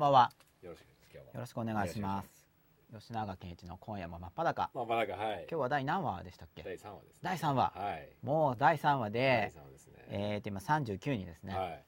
[0.00, 0.32] こんばんは。
[0.62, 2.48] よろしくよろしくお願いします。
[2.90, 4.70] 吉永健一の今夜も真っ裸。
[4.72, 5.36] まあまあなんかはい。
[5.40, 6.62] 今日は第何話でしたっけ？
[6.62, 7.20] 第三話ですね。
[7.20, 7.72] 第三話。
[7.76, 8.08] はい。
[8.22, 9.94] もう第3話第で、三話ですね。
[10.08, 11.54] えーと今39人ですね。
[11.54, 11.84] はい。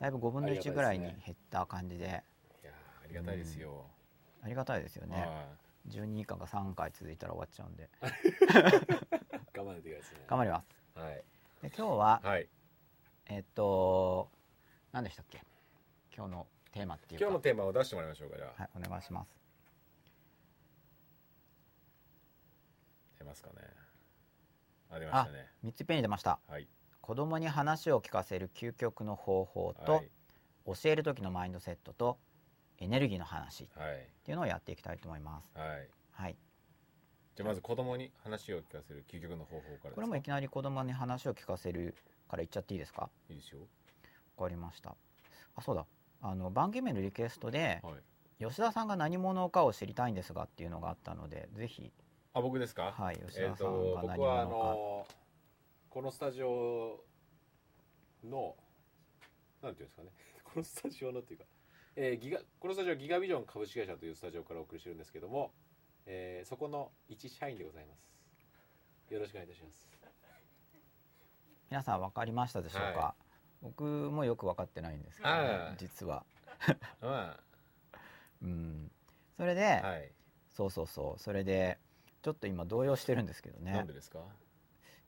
[0.00, 0.74] だいぶ5分の1ありがたいですね。
[0.76, 3.84] ぐらいに減った感じで、いやーありがたいですよ。
[4.40, 5.20] ありがたいですよね。
[5.20, 5.46] は
[5.88, 7.86] 12以下が3回続いたら終わっちゃうんで、い
[9.52, 10.98] 頑張ってください頑張ります。
[10.98, 11.14] はい。
[11.16, 11.22] で
[11.64, 12.48] 今日は、はい。
[13.26, 14.30] えっと、
[14.92, 15.42] 何でしたっけ？
[16.16, 16.46] 今日の
[16.76, 17.24] テーマっていうか。
[17.24, 19.28] 今日のテーマを出してもらいましょうかじゃあはい、お願いします。
[23.18, 23.54] 出ますかね
[24.90, 26.38] あ出ましたね3つペンに出ました。
[26.46, 26.68] はい
[27.00, 30.10] 子供に話を聞かせる究極の方法と、はい
[30.68, 32.18] 教える時のマインドセットと
[32.78, 35.56] エネルギーの話っはいていうのをやっていきたいと思います。
[35.56, 36.36] はいはい。
[37.36, 41.94] じゃあまず子供に話を聞かせる究極の方法からこれもいきなり子供に話を聞かせる
[42.28, 43.08] から言っちゃっていいですか？
[43.30, 43.60] いいですよ
[44.36, 44.96] わかりました。
[45.54, 45.86] あ、そうだ。
[46.22, 47.94] あの番組名のリクエストではい。
[48.38, 51.90] 吉田さんが何者かを知りたいんですがっていうのがあったので、ぜひ。
[52.34, 52.92] あ僕ですか？
[52.92, 54.56] はい吉田さんとが何僕はあ者か。
[54.74, 55.06] の
[55.88, 57.02] このスタジオ
[58.24, 58.54] の
[59.62, 60.10] なんていうんですかね？
[60.44, 61.46] このスタジオのっていうか、
[61.96, 65.54] えーギガこのスタジオはギガビジョン株式会社というスタジオからお送りしてるんですけども、
[66.04, 69.14] えーそこの一社員でございます。
[69.14, 69.88] よろしくお願いいたします。
[71.70, 73.14] 皆さん分かりましたでしょうか、は
[73.62, 76.24] 僕もよく分かってないんですけど、ね実は。
[77.00, 77.38] ま
[78.42, 78.90] うん。
[79.36, 80.10] それで、あはい
[80.52, 81.18] そうそうそう。
[81.20, 81.78] それで
[82.22, 83.72] ちょっと今動揺してるんですけどね。
[83.72, 84.18] なんでですか？
[84.18, 84.22] い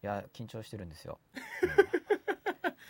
[0.06, 1.18] や緊張してるんですよ。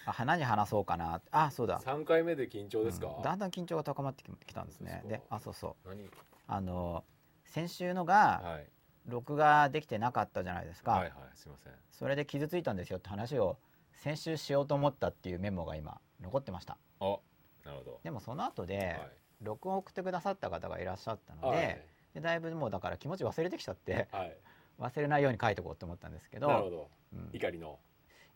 [0.06, 1.80] あ何話そうかなあそうだ。
[1.80, 5.02] 3回目で緊張ですか、うんだんだん緊張が高まってききたんですね。
[5.06, 6.08] であそうそう何？
[6.46, 7.04] あの
[7.44, 8.66] 先週のがはい
[9.06, 10.92] 録画できてなかったじゃないですか。
[10.92, 13.58] はいはいすいませんそれで傷ついたんですよって話を
[13.98, 16.78] 先週しようと思ったっていうメモが今残ってました。
[17.00, 17.18] あ
[17.64, 19.10] なるほでもその後で、どはい。
[19.42, 21.80] 録音を送ってくださった方がいらっしゃったので,、はい。
[22.14, 24.36] でだいぶもうだから気持ち忘れてきちゃってはい。
[24.80, 26.88] 忘れないように書いておこうと思ったんですけどなるほど。
[27.12, 27.30] うん。
[27.32, 27.78] 怒りの。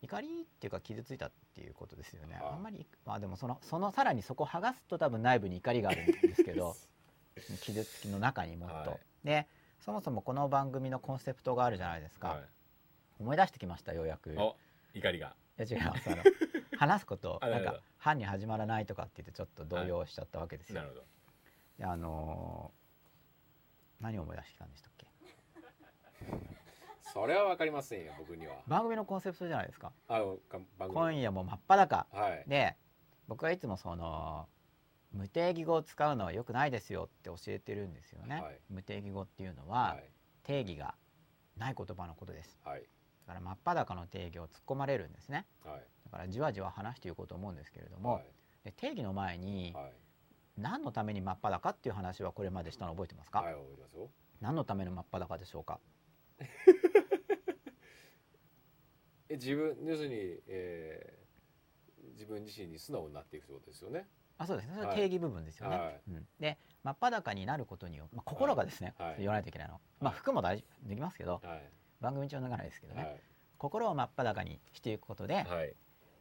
[0.02, 2.52] 怒りっていうか傷ついたっていうことですよね、はい。
[2.54, 6.74] あんまりまあでもそのそのさらにそこ剥がすと多分内部に怒りがあるんですけど
[7.62, 9.00] 傷つきの中にもっと、はい。
[9.22, 9.46] で
[9.80, 12.42] そもそもこの番組のコンセプトがあるじゃないですか、はい。
[13.20, 14.36] 思い出してきましたようやく。
[14.94, 16.22] 怒りがや違いますあの。
[16.78, 21.04] 話すことあなんか「犯に始まらない」とかって言ってちょっと動揺しちゃったわけですよ、なるほど。
[21.78, 22.82] であのー
[24.02, 25.06] 何を思い出してきたんでしたっけ？
[27.12, 28.56] それはわかりませんよ僕には。
[28.66, 29.92] 番組のコンセプトじゃないですか。
[30.08, 30.24] あ
[30.78, 32.06] 今夜も真っ裸。
[32.10, 32.44] はい。
[32.48, 32.76] で
[33.28, 34.48] 僕はいつもその
[35.12, 38.60] 無定義語を使うのは良くないですよって教えてるんですよね、はい。
[38.70, 40.10] 無定義語っていうのははい。
[40.42, 40.96] 定義が
[41.56, 42.58] ない言葉のことです。
[42.64, 42.82] はい。
[42.82, 42.86] だ
[43.32, 45.46] から真っ裸の定義を突っ込まれるんですね。
[45.64, 45.82] はい。
[46.04, 48.24] だからじわじわ話していこうと思うんですけれども、はい。
[48.64, 49.92] で定義の前にはい。
[50.58, 54.10] 何のために真っ裸っていう話はこれまでしたの覚えてますか、はい覚えてますよ。
[54.40, 55.80] 何のための真っ裸でしょうか？
[59.30, 60.14] え自分要するに、
[60.46, 61.22] えー
[62.14, 64.06] 自分自身に素直になっていくってことですよね。
[64.38, 64.74] あそうですね。
[64.74, 66.00] それ定義部分ですよね、はい。
[66.08, 69.16] うん、で真っ裸になることによまあ、心がですね、はい。
[69.18, 71.40] 言わないといけないの、まあ、服も大事できますけど。
[71.42, 71.62] はい
[72.02, 73.20] 番組中脱がないですけどね、はい。
[73.58, 75.74] 心を真っ裸にしていくことで、はい。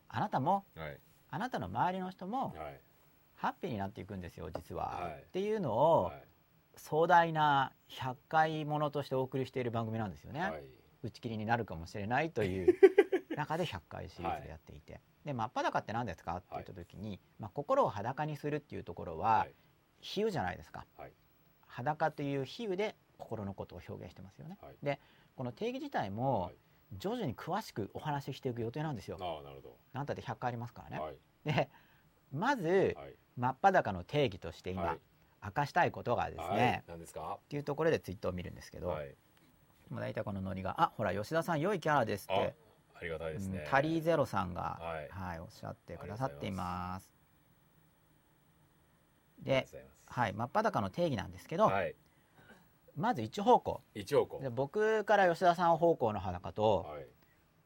[0.08, 0.98] あなたもはい。
[1.30, 2.80] あなたの周りの人もはい。
[3.36, 5.24] ハッピーになっていくんですよ実は、はい。
[5.24, 6.24] っていうのを、はい。
[6.78, 10.64] 壮大な100回ものとしてお送りしている番組なんですよね、はい。
[11.04, 12.76] 打ち切りになるかもしれないという
[13.36, 16.38] 中で100回シリーズでやっていて、で真っ裸って何ですか？
[16.38, 19.56] って言った時に、まあ、心を裸にするっていうところは、はい。
[20.00, 21.14] 比喩じゃないですか、はい。
[21.68, 24.76] 裸という比喩で心のことを表現してますよね、はい。
[24.82, 25.00] で
[25.42, 26.56] この定義自体もはい。
[27.00, 31.16] 徐々に詳しくお話ししていく予定なんですよ、ああなるほなんたって100回ありますからね、どはい。
[31.46, 31.70] で
[32.32, 33.16] まずはい。
[33.38, 35.00] 真っ裸の定義として今、はい。
[35.44, 36.84] 明かしたいことがですね、はい。
[36.90, 37.40] 何ですか？
[37.40, 39.16] っていうところでツイートを見るんですけど、はい。
[39.90, 42.56] もう大体このノリが「あほら吉田さん良いキャラです」っあて、
[42.96, 43.60] ありがたいですね。
[43.60, 45.08] うんタリーゼロさんが、はい。
[45.10, 47.10] はい、おっしゃってくださっています。
[49.40, 49.66] で
[50.06, 51.96] はい、真っ裸の定義なんですけど、はい
[52.96, 53.82] まず一方向。
[53.96, 57.06] 一応こで僕から吉田さん方向の裸と、はい。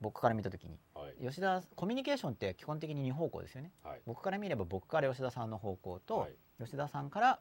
[0.02, 1.26] 僕から見た時にはい。
[1.26, 3.72] 吉田コミュニケーションって基本的に2方向ですよね。
[3.84, 4.02] はい。
[4.06, 6.36] 僕から見れば僕から吉田さんの方向と、はい。
[6.60, 7.40] 吉田さんから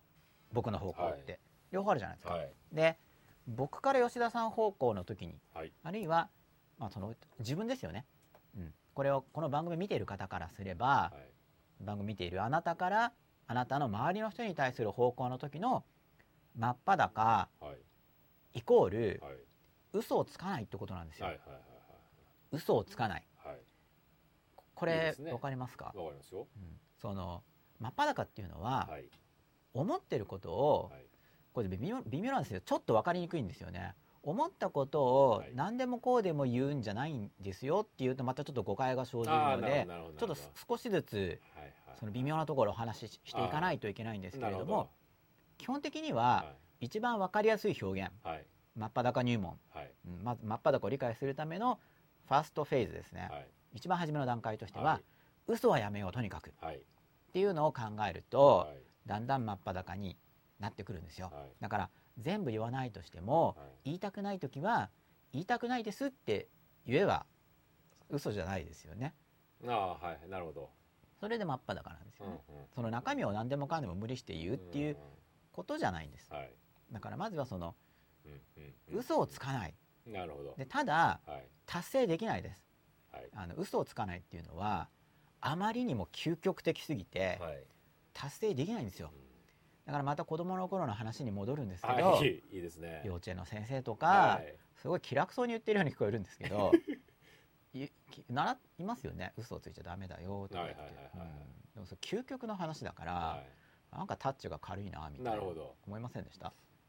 [0.53, 1.41] 僕の方向って、はい。
[1.73, 2.35] 両方あるじゃないですか。
[2.35, 2.51] はい。
[2.73, 2.99] で
[3.47, 5.73] 僕から吉田さん方向の時にはい。
[5.83, 6.31] あるいは、
[6.79, 8.07] まあ、その自分ですよね、
[8.57, 11.13] うん、これをこの番組見ている方からすれば、は
[11.81, 11.85] い。
[11.85, 13.13] 番組見ているあなたから
[13.47, 15.85] あなたの周りの人に対する方向の時の
[16.57, 17.73] 真っ裸は
[18.55, 18.59] い。
[18.59, 19.35] イコールはい。
[19.93, 21.59] 嘘をつかないってことなんですよ、はいはい
[22.53, 23.27] 嘘をつかない。
[23.37, 23.55] はい。
[23.55, 23.63] はい
[24.75, 25.33] これいいですね。
[25.33, 26.49] わかりますか、わかりますよ。
[26.57, 26.81] うん。
[27.01, 27.43] その
[27.79, 29.09] 真っ裸っていうのは、はい。
[29.73, 31.07] 思ってることを、はい。
[31.53, 32.61] これ微妙微妙なんですよ。
[32.61, 33.95] ちょっと分かりにくいんですよね。
[34.25, 35.53] 思ったことをはい。
[35.55, 39.87] 何でもこうでも言うんじゃないんですよっていうとまたちょっと誤解が生じるので
[40.19, 40.37] ちょっと
[40.69, 44.91] 少しずつはいはいその微妙なところをお話ししていかないといけないんですけれども
[45.59, 48.11] 基本的にはは一番分かりやすい表現。
[48.25, 48.47] いはい。
[48.77, 49.59] 真っ裸入門。
[49.73, 49.93] はい。
[50.07, 51.79] うんまず真っ裸を理解するための
[52.29, 53.29] ファーストフェーズですね。
[53.31, 53.47] はい。
[53.75, 55.01] 一番初めの段階としてはは
[55.47, 56.51] 嘘はやめようとにかく。
[56.51, 56.65] っい。
[56.65, 56.81] はい
[57.33, 58.77] ていうのを考えるとはい。
[59.07, 60.17] だんだん真っ裸に
[60.61, 61.31] なってくるんですよ。
[61.33, 61.51] はい。
[61.61, 63.67] だから全部言わないとしてもはい。
[63.87, 64.91] 言いたくない時は
[65.33, 66.49] 言いたくないですって
[66.87, 67.27] 言えば
[68.11, 69.15] 嘘じゃないですよね。
[69.67, 70.29] ああはい。
[70.29, 70.71] なるほど。
[71.21, 74.97] それで真っ裸なんですようんね、その中身を何でもかんでも無理して言うっていう
[75.55, 76.29] ことじゃないんです。
[76.31, 76.53] うんはい。
[76.93, 77.75] だからまずはその
[78.25, 78.99] うんうんうん。
[78.99, 79.75] 嘘をつかない。
[80.07, 80.55] なるほど。
[80.59, 81.49] でただはい。
[81.67, 82.63] 達成できないです。
[83.13, 83.29] はい。
[83.35, 84.89] あの嘘をつかないっていうのは
[85.41, 87.65] あまりにも究極的すぎてはい。
[88.13, 89.11] 達成できないんですよ。
[89.87, 92.43] だからまた子供の頃の話に戻るんですけど、はい。
[92.51, 93.03] いいですね。
[93.05, 94.55] 幼稚園の先生とか、はい。
[94.77, 96.73] すごい気楽そうに言ってるように聞こえるんですけど
[98.29, 99.33] 習いますよね。
[99.37, 100.81] 嘘をついちゃダメだよとか言って。
[100.81, 101.73] はいはいはいはいうん。
[101.75, 103.45] でもそれ究極の話だから、は
[103.99, 105.75] なんかタッチが軽いなみたいななるほど。
[105.87, 106.49] 思いませんでした、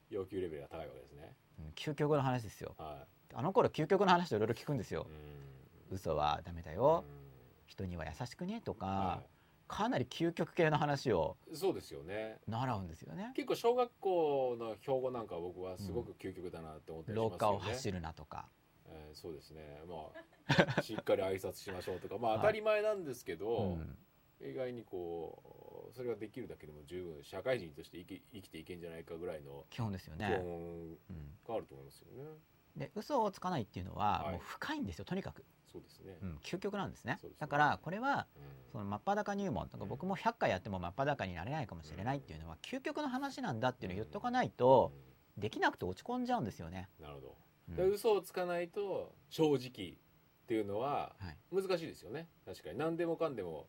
[0.09, 1.33] い要求レベルが高いわけですね。
[1.59, 2.75] うん究極の話ですよ。
[2.77, 5.07] はあの頃究極の話といろいろ聞くんですよ。
[5.09, 5.95] い、うん。
[5.95, 7.25] 嘘はダメだうよん。
[7.67, 9.23] 人には優しくねとか、は
[9.67, 12.37] かなり究極系の話をいそうですよね。
[12.47, 13.31] 習うんですよね。
[13.35, 18.45] 結構小学校の標語なんかは僕はすごく究極だなって思ったりしますよね、廊下を走るなとか。
[18.87, 19.81] えーそうですね。
[19.87, 22.17] まあ しっかり挨拶しましょうとか。
[22.17, 22.39] まあはい。
[22.41, 23.97] 当たり前なんですけど、うん。
[24.41, 25.54] 意外にこう
[25.93, 32.29] それができるだけでも十分社会人として生き生きていけんじゃないかぐらいの基本ですよ基ね、本うんがあると思いますよね。
[32.75, 34.31] で嘘をつかないっていうのははい。
[34.33, 36.17] もう深いんですよとにかく、そうですね。
[36.21, 37.19] うん、究極なんですね。
[37.23, 37.29] ね。
[37.39, 38.71] だからこれはうん。
[38.71, 39.89] その真っ裸入門とかうん。
[39.89, 44.91] 僕も100回やっても真っ裸になれないかもしれないっていうのは究極の話なんだっていうのを言っとかないと
[45.37, 46.89] できなくて落ち込んじゃうんですよね。
[46.99, 47.35] うんなるほど。
[47.69, 47.75] うん。
[47.75, 49.97] で嘘をつかないと正直
[50.45, 51.37] っていうのははい。
[51.51, 52.27] 難しいですよね。
[52.45, 52.77] 確かに。
[52.77, 53.67] 何でもかんでも、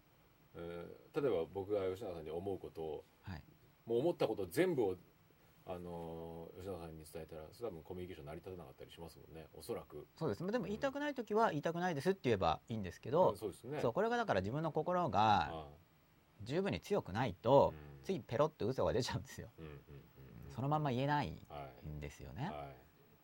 [0.57, 3.43] うん例えば僕が吉永さんに思うことをはい
[3.87, 4.97] もう思ったこと全部を
[5.69, 9.47] あのー吉永さんに伝えたらそれ多分コミュニケーション成り立たなかったりしますもんね。
[9.55, 10.07] おそらく。
[10.17, 13.81] そうですでも言いたくない時は言いたくないですって言えばいいんですけど、うんそうですね。
[13.81, 15.67] そうこれがだから自分の心があ
[16.43, 19.49] 十分に強くないあとうんついペロッと嘘が出ちゃうんですよ。
[19.59, 22.49] うんうんうんうんそのまんま言えないはいんですよね。
[22.51, 22.71] は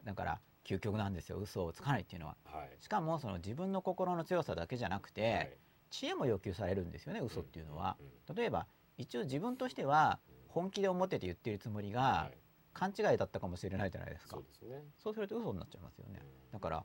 [0.04, 2.36] だから究極なんですよ嘘をつかないっていうのは。
[2.46, 5.56] いはいしかもその自分の心の強さだけじゃなくて、はい
[5.92, 7.96] 知恵も要求されるんですよね嘘っていうのは。
[8.34, 8.66] 例えば
[8.96, 10.18] 一応自分としては
[10.48, 12.38] 本気で思ってて言ってるつもりがはい。
[12.74, 14.36] 勘違いだったかもしれないじゃないですか。
[14.36, 14.44] そう。
[14.72, 16.20] ですると嘘になっちゃいますよね。
[16.22, 16.52] うん。
[16.52, 16.84] だから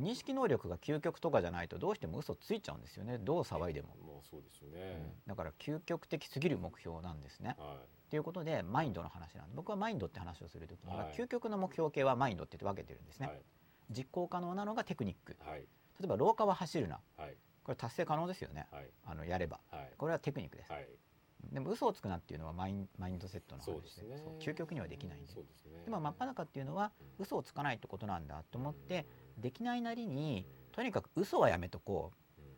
[0.00, 3.18] 認識能力が究極とかじゃないとどうしても嘘ついちゃうんですよね。
[3.18, 4.74] どう騒いでも、もうそうですようん。
[4.74, 5.14] ね。
[5.26, 7.56] だから究極的すぎる目標なんですね。
[7.58, 7.76] は
[8.08, 11.14] ということでマインドの話なんで僕はマインドって話をする時には、はい。
[11.14, 13.42] 究極の目標系はマインドって分けてるんですね、いはい。
[13.90, 15.36] 実行可能なのがテクニック。
[15.44, 15.60] はい。
[15.60, 15.66] 例
[16.04, 17.00] えば廊下は走るな。
[17.18, 17.36] はい
[17.70, 18.66] これ達成可能ですよね。
[18.72, 18.90] はい。
[19.06, 19.60] あのやれば。
[19.70, 19.90] はい。
[19.96, 20.88] これはテクニックです、はい。
[21.52, 23.72] でも嘘をつくなっていうのはマインマインドセットの話で。
[23.74, 24.16] そうですね。
[24.40, 25.32] 究極にはできないんで。
[25.32, 25.84] そうですね。
[25.84, 27.06] でも真っ裸っていうのはうん。
[27.22, 29.42] 嘘をつかないってことなんだと思ってうん。
[29.42, 32.48] できないなりにとにかく嘘はやめとこううん。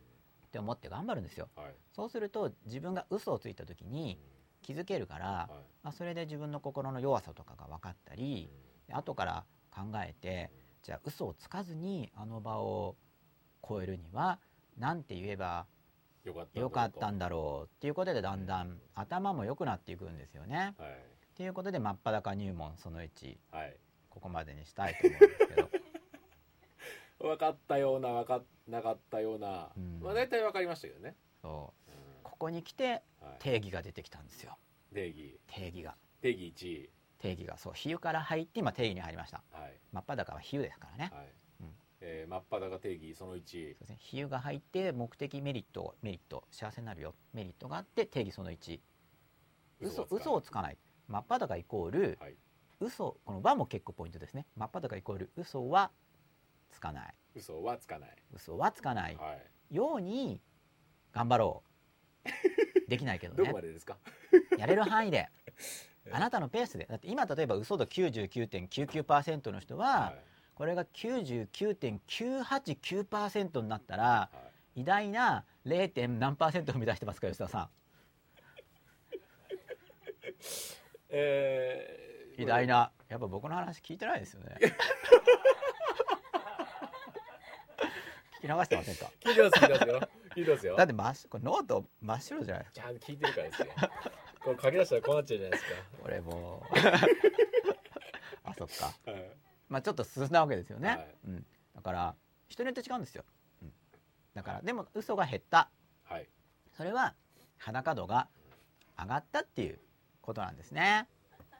[0.47, 1.47] って思って頑張るんですよ。
[1.55, 1.75] はい。
[1.91, 4.19] そうすると自分が嘘をついた時に
[4.63, 5.49] 気づけるから、
[5.83, 8.49] あ、それで自分の心の弱さとかが分かったり
[8.87, 10.49] で後から考えて
[10.81, 12.95] じゃあ嘘をつかずにあの場を
[13.67, 14.39] 超えるには
[14.77, 15.65] 何て言えば
[16.25, 20.73] よかったんだだろうっていうことでだんだん頭も良くなっていくんですよね。
[20.77, 20.89] はい。
[20.89, 23.75] っていうことで真っ裸入門その1はい。
[24.09, 25.69] ここまでにしたいと思うんですけど。
[27.27, 29.71] 分かったような分かんなかったような。
[29.75, 29.99] うん。
[30.01, 31.15] まあ大体分かりましたけどね。
[31.41, 31.91] そう。
[31.91, 32.23] うん。
[32.23, 33.39] ここに来てはい。
[33.39, 34.57] 定義が出てきたんですよ。
[34.93, 35.39] 定義。
[35.47, 35.97] 定義が。
[36.21, 36.89] 定義1
[37.19, 37.57] 定義が。
[37.57, 37.73] そう。
[37.73, 39.43] 比喩から入って今定義に入りました。
[39.51, 39.77] はい。
[39.91, 41.11] 真っ裸は比喩ですからね。
[41.13, 41.25] はい。
[41.25, 41.42] うん
[42.05, 43.95] えー真っ裸定義その1そうですね。
[43.99, 47.15] 比喩が入って目的メリットメリット幸せになるよ。
[47.33, 48.79] メリットがあって定義その1
[49.79, 50.77] 嘘嘘をつかない。
[51.07, 52.35] 真っ裸イコールはい。
[52.79, 54.45] 嘘この和も結構ポイントですね。
[54.57, 55.91] 真っ裸イコール嘘は
[56.71, 57.13] つかない。
[57.35, 58.15] 嘘はつかない。
[58.33, 59.15] 嘘はつかない。
[59.15, 59.37] は
[59.71, 59.75] い。
[59.75, 60.41] ように
[61.13, 61.63] 頑張ろ
[62.85, 62.89] う。
[62.89, 63.97] できないけど どねこまでですか？
[64.59, 65.29] やれる範囲で。
[66.11, 66.85] あなたのペースで。
[66.85, 74.29] だって今例えば嘘度99.99%の人は、はいこれが99.989%になったらは
[74.75, 74.81] い。
[74.81, 75.87] 偉大な 0.
[75.89, 77.69] 点何パーセント生み出してますか吉田さ
[81.09, 82.91] えーん偉大な。
[83.09, 84.57] やっぱ僕の話聞いてないですよね。
[88.41, 89.11] 聞き流してませんか？
[89.21, 90.09] 聞いてます聞いてますよ。
[90.35, 90.75] 聞いてますよ。
[90.75, 92.81] だって真っこれノート真っ白じゃないですか。
[92.81, 93.67] ちゃんと聞いてるからですよ
[94.43, 96.69] これ書き出したらこうなっちゃうじゃないですこれ もう。
[98.43, 99.11] あそっかか。
[99.11, 99.31] はい
[99.73, 101.07] まあちょっと進んだわけですよね、はい。
[101.27, 102.15] うん、だから
[102.47, 103.23] 人によって違うんですよ、
[103.63, 103.71] うん、
[104.35, 105.71] だからでも嘘が減った。
[106.03, 106.29] はい。
[106.77, 107.15] それは
[107.57, 108.27] 裸度が
[108.99, 109.79] 上がったっていう
[110.21, 111.07] ことなんですね。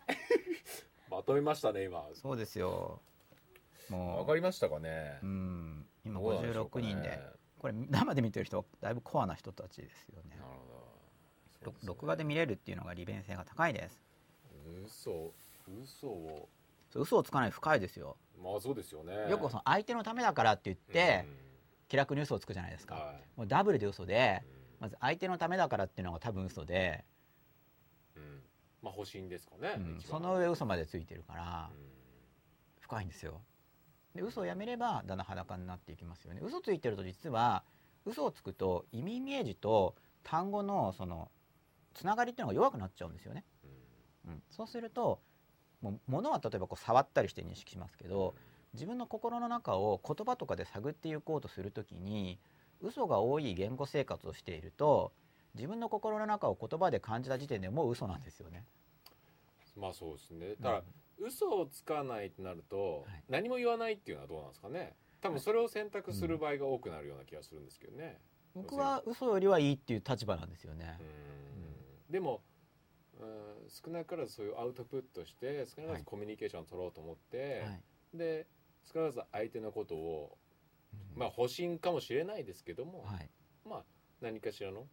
[1.10, 2.08] まとめましたね今。
[2.13, 3.01] そうですよ。
[3.89, 5.17] もうわかりましたかね。
[5.24, 5.88] うん。
[6.05, 7.20] 今どうなんでしょうか56ね人で。
[7.58, 10.38] これ生で見てる人だいぶコアな人たちですよね。
[10.38, 11.72] なるほど。
[11.72, 14.03] ろ録画で見れるっていうのが利便性が高いです。
[14.86, 15.34] 嘘。
[15.82, 16.50] 嘘を
[17.00, 18.17] 嘘をつかない深いですよ。
[18.41, 19.29] まあそうですよね。
[19.29, 21.25] よくその相手のためだからって言って
[21.88, 23.15] 気楽に嘘をつくじゃないですか、うんはい。
[23.38, 24.41] もうダブルで嘘で
[24.79, 27.03] うまず相手のためだからっていうのが多分嘘で、
[28.15, 28.43] んうん。
[28.81, 30.01] まあ保身ですかねうん。
[30.01, 31.83] その上嘘までついてるからうん。
[32.81, 33.41] 深いんですよ。
[34.15, 36.41] で嘘をやめればだんだん裸になっていきますよね。
[36.43, 37.63] 嘘ついてると実は
[38.05, 41.31] 嘘をつくと意味イメージと単語のその
[41.93, 43.43] つながりっていうのが弱くなっちゃうんですよね、
[44.27, 45.19] うん、そうすると
[45.83, 48.33] もう物は例えばこう触ったりして認識しますけど
[48.73, 52.39] 自分の心の中を言葉とかで探っていこうとするときに
[52.81, 55.11] 嘘が多い言語生活をしていると
[55.53, 58.65] 自分の心の中を言葉で感じた時点でもう嘘なんですよね。
[59.75, 60.55] まあそうですね。
[60.59, 60.83] だから
[61.19, 63.23] 嘘をつかないってなるとはい。
[63.29, 64.95] 何も言わないっていうのはどうなんですかね。
[65.21, 68.19] 多分それを選択する場合が多くなるような気がするんですけどね。
[68.55, 70.97] 僕は嘘よりはいいっていう立場なんですよね。
[72.07, 72.09] う。
[72.09, 72.11] ん。
[72.11, 72.41] でも
[73.20, 77.72] うん少なからずそういうアウトプットして少なからはいずコミュニケーションを取ろうと思って、は
[78.13, 78.17] い。
[78.17, 78.48] で
[78.84, 80.38] 少なからず相手のことを
[80.93, 81.20] うん。
[81.20, 83.29] まあ保身かもしれないですけども、はい。
[83.67, 83.84] まあ
[84.22, 84.86] 何かしらのうん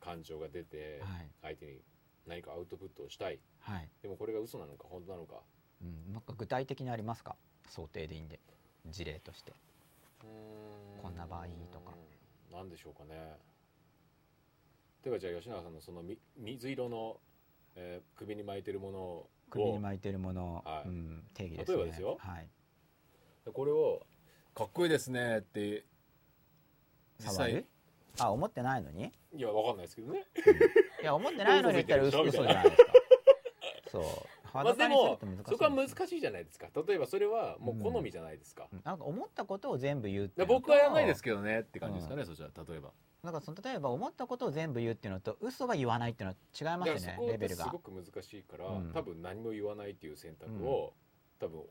[0.00, 1.30] 感情が出てはい。
[1.42, 1.80] 相手に
[2.26, 3.40] 何かアウトプットをしたい。
[3.60, 3.88] はい。
[4.02, 5.42] でもこれが嘘なのか本当なのか。
[5.82, 7.36] うん、なんか具体的にありますか？
[7.68, 8.38] 想定でいいんで。
[8.86, 9.52] 事例として。
[11.02, 11.92] こんな場合とか。
[12.52, 13.36] なんでしょうかね
[15.04, 17.20] 例えばじゃあ吉永さんのそのみ水色の、
[17.76, 20.88] えー首に巻いてるものを首に巻いてるもの、はい。
[20.88, 21.76] うん、定義ですね。
[21.76, 22.18] 例えばですよ。
[22.20, 22.48] はい、
[23.52, 24.02] これを
[24.54, 25.84] かっこいいですねって
[27.18, 27.64] 実際。
[28.18, 29.12] あ思ってないのに？
[29.32, 30.26] いやわかんないですけどね。
[31.00, 32.92] いや思ってないのに言ったら嘘じゃないですか。
[33.92, 34.04] そう。
[34.52, 36.66] まあでもそこは難しいじゃないですか。
[36.86, 38.80] 例えばそれはもう好みじゃないですか,、うん。
[38.84, 42.90] なんか思ったことを全部言うって僕はやらないですけどねって感じですかね、そしたら例えば
[43.22, 47.64] なんかその例えば思ったことを全部言うっていうのと嘘は言わないっていうのは違いますよねレベルが。
[47.64, 48.92] すごく難しいから、うん。
[48.92, 50.94] 多分何も言わないっていう選択を、
[51.38, 51.62] 多分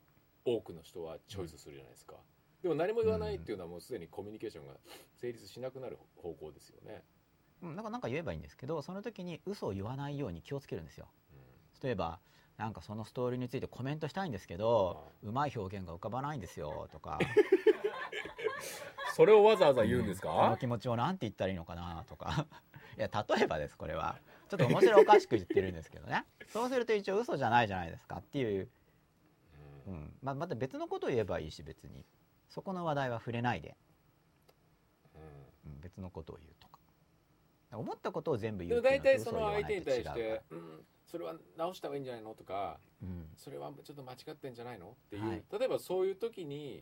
[0.46, 2.16] 多くの人はチョイスするじゃないですか、
[2.62, 4.74] でも何も言わないっていうのはもうすでにコミュニケーションが
[5.16, 7.04] 成立しなくなる方向ですよね、
[7.62, 11.10] うんなんかなんか言えばいいんですけどその時に嘘を言わないように気をつけるんですよ。
[11.84, 12.20] 例えば
[12.58, 17.20] なんかそのストーリーについてコメントしたいんですけどうまい表現が浮かばないんですよとか
[19.20, 22.48] それをわざわざ言うんですこのか、気持ちをなんて言ったらいいのかなとか。
[22.98, 24.18] いや例えばですこれは。
[24.48, 26.24] ちょっと面白おかしく言ってるんですけどね。
[26.48, 28.70] そうすると一応嘘じゃないじゃないですかっていう、
[29.88, 29.94] うん。
[29.94, 30.18] うん。
[30.22, 32.06] まあ、また別のことを言えばいいし別に
[32.48, 33.76] そこの話題は触れないで、
[35.14, 35.18] う
[35.68, 35.72] ん。
[35.74, 36.80] うん、別のことを言うとか。
[37.74, 44.92] 思ったことを全部言うっていう大のは体その相手に対して、うん、それは直した方がいいんじゃないのとかうかそれはちょっと間違ってんじゃないの？
[44.92, 45.44] っていう、はい。
[45.60, 46.82] 例えばそういう時に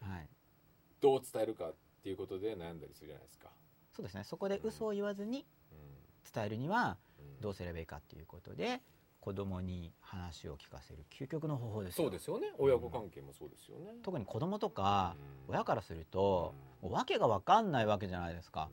[1.02, 3.50] どう伝えるかっていうことで悩んだりするじゃないですか、
[3.96, 4.24] そうですね。
[4.24, 5.76] そこで嘘を言わずにう
[6.34, 6.98] 伝えるにはん。
[7.42, 8.82] どうすればいいかっていうことで
[9.20, 12.06] 子供に話を聞かせる究極の方法ですよ。
[12.06, 12.48] そうですよね。
[12.58, 15.16] 親子関係もそうですよね、特に子供とか
[15.48, 15.54] うん。
[15.54, 18.70] 親からすると、もう訳が分かんないわけじゃないですか、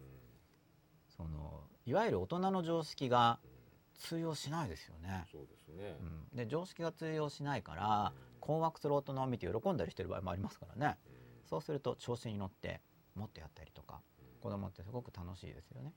[1.17, 3.49] そのいわゆる大人の常識がうん。
[3.49, 3.55] うん
[3.97, 10.99] 通用しないですよね、そうですね、うん、で常識が通用しないから困惑する大人を見て喜んだりしてる場合もありますからね。
[11.07, 11.13] うん。
[11.49, 12.81] そうすると調子に乗って
[13.15, 14.01] もっとやったりとか
[14.41, 15.93] 子供ってすごく楽しいですよね。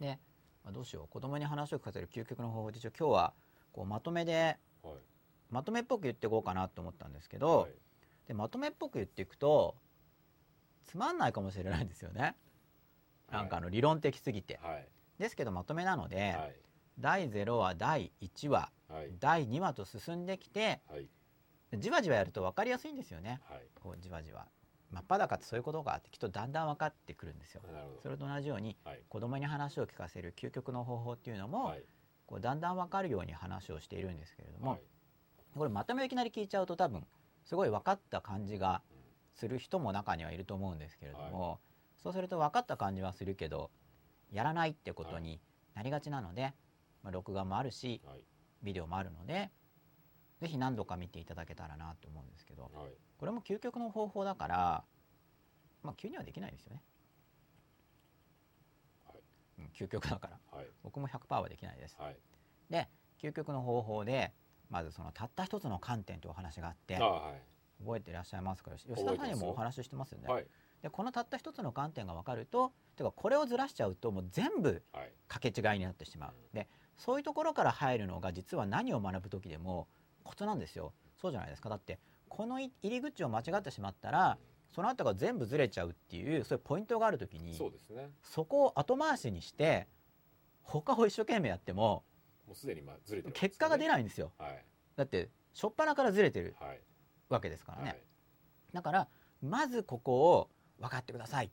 [0.00, 0.18] で、
[0.64, 1.08] まあ、どうしよう。
[1.08, 3.34] 子供に話を聞かせる究極の方法で一応今日は
[3.72, 4.94] こうまとめではい。
[5.50, 7.70] まとめっぽく言っていこうかなと思ったんですけど、はい。
[8.26, 9.76] でまとめっぽく言っていくと
[10.84, 12.36] つまんないかもしれないんですよね。
[13.30, 14.88] なんかあの理論的すぎて、はい。
[15.18, 16.56] ですけどまとめなので、はい。
[16.98, 19.10] 第0話第1話はい。
[19.20, 21.08] 第2話と進んできてはい。
[21.76, 23.40] じわじわやると分かりやすいんですよね。
[23.48, 23.60] はい。
[23.82, 24.46] こうじわじわ
[24.90, 27.62] 真っ裸ってそういうことがあってきっとだんだん分かってくるんですよ。
[28.02, 29.00] それと同じようにはい。
[29.08, 31.84] 子供に話を聞かせる究極の方法っていうのも、はい。
[32.26, 34.80] こうだんだん分かるように話をしているんですけれども、はい。
[35.56, 37.06] これまとめをいきなり聞いちゃうと多分
[37.44, 38.82] すごい分かった感じが
[39.34, 41.60] する人も中にはいると思うんですけれども、
[42.02, 43.70] そうすると分かった感じはするけど
[44.30, 45.40] やらないってことに
[45.74, 46.54] なりがちなので、
[47.02, 48.20] まあ、録画もあるしはい。
[48.62, 49.50] ビデオもあるので
[50.40, 52.70] ぜひ何度か見ていただけたらなと思うんですけど。
[52.74, 54.84] はいこれも究極の方法だから、
[55.82, 56.82] まあ、急にはできないですよね。
[59.06, 59.16] はい。
[59.58, 60.38] うん究極だから。
[60.56, 60.66] はい。
[60.82, 61.96] 僕も100%はできないです。
[61.98, 62.16] はい。
[62.70, 62.88] で
[63.20, 64.32] 究極の方法で
[64.70, 67.42] まずそのたった一つの観点というお話があってあはい。
[67.82, 68.70] 覚えていらっしゃいますか？
[68.72, 70.28] 吉田さんにもお話ししてますよね。
[70.28, 70.46] はい。
[70.82, 75.12] でこのたった一つの観点が分かるとてかこれをずらしちゃうともう全部はい。
[75.26, 76.34] かけ違いになってしまう。
[76.54, 79.88] でそういうところから入るのが実は何を学ぶ時でも
[80.24, 80.92] コツなんですよ。
[81.20, 81.68] そうじゃないですか。
[81.68, 81.98] だって
[82.28, 84.38] このい入り口を間違ってしまったら
[84.74, 88.10] その後が全部ずれちゃうっていうそういうポイントがある時にそうですね。
[88.22, 89.88] そこを後回しにして
[90.62, 92.04] 他を一生懸命やっても
[92.46, 94.32] もうすでにまあずれてる結果が出いないんですよ。
[94.38, 94.64] はい。
[94.96, 96.80] だって初っ端からずれてるはい。
[97.28, 97.98] わけですからね、はい。
[98.72, 99.08] だから
[99.42, 101.50] まずここを分かってください。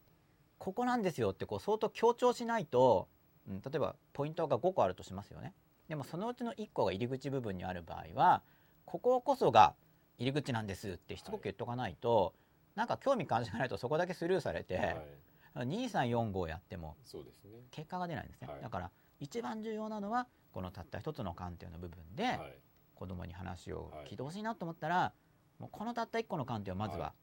[0.57, 3.09] ここなんですよってこう相当強調しないと、
[3.47, 5.53] うん、例えばポイントが5個あるとしますよね。
[5.87, 8.41] でもそのうちの1個が入り口部分にある場合は
[8.85, 9.75] こここそが
[10.17, 12.33] 入り口なんですってしつこく言っとかないと、
[12.75, 14.77] なんか興味関心がないとそこだけスルーされて、
[15.55, 15.67] はい。
[15.67, 16.97] 2345やっても
[17.71, 18.61] 結果が出ないんですね、はい。
[18.61, 22.37] だから一番重要なのはこのたった一つの観点の部分で、はい。
[22.95, 25.13] 子供に話をはい聞いてほしいなと思ったら、
[25.59, 27.13] もうこのたった1個の観点をまずは、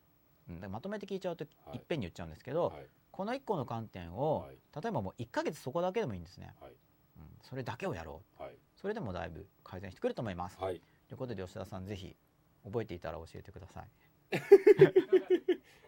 [0.68, 1.76] まとめて聞いちゃうとはい。
[1.76, 2.86] いっぺんに言っちゃうんですけど、はい。
[3.10, 4.56] この1個の観点を、はい。
[4.82, 6.72] 例えばもう1ヶ月そこだけでもいいんですね、はい。
[7.18, 8.42] うん、それだけをやろう。
[8.42, 8.52] はい。
[8.76, 10.80] それでもだいぶ改善してくると思います、はい。
[11.08, 12.16] ということで吉田さんぜひ
[12.64, 13.88] 覚えていたら教えてください。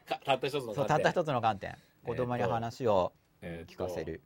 [0.06, 1.76] かたった一つのそうたった一つの観点。
[2.04, 4.22] 子供に話を、えー聞かせる、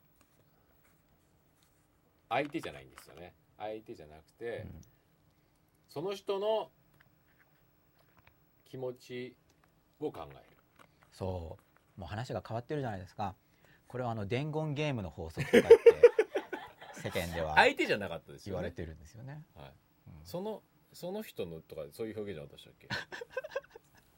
[2.29, 3.35] 相手じゃないんですよね。
[3.57, 4.81] 相手じゃなくて、うん。
[5.89, 6.71] その人の
[8.65, 9.37] 気持ち
[10.01, 10.43] を考える。
[11.13, 11.59] そ
[11.97, 12.01] う。
[12.01, 13.35] もう話が変わってるじゃないですか。
[13.87, 15.79] これはあの伝言ゲームの法則とかって
[17.01, 18.63] 世間では 相手じゃなかったですよね。
[18.63, 19.73] 言われてるんですよね、はい、
[20.09, 20.25] うん。
[20.25, 22.75] そのその人のとかそういう表現じゃなかったでしたっ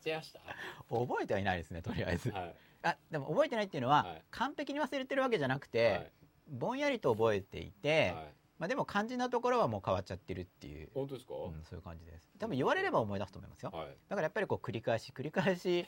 [0.03, 0.11] け？
[0.11, 0.41] 違いました？
[0.89, 2.55] 覚えてはいないですねとりあえず、はい。
[2.83, 4.23] あでも覚えてないっていうのは、はい。
[4.31, 6.13] 完璧に忘れてるわけじゃなくて、はい。
[6.49, 8.35] ぼんやりと覚えていて、はい。
[8.59, 12.31] まあ、でも肝心なところはもう変わっちゃってるっていう、本当ですか、うん、そういう感じです。
[12.39, 13.71] 多分言われれば思い出すと思いますよ。
[13.73, 15.87] はい、だからやっぱりこう繰り返し繰り返し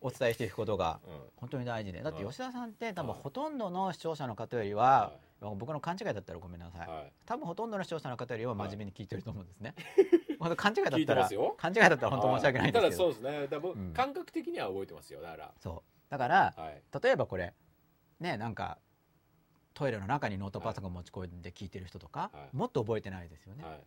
[0.00, 1.20] お伝えしていくことが うん。
[1.36, 2.02] 本当に大事で。
[2.02, 2.32] だってはい。
[2.32, 3.20] 吉田さんって多分はい。
[3.22, 7.12] ほとんどの視聴者の方よりは、僕の勘違いだったらごめんなさい、はい。
[7.24, 9.74] 多分ほとんどの視聴者の方よりは真面目に聞いてると思うんですね、
[10.38, 13.58] 本当勘違いだってたら勘違いだったら本当申し訳ないんですけどただそうですね。
[13.74, 13.92] うん。
[13.92, 15.20] 感覚的には覚えてますよ。
[15.20, 15.54] だから。
[15.60, 16.10] そう。
[16.10, 16.82] だからはい。
[17.02, 17.54] 例えばこれ
[18.20, 18.78] ねなんか
[19.74, 22.56] トイレの中にノートパソコン持ち込んで聞いてる人とか、はい。
[22.56, 23.80] もっと覚えてないですよね、はい。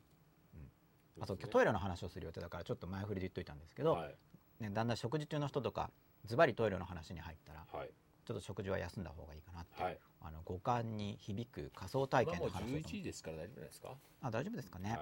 [1.20, 4.16] あとトイレの話をする予定だからちょっと前振りで言っといたんですけど、はい。
[4.62, 5.92] ね、だんだん食事中の人とか
[6.26, 7.90] ズバリトイレの話に入ったらはい
[8.32, 10.00] ちょっと食事は休んだ方がいいかなって、はい。
[10.22, 13.98] あの五感に響く仮想体験の話をと思11時ですから大丈夫ですか？
[14.22, 14.98] あ大丈夫ですかね、は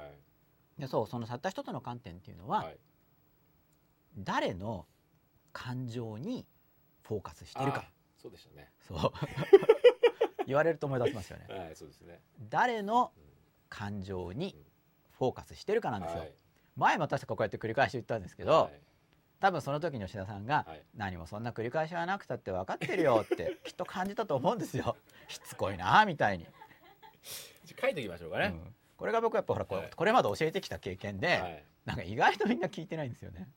[0.77, 0.81] い。
[0.81, 2.77] でそうそのたった一つの観点っていうのは、はい。
[4.17, 4.87] 誰の
[5.53, 6.45] 感情に
[7.03, 7.83] フォーカスしてるか。
[7.85, 8.71] あそうでしたね。
[8.87, 9.11] そう。
[10.47, 11.45] 言われると思い出しますよね。
[11.47, 12.21] はいそうですね。
[12.49, 13.23] 誰のうん。
[13.69, 14.55] 感情に
[15.11, 16.33] フォーカスしてるかなんですよ、はい。
[16.75, 18.81] 前も確かこうやって繰り返し言ったんですけど、はい
[19.39, 20.83] 多分その時に吉田さんが、はい。
[20.95, 24.97] 何もそんな繰り返しはなくたって分かってるよって きっと感じたと思うんですよ。
[25.27, 26.45] しつこいなみたいに、
[27.81, 28.47] 書いておきましょうかね。
[28.47, 28.75] うん。
[28.97, 29.91] これが僕やっぱほらこれ,、はい。
[29.95, 31.63] これまで教えてきた経験で、はい。
[31.85, 33.47] なんか意外とみんな聞いてないんですよね。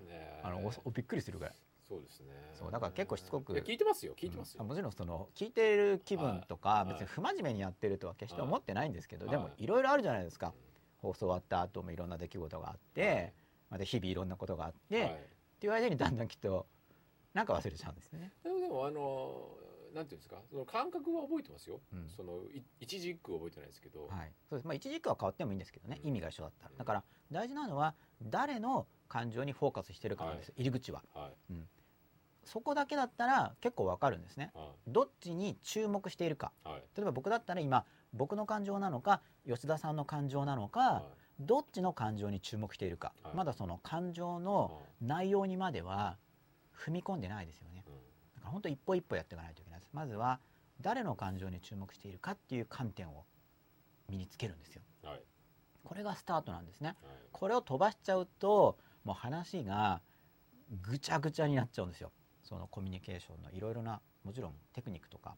[0.00, 1.54] ねあのおおびっくりするぐらい。
[1.88, 2.32] そうですね。
[2.54, 4.62] そうだから結構しつこく聞いてますよ聞いてますよ。
[4.62, 4.68] うん。
[4.68, 6.92] もちろんその聞いてる気分とかはい。
[6.92, 9.66] 別に不真面目にやってるとは決して思ってないんですけど、はいでもい。
[9.66, 10.54] ろいろあるじゃないですか、
[11.02, 13.34] 放送終わった後もいろんな出来事があって、
[13.74, 15.10] また日々いろんなことがあって、はい。
[15.10, 15.16] っ
[15.58, 16.66] ていう間にだんだんきっと
[17.32, 18.30] なんか忘れちゃうんですよね。
[18.44, 19.48] でもあの
[19.92, 22.08] なんていうんですかその感覚は覚えてますよ、うん。
[22.08, 24.66] そのい一字一句覚えてないですけど、はい、そうです。
[24.68, 26.08] まあ一軸は変わってもいいんですけどね、うん。
[26.08, 26.70] 意味が一緒だったら。
[26.78, 31.02] だから大事なのは誰の感情にフォーカスしてるかなんです、入り口は。
[31.12, 31.54] はい。
[32.44, 34.52] そこだけだったら結構わかるんですね。
[34.54, 36.52] はどっちに注目しているか。
[36.64, 36.82] いはい。
[36.96, 43.36] 例えば僕だったら今僕の感情なのか吉田さんの感情なのか、はいどっちの感情に注目しているか、はい。
[43.36, 46.16] まだその感情の内容にまでは
[46.76, 47.84] 踏み込んでないですよね。
[47.86, 47.94] うん。
[48.36, 49.90] だから本当一歩一歩やっていかないといけないです。
[49.92, 50.40] まずは
[50.80, 53.24] 誰の感情に注目しているかっていう観点を
[54.08, 54.82] 身につけるんですよ。
[55.02, 55.20] はい。
[55.82, 56.88] これがスタートなんですね。
[56.88, 56.96] はい。
[57.32, 60.00] これを飛ばしちゃうともう話が
[60.82, 62.12] ぐちゃぐちゃになっちゃうんですよ。
[62.42, 65.36] そのコミュニケーションのいろいろなもちろんテクニックとか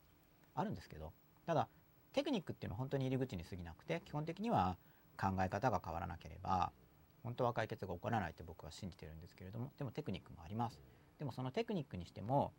[0.54, 1.12] あるんですけど。
[1.46, 1.68] ただ
[2.12, 4.76] テクニックっていうのは本当に入り口に過ぎなくて基本的には
[5.16, 6.72] 考え方が変わらなければ
[7.22, 10.80] 本当は解決が起こらないって僕は信じてるんですけれどもでもテクニックもあります。
[11.18, 12.52] でもそのテクニックにしても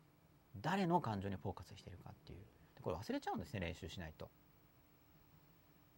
[0.60, 2.38] 誰の感情にフォーカスしてるかっていう。
[2.74, 4.28] でこれ忘れちゃうんですね練習しないと。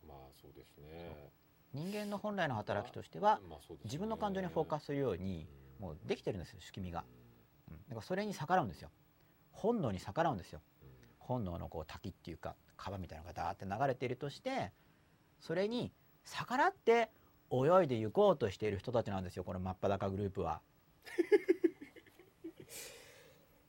[0.07, 1.33] まあそうですね。
[1.73, 3.89] 人間の本来の働きとしてはまあそうですね。
[3.89, 5.49] 自分の感情にフォーカスするように
[5.81, 5.87] うん。
[5.87, 7.05] もうできてるんですよ仕組みが、
[7.71, 8.91] うん、だからそれに逆らうんですよ。
[9.51, 10.61] 本能に逆らうんですよ。
[10.83, 10.89] うん。
[11.19, 14.73] 本能のこう滝っていうか川みたいなのがダーって流れているとして
[15.41, 15.93] それに
[16.25, 17.11] 逆らって
[17.51, 20.61] 泳いで行こうとしている人たちなんですよこの真っ裸グループは。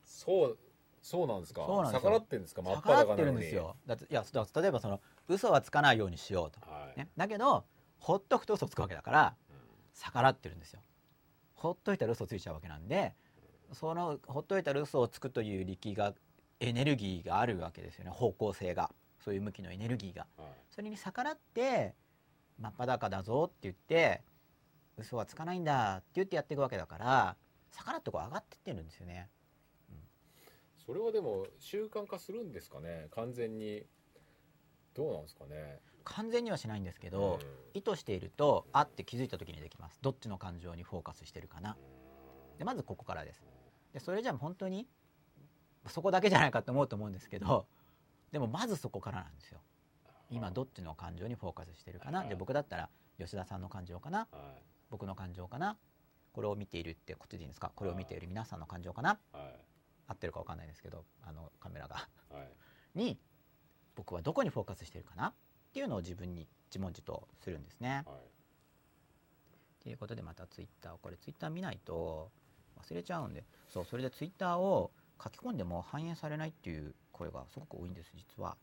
[0.03, 0.57] そう
[1.01, 1.61] そうなんですか？
[1.91, 2.61] 逆らってんですか？
[2.61, 3.75] 真っ逆ら裸なのにってるんですよ。
[3.87, 4.23] だっていや
[4.55, 7.65] 例えばその嘘はつかないようにしようと、はい、ね、だけど
[7.97, 9.57] ほっとくと嘘つくわけだからうん。
[9.93, 10.81] 逆らってるんですよ。
[11.55, 13.13] ほっといたら嘘ついちゃうわけなんで
[13.73, 16.13] そのほっといたら嘘をつくという力が
[16.59, 18.11] エネルギーがあるわけですよね。
[18.11, 18.91] 方向性が。
[19.23, 20.25] そういう向きのエネルギーが。
[20.37, 20.47] はい。
[20.69, 21.93] それに逆らって
[22.61, 24.21] 真っ裸だぞって言って
[24.97, 27.35] 嘘はつかないんだって言ってやっていくわけだから
[27.75, 29.29] 逆らってこう上がってってるんですよね。
[30.85, 33.07] それはでも習慣化するんですかね？
[33.11, 33.83] 完全に。
[34.93, 35.79] どうなんですかね？
[36.03, 37.79] 完全にはしないんですけど、うん。
[37.79, 39.99] 意図しているとあって気づいた時にできます。
[40.01, 41.77] どっちの感情にフォーカスしてるかな。
[42.57, 43.41] でまずここからです。
[43.93, 44.87] でそれじゃあ本当に
[45.87, 47.65] そこだけじゃないかと思うと思うんですけど
[48.31, 49.59] でもまずそこからなんですよ
[50.31, 52.19] 今どっちの感情にフォーカスしてるかな？
[52.19, 52.29] はい。
[52.29, 52.89] で僕だったら
[53.19, 54.19] 吉田さんの感情かな？
[54.31, 54.55] は
[54.89, 55.77] 僕の感情かな？
[56.31, 57.71] これを見ているってこっちでいいんですか？
[57.75, 59.19] これを見ている皆さんの感情かな？
[60.07, 62.07] 合ってるか分かんないですけどあのカメラが。
[62.29, 62.39] は
[62.95, 62.97] い。
[62.97, 63.19] に
[63.95, 65.27] 僕はどこにフォーカスしてるかな？
[65.27, 65.33] っ
[65.73, 68.03] ていうのを自分に自問自答するんですね。
[68.05, 69.83] はい。
[69.83, 72.31] ということでまたツイッターをこれツイッター見ないと
[72.81, 73.43] 忘れちゃうんで。
[73.67, 74.91] そうそれでツイッターを
[75.21, 78.57] 書き込んでも反映されないっていう声がすごく多いんです実は、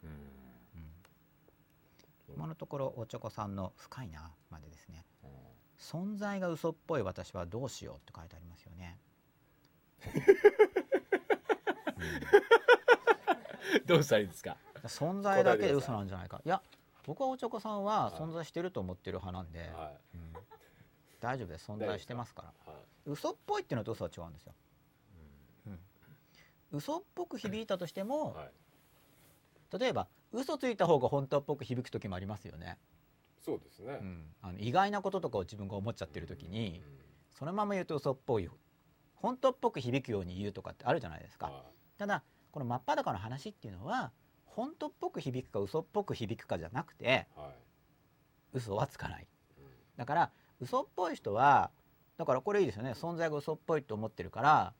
[2.49, 5.05] のところおちょこさんの「深いな」までですね。
[5.23, 5.31] うん
[5.79, 8.99] 「存在が嘘っぽい私はどうしよう」って書いてありますよね。
[13.87, 14.57] どうしたらいいですか？
[14.63, 16.41] うん存在だけで嘘なんじゃないか。
[16.45, 16.63] いや
[17.05, 20.33] 僕はおちょこさんは存在してると思ってる派なんで、はうん。
[21.21, 21.71] 大丈夫です。
[21.71, 22.73] 存在してますから。
[22.73, 22.85] いはい。
[23.07, 24.55] 嘘っぽいっていうのと嘘は違うんですよ。
[26.71, 28.53] 嘘っぽく響いたとしても、はい。
[29.79, 32.79] 例えば嘘ついた方が本当っぽく響く時もありますよね、
[33.41, 33.99] そうですね。
[34.01, 36.83] うん、あの意外なこととかを自分が思っちゃってる時に、
[37.31, 38.49] そのまま言うと嘘っぽい
[39.15, 41.65] 本当っぽく響くように言うとかってあるじゃないですか、は
[41.97, 44.13] ただこの真っ裸の話っていうのは
[44.45, 47.05] 本当っぽく響くか嘘っぽく響くかじゃなくて
[47.37, 47.55] いはい。
[48.55, 49.27] 嘘はつかない。
[49.59, 49.65] うん。
[49.97, 51.71] だから嘘っぽい人は
[52.17, 52.93] だからこれいいですよね。
[52.93, 54.75] 存在が嘘っぽいと思ってるから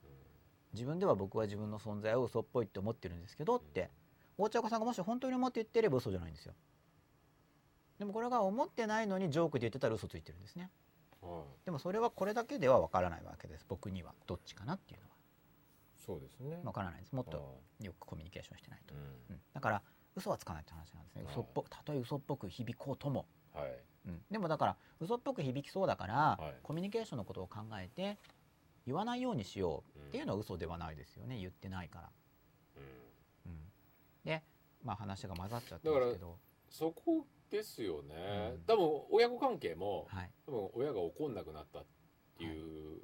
[0.73, 3.91] 自分では僕は自分の存在を嘘っぽいって思ってるんですけどって
[4.39, 6.55] 大茶子さんがもし本当に思って言ってれば嘘じゃないんですよ。
[7.99, 10.71] でもこれが思ってないのにジョークで言ってたら嘘ついてるんですね。
[11.21, 11.65] はい。
[11.65, 13.67] でもそれはこれだけでは分からないわけです。
[13.69, 15.15] 僕にはどっちかなっていうのは。
[16.07, 16.61] そうですね。
[16.63, 17.13] 分からないです。
[17.13, 17.43] もっとは
[17.83, 19.03] よくコミュニケーションしてないと、いうん。
[19.31, 19.41] うん。
[19.53, 19.83] だから
[20.15, 21.25] 嘘はつかないって話なんですね。
[21.25, 21.33] はい。
[21.33, 23.73] 嘘っぽたとえ嘘っぽく響こうとも、はい。
[24.07, 26.55] うん、でもだから嘘っぽく響きそうだから、はい。
[26.63, 28.17] コミュニケーションのことを考えて
[28.87, 31.39] 言わないようにしようっていうのは嘘ではないですよね。
[31.39, 32.11] 言ってないから、
[34.29, 34.43] で
[34.85, 36.39] まあ話が混ざっちゃってますけど。
[36.69, 38.53] そこですよね。
[38.57, 38.63] うん。
[38.67, 40.31] 多分親子関係もはい。
[40.47, 41.85] 多分親が怒んなくなったっ
[42.37, 43.01] ていう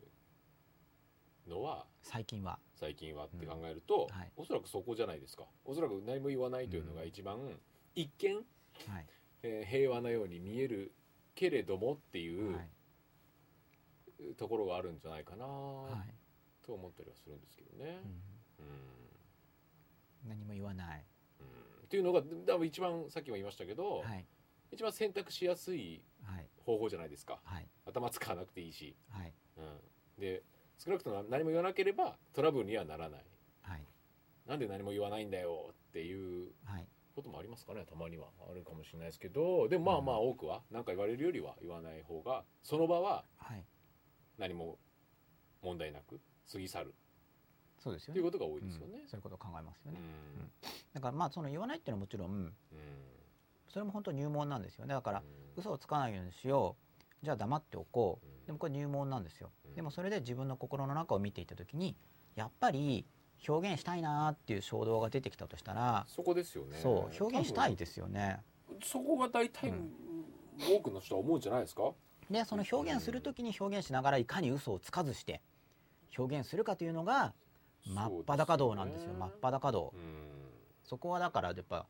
[1.48, 2.58] のは最近は。
[2.74, 4.32] 最近はって考えるとはい。
[4.36, 5.44] おそらくそこじゃないですか。
[5.64, 7.38] おそらく何も言わないというのが一番
[7.94, 8.42] 一見は
[9.00, 9.06] い、
[9.42, 10.92] えー平和なように見える
[11.34, 12.68] けれどもっていうはい。
[14.36, 16.14] ところがあるんじゃないかなはい。
[16.66, 18.00] と思ったりはするんですけどね。
[18.60, 18.66] うん。
[18.66, 20.28] うん。
[20.28, 21.13] 何も言わない、うん
[21.84, 24.26] っていうのが多分一番さっきも言いましたけど、はい。
[24.72, 27.38] 一番選択しやすいはい方法じゃないですか。
[27.44, 27.68] はい。
[27.86, 29.32] 頭使わなくていいし、はい。
[29.58, 30.42] うん、で
[30.78, 33.24] 少なくとも何も言わなければトラブルにはならない。
[33.62, 33.82] はい。
[34.46, 36.86] なんで何も言わないんだよっていうはい。
[37.14, 38.26] こともありますかねたまには。
[38.50, 43.64] あるかもしれないですけどでもまあまあ多くは何か言われるよりは言わない方がその場ははい。
[44.38, 44.78] 何も
[45.62, 46.94] 問題なく過ぎ去る
[47.84, 48.20] そうですよね。
[48.20, 49.00] っていうことが多いですよね。
[49.02, 49.08] うん。
[49.08, 49.94] そういうことを考えますようん。
[49.94, 50.00] ね、
[50.94, 52.52] だからまあその言わないっていうのはもちろんうん。
[53.68, 54.94] それも本当入門なんですよね。
[54.94, 55.24] だからうん。
[55.60, 56.76] 嘘をつかないようにしよ
[57.22, 57.24] う。
[57.24, 58.26] じゃあ黙っておこう。
[58.26, 58.46] うん。
[58.46, 59.50] でもこれ入門なんですよ。
[59.66, 59.74] うん。
[59.74, 61.94] でもそれで自分の心の中を見ていた時に
[62.36, 63.04] やっぱり
[63.46, 66.78] 表現したいなっていう衝動が出てきたとしたらそこですよね。
[66.82, 68.40] そう表現したいですよね。
[68.82, 69.92] そこが大体、うん。
[70.58, 71.92] 多くの人は思うんじゃないですか。
[72.30, 75.42] でその表現する時に表現しながらいかに嘘をつかずして
[76.16, 77.34] 表現するかというのが
[77.86, 79.14] 真っ裸道なんですよ。
[79.14, 79.92] 真っ裸道。
[79.94, 80.00] うん。
[80.84, 81.86] そこはだからやっぱ、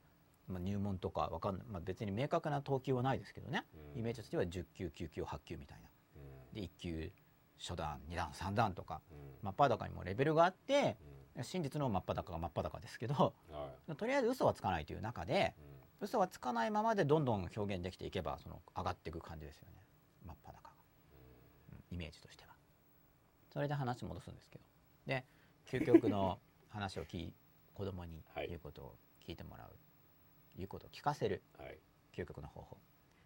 [0.49, 3.65] まあ、入門とかわかんない、まあ、別に明確な等級はないですけどね。
[3.95, 4.01] うん。
[4.01, 5.89] イメージとしては10級9級8級みたいな。
[6.17, 6.55] うん。
[6.55, 7.13] で1級
[7.59, 9.19] 初段2段3段とかうん。
[9.43, 10.97] 真っ裸にもレベルがあって
[11.43, 15.55] 真実の真っ裸が真っ裸ですけどうんはいとりあえず嘘はつかないという中で
[16.01, 16.07] うん。
[16.07, 19.83] 嘘はつかないままでどんどん表現できていけばその上がっていく感じですよね。
[20.27, 20.71] 真っ裸が、
[21.71, 22.51] うんイメージとしては。
[23.53, 24.65] それで話戻すんですけど。
[25.07, 25.25] で
[25.71, 27.35] 究極の話を聞い
[27.75, 28.49] 子供にはい。
[28.49, 28.95] 言うことを
[29.27, 29.77] 聞いてもらう
[30.57, 31.79] 言うことを聞かせるはい。
[32.17, 32.79] 究極の方法。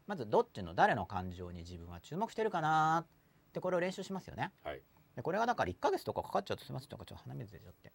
[0.07, 4.53] まずどっちの誰の感情に自分は注目してるかなってこれを練習しますよね。
[4.65, 4.83] はい。
[5.17, 7.93] でこれがだから1ヶ月とかかかっちゃうとすみませんとかちょっと鼻水出ちゃって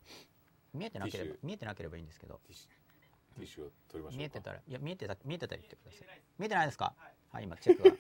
[0.74, 2.40] 見えてなければ見えてなければいいんですけど。
[2.46, 3.66] ティッシュ。
[3.66, 4.18] を取りましょうか。
[4.18, 6.22] 見えてたらいや見えてた見えてたら言ってください。
[6.38, 6.94] 見えてないですか？
[7.32, 7.96] はい、今チェックが。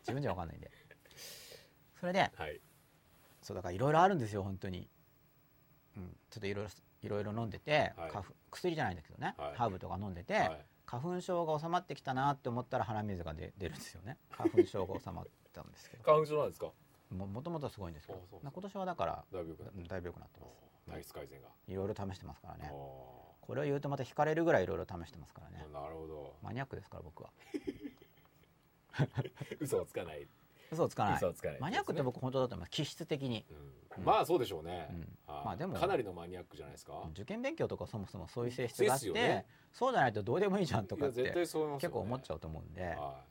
[0.00, 0.70] 自分じゃわかんないんで。
[1.98, 2.60] それではい。
[3.40, 4.86] そうだからいろいろあるんですよ本当に、うん、
[6.30, 6.70] ちょっといろいろ
[7.02, 8.12] いろいろ飲んでて、はい。
[8.50, 9.56] 薬じゃないんだけどね、はい。
[9.56, 10.66] ハーブとか飲んでて、はい。
[10.86, 14.18] 花粉症が収まってきたなって思ったら鼻水が出出るんですよね。
[14.30, 16.04] 花粉症が収まったんですけど。
[16.04, 16.70] 花粉症なんですか？
[17.10, 18.20] ももともとはすごいんですけど。
[18.42, 19.56] 今年はだからだいぶ良
[20.12, 20.52] くなってます。
[20.88, 21.48] ー体質改善が。
[21.68, 22.70] いろいろ試してますからあねー。
[23.40, 25.66] これを言うとまた惹かれるぐらいいろいろ試してますからね。
[25.72, 26.36] なるほど。
[26.42, 27.30] マニアックですから僕は。
[29.60, 30.26] 嘘をつかない
[30.74, 31.16] 嘘をつかない。
[31.16, 31.60] 嘘をつかない。
[31.60, 32.70] マニアックって僕本当だと思います。
[32.70, 33.44] 気質的に。
[33.96, 34.04] うん。
[34.04, 34.88] まあそうでしょうね。
[35.26, 35.74] まあでも。
[35.74, 36.92] かなりのマニアックじゃないですか。
[37.12, 41.54] 受験勉強とかそもそもそういう性質があって、そうじゃないとどうでもいいじゃんといかって結
[41.90, 42.82] 構思っちゃうと思うんで。
[42.82, 43.22] は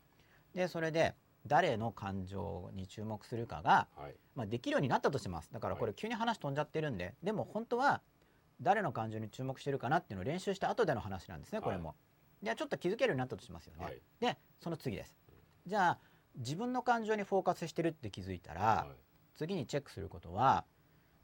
[0.54, 3.88] でそれで誰の感情に注目するかが、
[4.36, 5.52] まあ、できるようになったとします。
[5.52, 8.02] だからこれ急に話飛んじゃってるんで、でも本当は
[8.62, 11.96] 誰の感情に注目してるかなっていうのを練習した後での話なんですねこれも。
[12.42, 13.84] じゃあちょっと気づけるようになったとしますよね。
[13.84, 14.00] はい。
[14.20, 15.18] でその次です。
[15.66, 16.00] じゃあ
[16.38, 18.96] 自分の感情にフォーカスしてるって気づいたら、はい。
[19.36, 20.64] 次にチェックすることは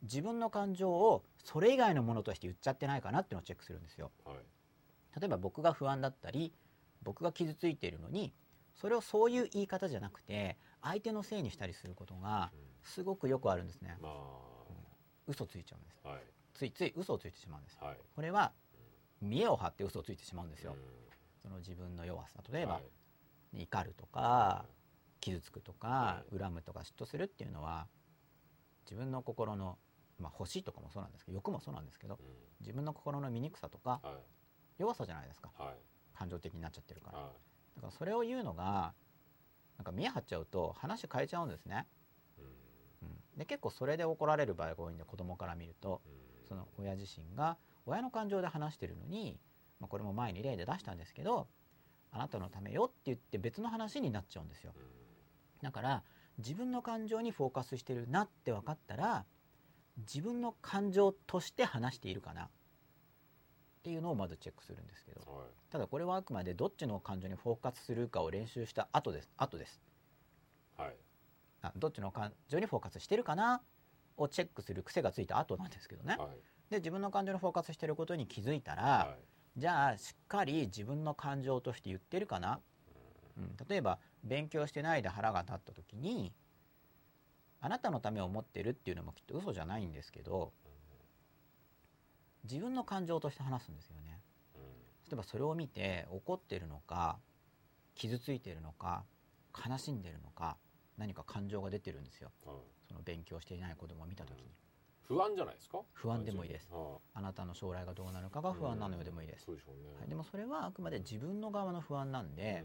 [0.01, 4.11] 自分の感情をそれ以外のものとして言っちゃってないかなっていうのをチェックするんですよ。
[4.25, 4.35] はい。
[5.19, 6.53] 例えば僕が不安だったり
[7.03, 8.33] 僕が傷ついているのに
[8.75, 12.51] それをそういう言い方じゃなくて相手のせいにしたりすることが
[12.83, 13.95] すごくよくあるんですね。
[13.99, 14.03] うん。
[14.05, 14.13] ま
[15.27, 16.19] 嘘ついちゃうんですあはい。
[16.53, 17.97] ついつい嘘をついてしまうんですはい。
[18.15, 18.51] これは
[19.21, 20.73] 見栄を張って嘘をついてしまうんですよ。
[20.73, 20.79] うん。
[21.41, 22.39] その自分の弱さ。
[22.51, 22.83] 例えば、はい。
[23.63, 24.65] 怒るとか
[25.19, 27.87] 傷つくとかは恨むとか嫉妬するっていうのは
[28.85, 29.77] 自分の心の、
[30.19, 32.25] まあ、欲しいとかもそうなんですけど欲もそうなんですけどうん。
[32.61, 34.81] 自分の心の醜さとかはい。
[34.81, 35.51] 弱さじゃないですか。
[35.57, 35.75] はい。
[36.17, 37.19] 感情的になっちゃってるから。
[37.19, 37.25] は
[37.75, 38.93] だからそれを言うのが
[39.77, 41.87] なんか見え張っちゃうと話変えちゃうんですね、
[42.37, 43.07] いうん。
[43.09, 46.47] うん、で結構それで怒られる場合が多いんで子供から見るとうん。
[46.47, 49.39] その親自身が親の感情で話してるのに、
[49.79, 51.47] まあ、これも前に例で出したんですけど
[52.11, 54.73] あなたのためよって言って別の話になっちゃうんですよ。
[54.75, 55.08] うん
[55.61, 56.03] だから
[56.37, 59.25] 自分の感情にフォーカスしてるなって分かったら
[59.97, 62.43] 自分の感情として話しているかな。
[62.43, 65.21] っていうのをまずチェックするんですけど。
[65.21, 65.47] はい。
[65.69, 69.29] ただこれはあくまでどっちの感情にフォーカスするかを練習した後です。
[69.37, 69.81] 後です
[70.77, 70.95] はい。
[71.61, 73.61] あどっちの感情にフォーカスしてるかな？
[74.17, 76.15] をチェックする癖がついた後なんですけどね。
[76.17, 76.29] はい。
[76.69, 79.59] で自分の感情にフォーカスしてることに気づいたら、はい。
[79.59, 82.59] じゃあしっかり自分の感情として言ってるかな、
[83.37, 86.33] うん、例えば勉強してないで腹が立った時に
[87.61, 90.53] あなたのためを思ってるっていうのもきっと嘘じゃないんですけど
[92.43, 94.21] 自分の感情として話すんですよね。
[94.55, 94.61] うん
[95.09, 97.17] 例えばそれを見て怒ってるのか
[97.95, 99.03] 傷ついてるのか
[99.67, 100.57] 悲しんでるのか
[100.97, 102.31] 何か感情が出てるんですよ。
[102.45, 102.55] はい
[102.89, 104.51] その勉強していない子供を見た時に。
[105.07, 105.79] 不安じゃないですか？
[105.93, 106.71] 不安でもいいです。
[106.71, 109.51] はあなたの将来がどうなるかが不安なのよでもいいです、で
[109.99, 112.63] はい、でもそれはあくまで自分の側の不安なんで、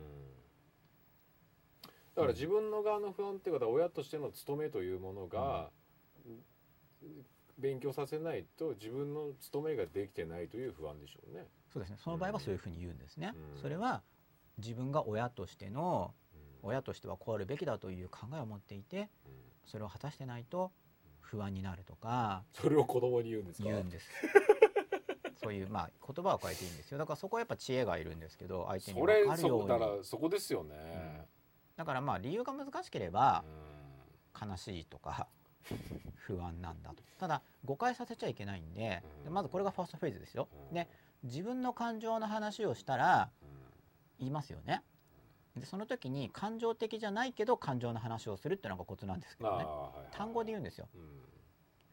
[2.14, 5.70] だから自分の側の不安っていうことは親としての務めというものが、
[7.58, 11.46] 勉強させないと自分の務めができてないという不安でしょうね。
[11.72, 11.98] そうですね。
[12.02, 13.60] その場合はそういうふうに言うんですね、うん。
[13.60, 14.02] それは
[14.58, 16.14] 自分が親としての
[16.62, 16.68] うん。
[16.68, 19.32] 親としてはこうあるべきだという考えを持っていてうん。
[19.64, 20.72] それを果たしてないと
[21.20, 23.68] 不安になるとかそれを子供に言うんですか？
[23.68, 24.08] 言うんです。
[25.42, 26.98] そういうまあ言葉は変えていいんですよ。
[26.98, 31.26] だからそこはやっぱ知恵がいるんですけど相手に分かるよそうこだらそこですよね。
[31.76, 35.28] だからまあ理由が難しければうん悲しいとか
[36.16, 37.02] 不安なんだと。
[37.18, 39.24] ただ誤解させちゃいけないんでうん。
[39.24, 40.48] でまずこれがファーストフェーズですよ。
[40.70, 40.74] うん。
[40.74, 40.88] で
[41.22, 43.30] 自分の感情の話をしたら
[44.18, 44.82] 言いますよね。
[45.56, 49.64] でその時に感情的じゃないけど感情の話をするっていうのがコツなんですけどね。
[49.64, 50.88] あはいはい単語で言うんですよ。
[50.94, 51.22] うん。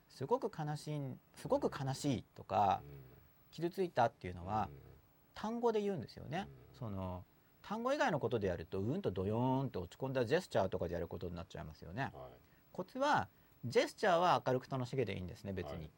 [0.10, 2.82] すごく悲しいすごく悲しいとか
[3.52, 4.70] 傷ついたっていうのは
[5.34, 6.48] 単語で言うんですよね。
[6.72, 6.78] うん。
[6.78, 7.24] その
[7.62, 12.12] 単語以外のことでやるとうんとドヨーンと落ち込んだジェスチャーとかでやることになっちゃいますよね。
[12.13, 12.32] うんはい。
[12.71, 13.28] コツは
[13.65, 15.91] ジェスチャーは明るく楽しげでいいんですね別に、はい。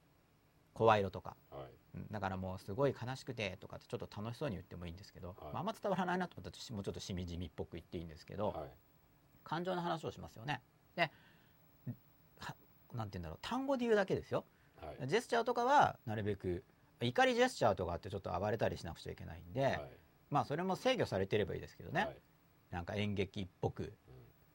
[0.74, 1.36] 声色とか。
[1.50, 1.62] はい。
[1.96, 5.38] うんだからもうすごい悲しくてとかってちょっと楽しそうに言ってもいいんですけど、はい。
[5.42, 8.70] まあ、あんま伝わらないなと思ったらしもうちょっとしみじみっぽく言っていいんですけど、はい。
[9.44, 10.62] 感情の話をしますよね。
[10.96, 11.12] で
[12.40, 12.56] は
[12.94, 14.46] なんて言うんだろう単語で言うだけですよ。
[14.82, 15.08] はい。
[15.08, 16.64] ジェスチャーとかはなるべく
[17.02, 20.03] 怒りジェスチャーとかってちょっと暴れたりしなくちゃいけないんで、はい
[20.34, 22.18] まあそれも制御されてればいいですけどね、はい。
[22.72, 23.94] なんか演劇っぽく、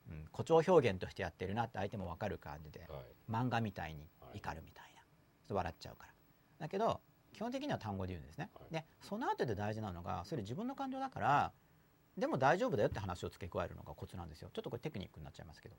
[0.09, 0.15] うん。
[0.17, 2.81] うん、誇張表現としてやってるなって相手も分かる感じで。
[2.89, 3.31] はい。
[3.31, 4.39] 漫画みたいにはい。
[4.39, 5.05] 怒るみたいな、ちょ
[5.45, 6.13] っと笑っちゃうから。
[6.59, 7.01] だけど
[7.33, 8.73] 基本的には単語で言うんですね、はい。
[8.73, 11.53] でその後で大事なのがそれ自分の感情だから
[12.17, 14.51] でも大丈夫だよって話を付け加えるのがコツなんですよ。
[14.53, 15.77] ちょっとこれテクニックになっちゃいますけど。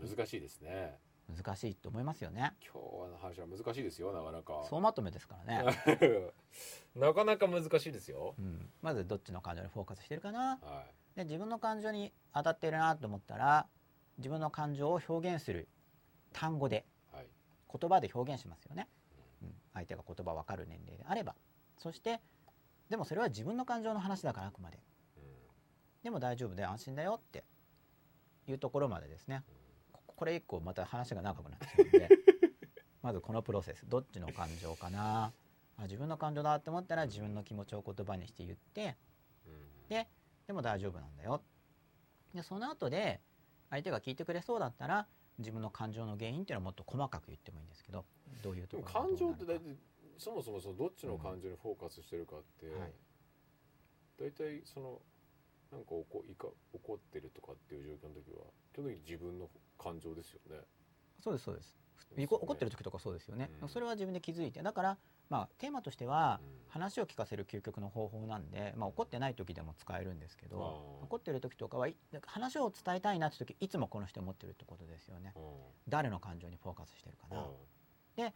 [0.00, 0.08] うん。
[0.08, 0.98] 難しいですね
[1.34, 2.54] 難しいと思いますよね。
[2.62, 4.64] 今日の話は難しいですよなかなか。
[4.68, 6.32] 総まとめですからね、
[6.94, 8.34] なかなか難しいですよ。
[8.38, 10.58] うん、まずどっちの感情にフォーカスしてるかな。
[10.62, 10.84] は
[11.16, 13.66] で自分の感情に当たってるなと思ったら
[14.18, 15.66] 自分の感情を表現する
[16.32, 17.26] 単語でいはい。
[17.80, 18.86] 言葉で表現しますよね、
[19.42, 21.34] うん、相手が言葉わかる年齢であれば。
[21.78, 22.20] そして
[22.88, 24.78] でもそれは自分の感情の話だからあくまで。
[25.16, 25.22] うん。
[26.04, 27.44] でも大丈夫で安心だよって
[28.46, 29.42] いうところまでですね。
[29.46, 29.52] こ
[30.16, 32.08] これ以降また話が長くなっちゃうんで
[33.02, 35.32] まずこのプロセスどっちの感情かな。
[35.78, 38.96] あ自分の感情だって思ったら自分の気持ちを言葉にして言って
[39.46, 39.88] うん。
[39.88, 40.08] で
[40.46, 41.42] でも大丈夫なんだよ。
[42.34, 43.20] でその後で
[43.70, 45.06] 相手が聞いてくれそうだったら
[45.38, 48.06] 自分の感情の原因っていうのはもっと細かく言ってもいいんですけど
[48.42, 49.76] どういうところ感情って大体
[50.18, 52.92] そもそもそのどっちの感情にフォーカスしてるかって、はい。
[54.18, 55.02] 大体その
[55.70, 60.60] なんか怒いか怒ってるとかっていう状況の時は基本的に自分の感情ですよね。
[61.22, 61.76] そうですそうです。
[62.16, 63.68] 怒怒ってる時とかそうですよね、うん。
[63.68, 64.62] それは自分で気づいて。
[64.62, 66.56] だからまあテーマとしてはうん。
[66.68, 75.32] 話を聞かせる究極の方法なんで、まあ、怒ってない時でも使えるんですけどあー怒ってる時とかはい話を伝えたいなって時いつもこの人思ってるってことですよね。
[75.36, 75.42] うん
[75.88, 77.42] 誰の感情にフォーカスしてるかな、う
[78.22, 78.32] ん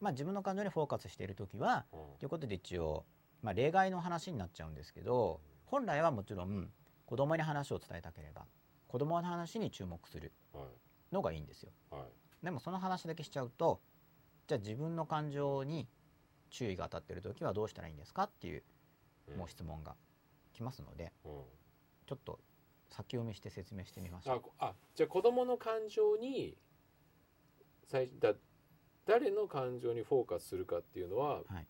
[0.00, 3.04] まあ、自分の感情にフォーカスしている時はうんということで一応、
[3.42, 6.68] まあ、例外の話になっちゃうんですけど本来はもちろん
[7.06, 8.46] 子供に話を伝えたければ
[8.88, 10.64] 子供の話に注目するはい。
[11.14, 11.72] のがいいんですよ。
[11.90, 12.44] はい。
[12.44, 13.80] でもその話だけしちゃうと
[14.46, 15.88] じゃあ自分の感情に
[16.50, 18.62] 注意が当たっている時はどうしたらいいんですかっていう
[19.28, 19.36] うん。
[19.38, 19.96] もう質問が
[20.52, 21.32] 来ますのでうん。
[22.06, 22.38] ちょっと
[22.90, 24.42] 先読みして説明してみましょう。
[24.58, 26.56] あじゃあ子供の感情に
[27.88, 28.34] 最だ
[29.06, 31.66] 誰の感情にフォーカスするかっていうのは、はい。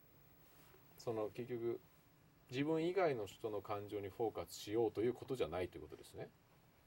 [0.97, 1.81] その結局
[2.51, 6.31] 自分以外の人の感情にフォーカスしようということじゃないということですね。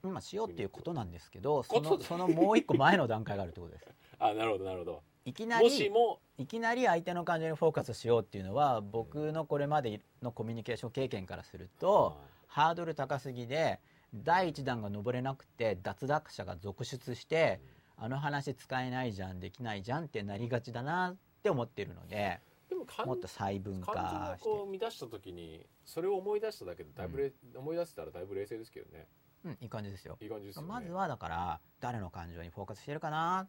[0.04, 3.86] 今しようっていうことなんですけどその そのもう一個前の段階があるってことです。
[4.18, 5.02] あなるほどなるほど。
[5.24, 13.80] いきなもしりもいきなり相手の感情にフォーカスしようっていうのは僕のこれまでのコミュニケーション経験からするとハードル高すぎで
[14.14, 17.60] 第一弾が登れなくて脱落者が続出して
[17.96, 24.48] あの話使えないじゃんできないじゃんってなりがちだなって思ってるのででも感もっと細分感情化して。
[24.48, 29.06] をこう乱した時にそれを思い出しただけでだいぶれ、思い出せたらだいぶ冷静ですけどね
[29.44, 30.18] うんいい感じですよ。
[30.20, 30.68] いい感じですよね。
[30.68, 33.48] まずはだから誰の感情にフォーカスしてるかな。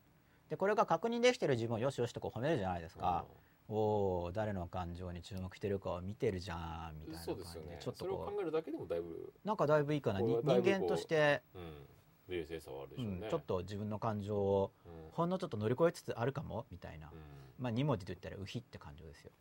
[0.50, 3.26] でこれが確認できてる自分をよしよしとこう褒めるじゃないですか、
[3.70, 10.20] おお誰の感情に注目してるかを見てるじゃんみうんたいな感じでねでちょっとこ考えるだけでもだいぶ、うなんかだいぶいいかな？
[10.20, 11.88] 人間として、うん、
[12.28, 13.20] 冷静さはあるでしょうね。
[13.24, 17.64] うん、ちょっと自分の感情をうん、ほんのちょっと乗り越えつつあるかもみたいな、うん。
[17.64, 19.32] まあ2文字で言ったら「うひ」って感情ですよ。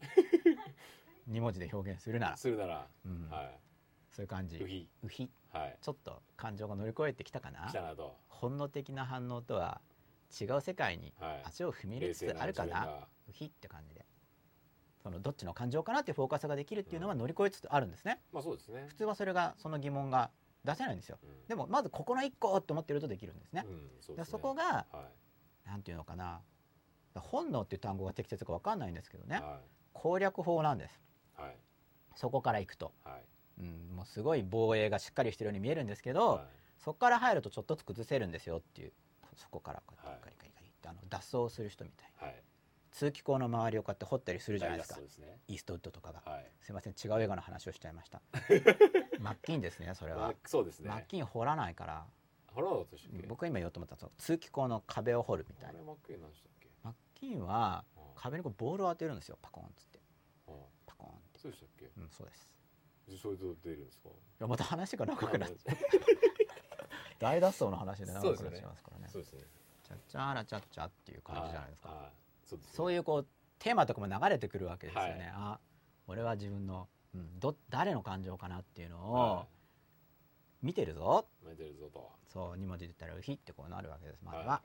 [1.30, 3.28] 2文字で表現するなら、するなら、うん。
[3.30, 3.52] は
[4.18, 4.56] そういう感じ。
[4.56, 5.30] い、うひ、うひ。
[5.52, 7.68] はい、ちょっと感情が乗り越えてきたかな？
[7.68, 9.80] 来たなと、本能的な反応とは
[10.40, 12.66] 違う世界にはい、足を踏み入れつつあるかな？
[12.66, 13.08] 冷静自分が。
[13.28, 14.04] うひって感じで。
[15.04, 18.18] そのどっちの感情かなっていうフォーカスができるっていうのは乗り越えつつあるんですね。
[18.32, 18.86] まあそうですね。
[18.88, 18.96] 普。
[18.96, 20.32] 通はそれがその疑問が
[20.64, 21.18] 出せないんですよ。
[21.22, 21.46] うん。
[21.46, 23.64] でもまずここの一個って思ってるとできるんですね。
[23.64, 24.32] うん、そうでですね。
[24.32, 25.08] そこがは
[25.64, 26.40] なんていうのかな？
[27.14, 29.36] 本能っていう単語が適切か分かんないんですけどい、ね。
[29.36, 29.60] は
[29.92, 31.00] 攻略法なんです。
[31.38, 31.56] い、はい、
[32.16, 33.24] そこからいくと、はい、
[33.60, 36.46] うん、もうすごい防衛がしっかりしてるように見えるんですけど、はい。
[36.78, 38.92] そこから入るとちょっとずつ崩せるんですよっていう
[39.34, 40.20] そこからこうやってはい。
[40.24, 42.42] ガリガリガリってあの脱走する人みたいはい、
[42.92, 45.00] 通気口の周りをこうやって掘ったりするじゃないですか。
[45.00, 45.40] ね。
[45.48, 46.22] イーストウッドとかが。
[46.24, 48.22] はい、すいません違う映画の話をしちゃいました。
[49.20, 50.18] マッキンですねそれは。
[50.18, 50.88] まあ、そうですね。
[50.88, 51.06] マッ。
[51.06, 52.06] キン掘らないから。
[52.46, 53.26] ホラーだとしたっけ？
[53.26, 55.82] 僕が今言おうと思ったのは通気口の壁を掘るみたいな。
[55.82, 56.30] マックイーンたっ
[56.60, 56.68] け？
[56.84, 58.02] マッキンはうん。
[58.14, 59.38] 壁にこうボールを当てるんですよ。
[59.42, 59.98] パコーンっつって。
[60.46, 60.54] うん。
[60.86, 61.40] パコーンって。
[61.40, 61.86] そうでしたっけ？
[61.96, 62.48] うんそうです。
[62.48, 62.57] で
[63.16, 64.08] それどう出るんですか？
[64.08, 65.76] いやまた話が長くなっちゃう。
[65.76, 65.78] あ
[67.18, 69.08] 大脱走の話で長くなっちゃいますからね。
[69.08, 69.42] そうですね。
[69.82, 72.12] チャッチャーラチャッチャっていう感じじゃないですか。
[72.44, 72.72] そうですね。
[72.74, 73.26] そういうこう
[73.58, 75.32] テーマとかも流れてくるわけですよね、はい。
[75.34, 75.60] あ
[76.06, 79.46] 俺は自分の、うん、ど誰の感情かなっていうのをは
[80.62, 81.26] 見てるぞ。
[81.44, 82.12] い、見てるぞと。
[82.28, 84.62] そう2文字で言ったら「うひ」ってこうなるわけですまずは、は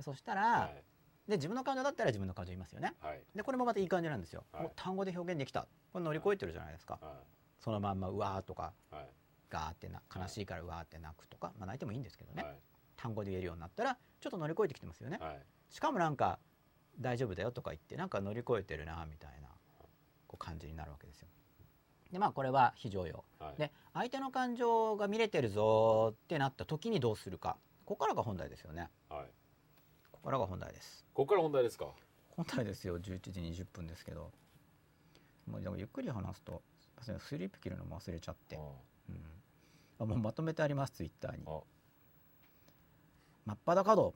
[0.00, 0.84] そしたら、はい、
[1.28, 2.94] で自分の感情だったら自分の感情言いますよね。
[3.00, 4.62] はい、でこれもまたいい感じなんですよ、はい。
[4.62, 5.68] もう単語で表現できた。
[5.92, 7.22] これ乗り越えてるじゃないですか、は
[7.58, 9.08] そのまんま「うわ」とかい、はい、
[9.50, 12.58] 「ガー」ってな悲しいから「うわ」って泣くとか、まあ、泣いてもいいんですけどね、はい、
[12.96, 16.38] 単語で言えるようになったらちょっと乗り越えてきてますよね、はい、しかもなんか
[17.00, 19.48] 「大丈夫だよ」とか言ってなんか乗り越えてるなみたいな
[20.26, 21.28] こう感じになるわけですよ。
[22.12, 23.24] でまあこれは非常用。
[23.40, 23.56] はい。
[23.56, 27.58] で相手の感情が見れてるぞってなった時にどうするか。
[27.84, 28.88] ここからが本題ですよね。
[29.08, 29.26] はい。
[30.12, 31.04] ここからが本題です。
[31.12, 31.86] ここから本題ですか？
[31.86, 31.94] こ
[32.36, 32.98] 本体ですよ。
[32.98, 34.30] 11時20分ですけど。
[35.46, 36.62] もうゆっくり話すと
[37.02, 39.16] スリープ切るのも忘れちゃって、うん、
[40.00, 41.44] あもうまとめてありますツイッターに。
[41.46, 41.60] あ
[43.46, 44.14] 「真っ裸角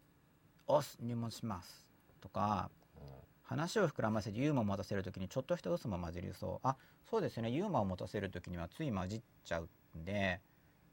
[0.66, 1.86] 押す入門します」
[2.20, 3.02] とかうん。
[3.42, 6.66] 話を膨らませてユーモアを持たせるときにちょっとした嘘も混じりそう。
[6.66, 6.76] あ
[7.08, 7.50] そうですね。
[7.50, 9.68] ユーモアを持たせるときにはつい混じっちゃう
[9.98, 10.40] んで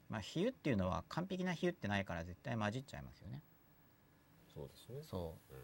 [0.10, 3.42] まあ比喩っていうのは完璧な比喩ってないから絶対混じっちゃいますよね。
[4.54, 5.04] そうですね。
[5.04, 5.54] そう。
[5.54, 5.62] うん。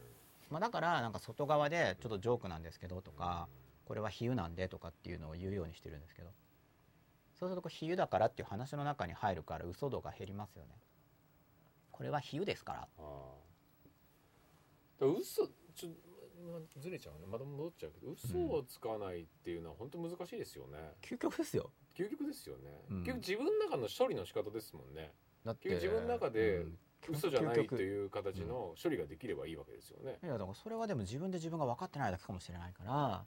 [0.51, 3.47] まあ、だからなんか外側でちょっとジョークなんですけどとか
[3.85, 6.29] これは比喩なんでとかっていうのを言うようにしてるんですけど。
[7.33, 10.79] そうすると比喩だからっていう話の中に入るから嘘度が減りますよね。
[11.91, 12.87] これは比喩ですから。
[12.99, 13.35] あ
[14.99, 15.89] 嘘ちょ
[16.51, 17.27] まずれちゃうね。
[17.27, 21.71] また戻っちゃうけど嘘をつかないっていうのは本当難しいですよね、究極ですよ。
[21.95, 23.03] 究極ですよね、うん。
[23.03, 25.13] 結局自分の中の処理の仕方ですもんね。
[25.43, 26.77] だって自分の中でうん。
[27.09, 33.25] 嘘じゃないという形の処理ができればいいわけですよね、いやだからそれはでも自分で自分が分かってないだけかもしれないから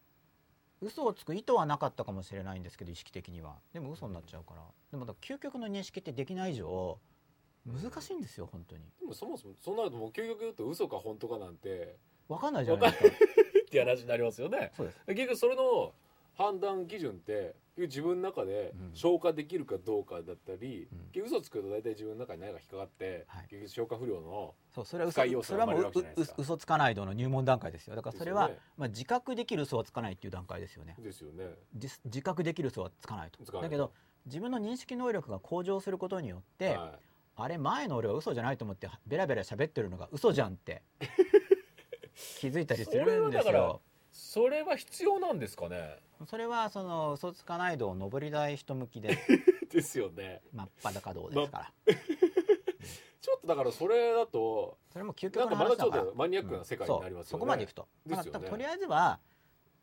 [0.82, 3.56] 嘘をつく意図はなかったかもしれないんですけど意識的には。
[3.72, 4.62] でも嘘になっちゃうから。
[4.90, 6.98] でもだから究極の認識ってできない以上
[7.66, 8.82] 難しいんですよ本当に。
[9.00, 11.96] でもそもそもそうなるともう究極言うと嘘か本当かなんて
[12.28, 15.92] 分かんないじゃないですかって話になりますよねそうです結局それの
[16.36, 18.94] 判断基準って自分の中でうん。
[18.94, 21.24] 消化できるかどうかだったり、うん。
[21.24, 23.68] 嘘つくと大体自分の中に何か引っかかって、はい。
[23.68, 26.34] 消化不良のそうそれは使い要嘘それはもう素が生まれるわけじゃないですか。
[26.38, 27.96] うう嘘つかない度の入門段階ですよ。
[27.96, 28.58] だからそれは、ね。
[28.76, 30.96] まあ、自覚できる嘘はつかないっていう段階ですよね。
[30.98, 31.44] ですよね。
[31.74, 33.60] 自自覚できる嘘はつかないと。
[33.60, 33.92] だけど
[34.24, 36.98] 自分の認識能力が向上することによって、は
[37.36, 40.82] あれ前の俺は嘘じゃないと思ってベラベラ喋ってるのが嘘じゃんって
[42.40, 43.80] 気づいたりするんですそれはだからよ
[44.16, 45.98] それは必要なんですかね？
[46.26, 49.18] それはその嘘つかない度を上りたい人向きで。
[49.70, 50.40] ですよね。
[50.54, 51.72] 真っ裸道ですから。
[53.20, 57.38] ちょっとだからそれだとそれも究極のなんかまだちょっ話だからとマニアックな世界になりますよね、そう。
[57.38, 58.16] そこまでいくと、ね。
[58.16, 59.20] だからとりあえずは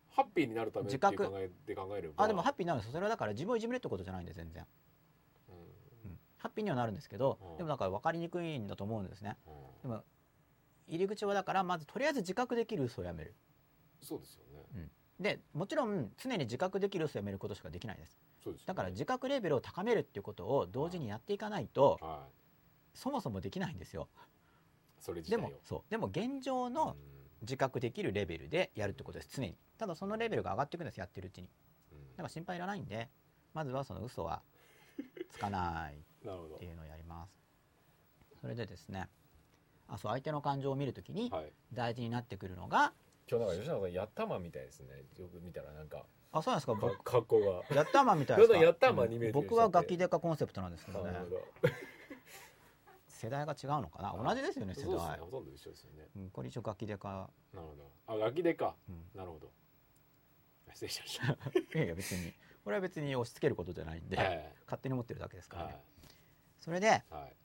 [0.10, 2.24] ハッピーになるためっていう考えで考えれば。
[2.24, 2.94] あでもハッピーになるんですよ。
[2.94, 4.66] それはだから自分をいじめるってことじゃないんで全然。
[5.50, 5.56] うん。
[5.56, 5.60] う
[6.14, 6.20] ん。
[6.38, 7.58] ハッピーにはなるんですけど、うん。
[7.58, 9.38] でもだから分かりにくいんだと思うんですね。
[9.46, 9.90] うん。
[9.90, 10.04] でも
[10.88, 13.36] 入り口はだからまずとりあえず自覚できる嘘をやめる
[14.04, 14.44] そうですよ
[14.74, 14.90] ね。
[15.20, 18.20] でもちろん常に自覚できる嘘をやめることしかできないです。
[18.56, 18.64] ね。
[18.66, 22.28] だから自覚レベルを高めるっていうことを同時にやっていかないとは
[22.94, 24.10] そもそもできないんですよ。
[25.30, 25.82] でもそう。
[25.90, 26.96] でも現状の
[27.42, 29.58] 自覚できるレベルでやるってことです常に。
[29.78, 31.50] ただそのレベルが上がっていくんですやってるうちに。
[31.92, 31.98] うん。
[31.98, 33.10] うんだから心配いらないんで
[33.54, 34.42] まずはその嘘は
[35.30, 36.00] つかない っ
[36.60, 37.40] ていうのをやります。
[38.42, 39.10] それでですね
[39.88, 41.54] あそう相手の感情を見るときにはい。
[41.72, 42.94] 大事になってくるのが
[43.30, 45.04] 今日なんか吉永さんやったまみたいですね。
[45.18, 46.06] よく見たらなんか。
[46.32, 46.74] あそうなんですか？
[46.76, 47.76] 僕か格好が。
[47.76, 48.54] ヤッターマンみたいですか？
[48.54, 51.14] どんどんヤッターマンにイメージしちゃって僕はガキデカコンセプトなんですけどね。
[53.08, 54.14] 世代が違うのかな？
[54.22, 55.10] 同じですよね世そうですね。
[55.12, 56.08] 代ほとんど一緒ですよね。
[56.18, 57.92] うんこれ一応ガキデカ、なるほど。
[58.08, 59.52] あガキでかうん、なるほど。
[60.74, 61.26] 失礼しました。
[61.60, 62.34] いやいや別に。
[62.64, 64.54] これは別に押し付けることじゃないんで、はい。
[64.66, 65.82] 勝手に持ってるだけですからはね、
[66.60, 67.36] それでいはい。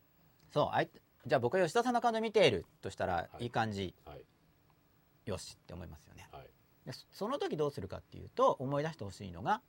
[0.53, 3.45] そう相手じゃあ僕は吉田さんの感情見ているとしたら、はい。
[3.45, 3.95] い、い感じ。
[4.05, 4.25] はい
[5.31, 6.29] よしって思いますよね。
[6.33, 6.47] はい。
[6.87, 9.63] でそその時どうするかっていうと思い出してほしいのが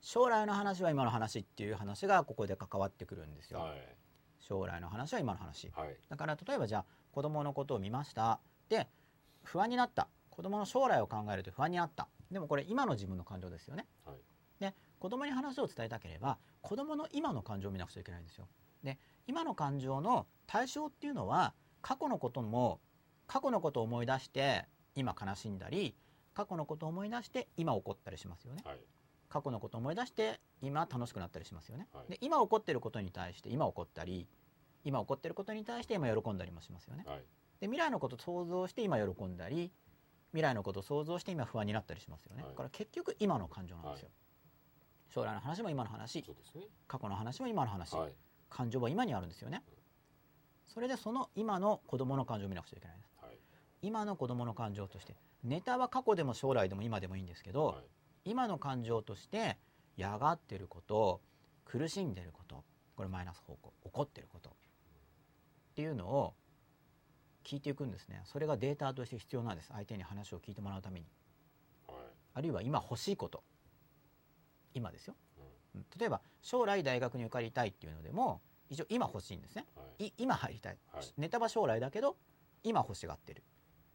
[0.00, 3.96] 将来の話は今の話っていう話がここで関わってくるんですよ、はい。
[4.40, 5.70] 将来の話は今の話。
[5.74, 5.96] はい。
[6.08, 8.40] だから例えばじゃあ子供のことを見ました。
[8.68, 8.88] で
[9.42, 10.08] 不安になった。
[10.30, 12.08] 子供の将来を考えると不安になった。
[12.30, 13.86] でもこれ今の自分の感情ですよね。
[14.04, 14.16] はい。
[14.60, 18.48] で子供に話を伝えたければ子供の今の感情を見なくちゃいけないんですよ。
[18.82, 22.80] で今の感情の対象っていうのは過去のことも
[23.26, 25.94] 過去のことを思い出して今悲しんだり
[26.34, 28.62] 過去のことを思い出して今怒ったりしますよね。
[28.64, 28.78] はい。
[29.28, 32.10] 過去のことを思い出して今楽しくなったりしますよね、はい。
[32.10, 34.26] で今起こってることに対して今怒ったり
[34.84, 37.04] 今起こってることに対して今喜んだりもしますよね。
[37.06, 37.18] はい。
[37.60, 39.72] で未来のことを想像して今喜んだり
[40.32, 42.50] 未来のことを想像して今不安になったりしますよね、はい。
[42.52, 44.10] だから結局今の感情なんですよ、
[45.08, 46.22] 将来の話も今の話。
[46.54, 46.66] ね。
[46.86, 48.14] 過去の話も今の話、はい。
[48.48, 49.62] 感情は今にあるんですよね。
[50.68, 52.96] それでその今の子供の感情を見なくちゃいけない
[53.82, 55.14] 今の子供の感情として
[55.44, 57.76] ネタは過去でも将来でも今でもいいんですけど、はい。
[58.24, 59.56] 今の感情として
[59.96, 61.20] 嫌がってること
[61.64, 62.64] 苦しんでること
[62.96, 64.52] これマイナス方向怒ってることっ
[65.76, 66.34] ていうのを
[67.44, 68.22] 聞いていくんですね。
[68.24, 69.68] それがデータとして必要なんです。
[69.72, 71.06] 相手に話を聞いてもらうために。
[71.86, 71.96] はい。
[72.34, 73.44] あるいは今欲しいこと。
[74.74, 75.14] 今ですよ、
[75.74, 75.84] うん。
[75.98, 79.64] 例えば将来大学に受かりたいっていうのでも一応今欲しいんですね。
[79.76, 80.06] はい。
[80.06, 80.78] い今入りたい。
[81.16, 82.16] ネタは将来だけど
[82.64, 83.44] 今欲しがってる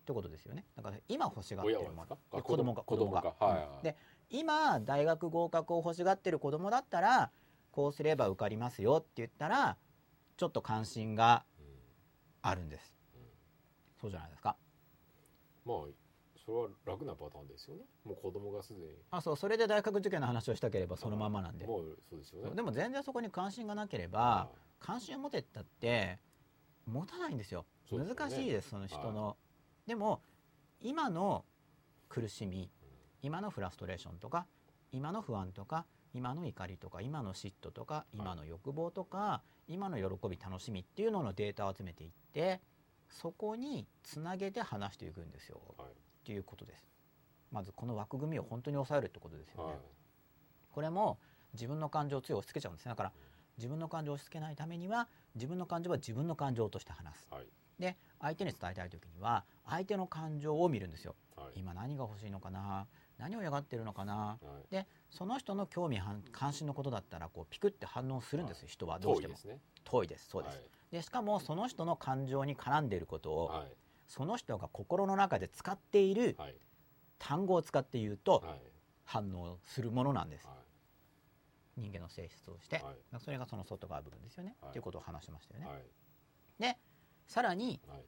[0.02, 0.66] ってことですよね。
[0.76, 2.42] だから今欲しがってるもの。
[2.42, 3.22] 子供が子供が？
[3.22, 3.46] 子供が。
[3.54, 3.84] はいはいうん。
[3.84, 3.96] で
[4.30, 7.32] 今大学合格を欲しがってる子供だったら
[7.72, 9.78] こうすれば受かりますよって言ったら
[10.38, 11.66] ちょっと関心がうん。
[12.42, 12.96] あるんです。
[13.16, 13.22] うん
[14.02, 14.58] そうじゃないですか。
[15.64, 15.78] まあ
[16.44, 17.84] それは楽なパターンですよね。
[18.04, 18.96] もう子供がすでに。
[19.12, 21.68] あそうそれで大学受験の話をしたければそのままなんで。
[21.68, 22.56] もうそうですよね。
[22.56, 24.50] でも全然そこに関心がなければ
[24.80, 26.18] 関心を持てったって
[26.88, 27.68] 持たないんですよ。
[27.88, 28.16] すよね。
[28.16, 29.38] 難しいですその人の、
[29.88, 30.22] でも
[30.80, 31.46] 今の
[32.10, 32.70] 苦しみ
[33.22, 34.46] 今のフラストレーションとか
[34.92, 42.60] 今の不安とか今の怒りとか今の嫉妬とか今の欲望とか、今の喜び楽しみっていうののデータを集めていって
[43.10, 45.88] そこにつなげて話していくんですよ、はい。
[45.88, 45.92] っ
[46.26, 46.86] ていうことです。
[47.52, 49.80] まずこの枠組みを本当に抑えるってことですよね、はい。
[50.72, 51.20] これも
[51.54, 52.92] 自分の感情を強い押し付けちゃうんですね。
[52.92, 53.14] だから
[53.58, 57.28] 自分の感情を押し付けないためには自分の感情は自分の感情として話す。
[57.32, 57.48] はい。
[57.80, 61.16] で相手に伝えたい時には相手の感情を見るんですよ。
[61.36, 61.60] はい。
[61.60, 62.88] 今何が欲しいのかな？
[63.18, 64.14] 何を嫌がってるのかな？
[64.14, 64.38] は
[64.70, 64.72] い。
[64.72, 69.34] でその人の興味関関心のことだったらこうピクって反応するんですよ人はどうしても。
[69.34, 69.60] 遠いですね。
[69.84, 70.30] 遠いです。
[70.30, 73.74] そうです、でしかもその人の感情に絡んでいることを、はい。
[74.08, 76.56] その人が心の中で使っているはい。
[77.18, 78.62] 単語を使って言うとはい。
[79.04, 80.48] 反応するものなんです。
[80.48, 81.82] はい。
[81.82, 83.20] 人間の性質として、はい。
[83.20, 84.70] それがその外側部分ですよね、はい。
[84.70, 85.84] っていうことを話しましたよね、はい。
[86.60, 86.78] で
[87.28, 88.04] さらにはい。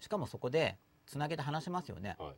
[0.00, 2.34] しかもそこでつなげて話しますよね、はい。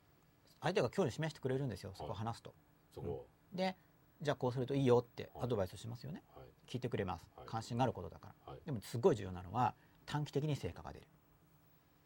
[0.61, 2.55] 相手が興味示してくれるんですよそこはい話すと、
[2.95, 3.77] そこで
[4.23, 5.45] じゃあこうするといいよってはい。
[5.45, 6.47] アドバイスしますよね、はい。
[6.71, 7.47] 聞いてくれます、はい。
[7.47, 8.53] 関心があることだから。
[8.53, 8.61] はい。
[8.65, 9.75] でもすごい重要なのは
[10.07, 11.07] 短期的に成果が出る。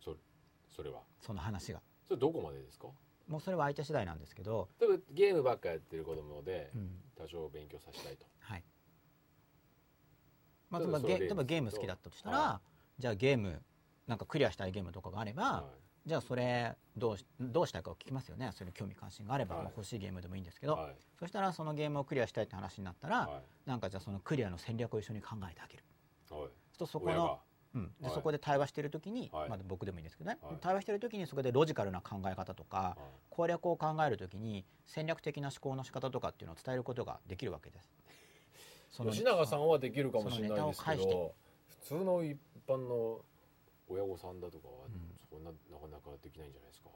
[0.03, 0.17] それ
[0.75, 1.01] それは。
[1.21, 1.81] その話が。
[2.09, 2.89] それどこまでですか？
[3.29, 6.91] もうそれは相手次第なんですけど、例えばゲームばっかやってる子供でうん。
[7.17, 8.25] 多少勉強させたいと。
[8.41, 8.65] はい。
[10.71, 10.91] まあ、例え
[11.35, 12.61] ばゲーム好きだったとしたら、は
[13.01, 13.63] じゃあゲーム
[14.07, 15.65] なんかクリアしたいゲームとかがあれば、は
[16.05, 18.51] じゃあそれどうしどうしたいかを聞きますよね。
[18.53, 19.65] それに興味関心があれば、はい。
[19.65, 20.97] まあ欲しいゲームでもいいんですけど、いはい。
[21.19, 23.69] そしたらそのゲームをクリアしたいって話になったら、はい。
[23.69, 25.85] なんかじゃあそのクリアの戦略を一緒に考えてあげる。
[26.31, 26.49] はい。
[26.79, 27.39] そうそこの
[27.73, 28.15] うん、ではい。
[28.15, 29.49] そこで対話してる時に、はい。
[29.49, 30.57] まあ、僕でもいいんですけどね、はい。
[30.61, 32.99] 対話してる時にそこでロジカルな考え方とかはい。
[33.31, 37.89] 攻略を考える時に戦略的な思考の仕方とかっていうのを伝えることができるわけです。
[38.91, 41.35] その吉永さんはできるかもしれないですけど
[41.69, 42.37] 普通の一
[42.71, 43.21] 般の
[43.89, 45.11] 親御さんだとかはうん。
[45.29, 46.91] そんななかなかできないんじゃないですか。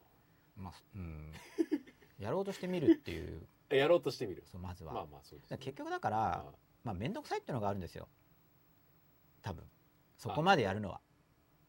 [0.56, 1.32] まあうん、
[2.18, 3.46] やろうとしてみるっていう。
[3.70, 4.42] えやろうとしてみる。
[4.46, 5.58] そうまずは、まあまあそうですね。
[5.58, 6.52] 結局だから、は
[6.82, 8.08] まあ面倒くさいっていうのがあるんですよ。
[9.42, 9.64] 多分。
[10.16, 11.00] そこまでやるのは、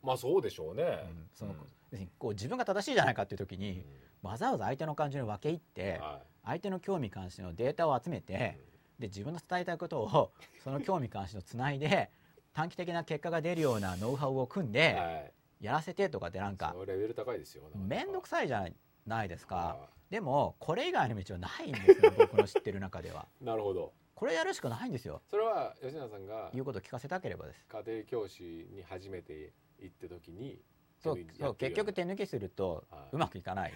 [0.02, 0.84] まあそうでしょうね。
[0.84, 1.30] うん。
[1.34, 1.60] そのうん。
[1.92, 3.86] 別にこう自分が正しいじゃないかっていう時いに、
[4.22, 8.60] わざわざ相手の感情に分け入って、は相手の興味関心のデータを集めいて、
[9.00, 10.34] で自分の伝えたいことを
[10.64, 12.12] その興味関心をつないで
[12.56, 15.32] 短期的な結果が出るようなノウハウを組んではい。
[15.62, 18.68] やらせてとかってなんかレベル高いですよ面倒くさいじゃ
[19.06, 19.56] ないですか。
[19.56, 23.28] はでもこれ以外の道はないんですよ 僕の知ってる中では。
[23.42, 23.94] いなるほど。
[24.14, 25.22] これやるしかないんですよ。
[25.30, 27.66] それは吉永さんが言うことを聞かせたければです。
[27.68, 30.62] 家庭教師に初めて行った時に
[31.00, 33.74] そうそう結局手抜きするとはうまくいかない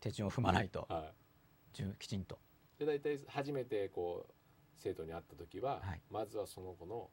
[0.00, 0.86] 手順を踏まないと。
[0.88, 1.12] は
[1.72, 1.74] い。
[1.74, 2.38] じゅきちんと。
[2.78, 4.32] で大体初めてこう
[4.76, 6.00] 生徒に会った時は、はい。
[6.10, 7.10] まずはその子の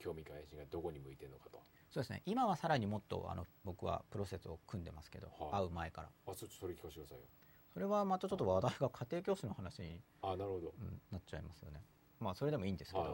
[0.00, 1.60] 興味関心がどこに向いてるのかと。
[1.90, 2.22] そうですね。
[2.26, 6.08] 今はさらにもっとあの僕はプロセスを組んでますけど、はい会う前から。
[6.26, 7.24] あちょっとそれ聞かせてくださいよ。
[7.72, 10.74] それはまたちょっと話題が家庭教師の話に、あなるほど。
[10.80, 11.82] うんなっちゃいますよね。
[12.18, 13.12] まあそれでもいいんですけど、はい。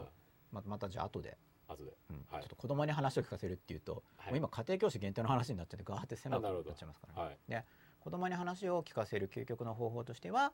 [0.51, 1.93] ままたじゃあ後で、後で。
[2.09, 2.25] うん。
[2.31, 2.41] はい。
[2.41, 4.31] ちょっと子供に話を聞かせるっていうと、はい。
[4.31, 7.29] もう今家庭教師限定の話になっちゃってガーって狭くなっちゃいますから、ね。
[7.29, 7.37] はい。
[7.47, 7.65] で
[7.99, 10.53] 子供に話を聞かせる究極の方法としては、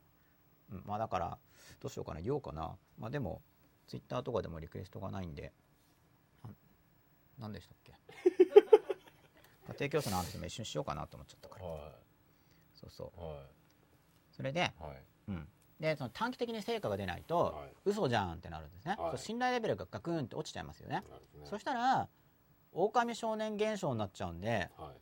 [0.71, 1.37] うんまあだから
[1.81, 2.75] どうしようかな言おうかな。
[2.97, 3.41] まあでも
[3.87, 5.51] ツイッターとかでもリクエストがないんで
[7.39, 7.93] 何でしたっけ？
[9.69, 11.65] 家庭教師の話も一緒にしようかなと思っちゃったから。
[11.65, 11.91] は
[12.75, 13.19] そうそう。
[13.19, 13.23] い。
[13.23, 13.41] は
[14.31, 15.03] それで、いはい。
[15.29, 15.47] うん、
[15.79, 17.73] でその短期的に成果が出ないと、はい。
[17.85, 19.11] 嘘じゃんってなるんですね、はい。
[19.11, 21.03] そう信頼レベルがガクンって落ちちゃいますよね、ね。
[21.45, 22.07] そしたら
[22.71, 24.97] 狼少年現象になっちゃうんではい。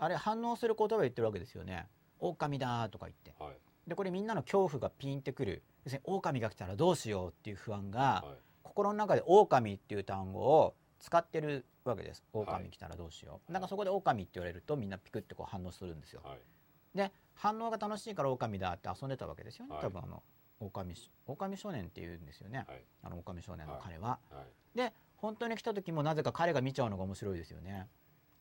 [0.00, 1.86] あれ反応する言葉言ってるわけですよね。
[2.20, 3.34] 狼だとか言って。
[3.42, 3.58] はい。
[3.86, 5.62] でこれみんなの恐怖がピンってくる。
[5.84, 8.38] 要するに狼が来たらどうしようっていう不安が、はい。
[8.62, 12.22] 心の中で狼っていう単語を使ってるわけです。
[12.32, 12.44] はい。
[12.44, 16.20] 狼来たらどうしよう、なんかそこで狼って言われるとみんなピクってこう反応するんですよ。
[16.24, 16.38] はい。
[16.96, 19.84] で反応が楽しいから狼だって遊んでたわけですよね、はい。
[19.84, 20.22] 多分あの
[20.60, 22.82] 狼し狼少年っていうんですよね、はい。
[23.02, 24.42] あの狼少年の彼は、は
[24.74, 24.76] い。
[24.76, 27.88] で本当に来た時もなぜか彼が見ちゃうのが面白いですよね。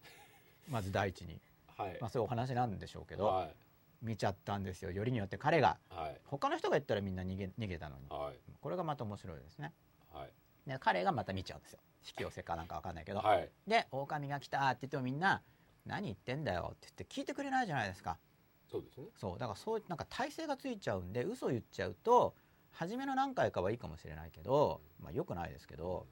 [0.70, 1.40] まず第一に、
[1.76, 1.98] はい。
[2.00, 3.56] まあ、そういうお話なんでしょうけど、はい。
[4.02, 4.92] 見ちゃったんですよ。
[4.92, 5.78] よりによって彼が。
[5.90, 6.22] はい。
[6.26, 8.08] 他の人が言ったらみんな逃げ逃げたのに。
[8.10, 8.40] はい。
[8.62, 9.74] これがまた面白いですね。
[10.12, 10.32] はい。
[10.68, 13.50] で彼がまた見ちゃうんですよ引き寄せかなんかわかんないけど、はい。
[13.68, 15.42] で狼が来たって言ってもみんな
[15.86, 18.18] 何言ってんだよって言って聞いてくれないじゃないですか。
[18.70, 19.08] そうですね。
[19.18, 22.36] そうだからそうなんか体勢がついちゃうんで嘘言っちゃうと
[22.72, 26.06] 初めの何回かはいいかもしれないけど、まあ、よくないですけど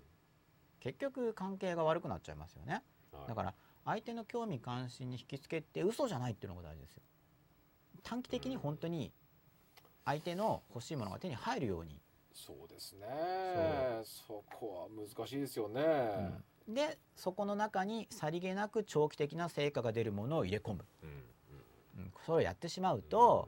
[0.79, 2.81] 結局関係が悪くなっちゃいますよね。
[3.11, 3.27] はい。
[3.27, 3.53] だから
[3.86, 7.03] 相手の興味関心に引きつけて嘘じゃないっていうのが大事ですよ。
[8.03, 9.11] 短期的に本当に
[10.05, 11.99] 相手の欲しいものが手に入るように、
[12.36, 13.07] そうですね。
[14.03, 15.81] そこは難しいですよね、
[16.67, 16.75] うん。
[16.75, 21.09] でそこの中にさりげなく長期的な成果が出るものを入れ込む、うん
[21.97, 23.47] うん、それをやってしまうと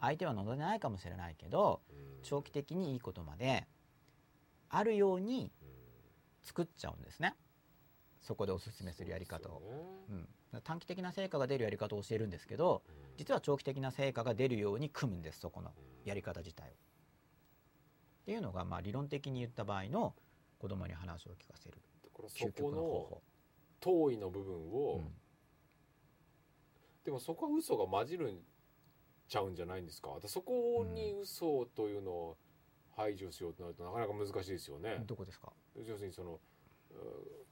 [0.00, 1.80] 相手は望んでないかもしれないけど
[2.22, 3.68] 長期的にいいことまで
[4.68, 5.52] あるように
[6.42, 7.36] 作っちゃうんですね。
[8.20, 9.62] そこでおすすめするやり方を、
[10.10, 10.12] う
[10.56, 12.82] ん、短期的な成果が出るやり方を教えるんですけど
[13.18, 15.72] 実は長期的な成果が出るように組むんですそこの
[16.04, 16.93] やり方自体を。
[18.24, 20.14] っていうのがまあ理論的に言った場合の
[20.58, 21.76] 子供に話を聞かせる。
[22.34, 23.22] 究極この方の
[23.80, 24.94] 遠いの部分法。
[24.94, 25.04] を、
[27.04, 28.38] でもそこは嘘が混じるん
[29.28, 30.18] ちゃうんじゃないんですか？
[30.22, 32.36] でそこに嘘というのを
[32.96, 34.96] 排除しようとなるとなかなか難しいですよね。
[35.00, 35.52] うん、どこですか？
[35.76, 36.40] 要するにその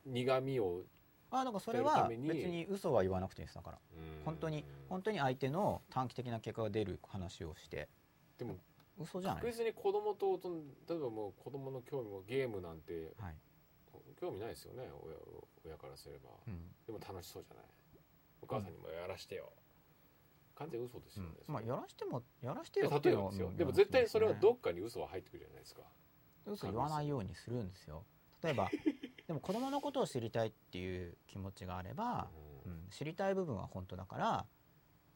[0.07, 0.85] うん苦味を
[1.31, 3.79] あだからそれは別に嘘は言わなくていいですだから。
[3.95, 4.25] うん。
[4.25, 7.91] 本当に本当に相手の短期的な結果が出る話をして。
[8.39, 8.57] でも
[9.03, 9.43] 嘘じゃない？
[9.43, 10.49] 確実に子供と大人
[10.89, 13.37] 例えばもう子供の興味もゲームなんてはい、
[14.21, 15.17] 興味ないですよね親
[15.65, 16.31] 親からすれば。
[16.47, 16.69] うん。
[16.87, 17.65] でも楽しそうじゃない？
[18.43, 19.53] お母さんにもやらしてよ、
[20.57, 23.49] 完全に嘘ですよね、まあやらしてもやらしてでよって例えばですよ。
[23.49, 25.83] うんでも絶対それはどっっかに嘘は入ってくるじゃないですか。
[26.47, 28.05] 嘘言わないようにするんですよ。
[28.43, 28.69] 例えば
[29.29, 32.29] でも子供のことを知りたいっていう気持ちがあれば、
[32.67, 34.47] ううんん、知りたい部分は本当だから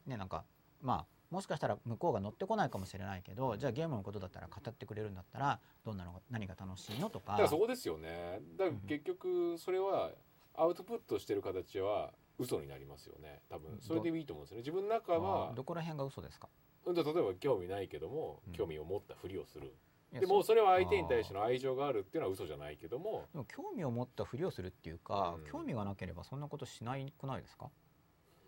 [0.07, 0.45] ねなんか
[0.81, 7.33] まあもしかしたら向こうが乗ってこないかもしれないけどじゃあゲームのことだったら語ってくれるんだったらどんなのが何が楽しいのとか。
[7.33, 8.41] だからそこですよね。
[8.57, 10.13] だから結局それは
[10.55, 13.43] アウトプットしてる形は嘘になりますよね。
[13.49, 14.61] 多分それでいいと思うんですよね。
[14.61, 16.49] 自分の中あはーどこら辺が嘘ですか？
[16.85, 18.53] うん例えば興味ないけどもうん。
[18.53, 19.75] 興味を持ったふりをする、
[20.13, 25.51] でもそれは相手に対しての愛情があるっていうのは嘘じゃないけどもでも興味を持ったふりをするっていうか、うん。
[25.51, 27.71] 興味がなければそんなことしないくないですか、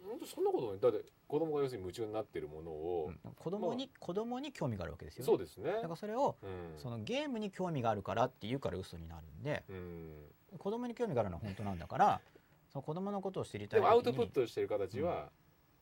[0.09, 0.81] 本当そんなことない。
[0.81, 3.33] だって子供が要するに夢中になってるものを、うん。
[3.35, 5.27] 子供に、子供に興味があるわけですよね。
[5.27, 5.73] そうですね。
[5.73, 6.79] だからそれをうん。
[6.79, 10.59] そのゲームに興味があるからって言うから嘘になるんでうん。
[10.59, 12.21] 子供に興味があるのは本当なんだから
[12.73, 15.31] その子供のことを知りたいでもアウトプットしてる形は、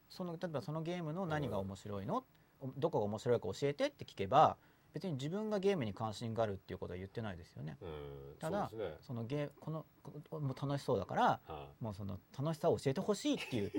[0.09, 2.25] その例えばそのゲームの何が面白いの、
[2.77, 4.57] どこが面白いか教えてって聞けば
[4.97, 7.77] 別に自分がゲームに関心があるっていうことは言ってないですよね。
[7.83, 8.95] うん、ただそね。
[9.03, 9.85] そのゲーこの
[10.31, 13.73] こもう楽しそうだからはもうその楽しさを教えてほしいっていう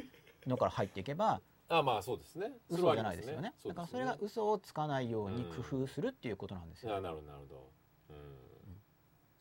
[0.48, 2.52] のから入っていけばああまあそうですね。
[2.70, 3.54] 嘘じゃないですよね。
[3.62, 6.96] そうですだからそれが嘘をつかないように工夫するっていうことなんですよ。
[6.96, 7.72] あなるほどなるほど、
[8.10, 8.16] うん。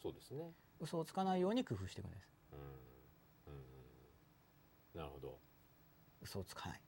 [0.03, 2.29] そうですね、嘘をつかないように工夫していくんです。
[2.53, 3.53] うん。
[3.53, 3.57] う
[4.99, 5.39] ん、なるほど。
[6.21, 6.81] 嘘をつかない。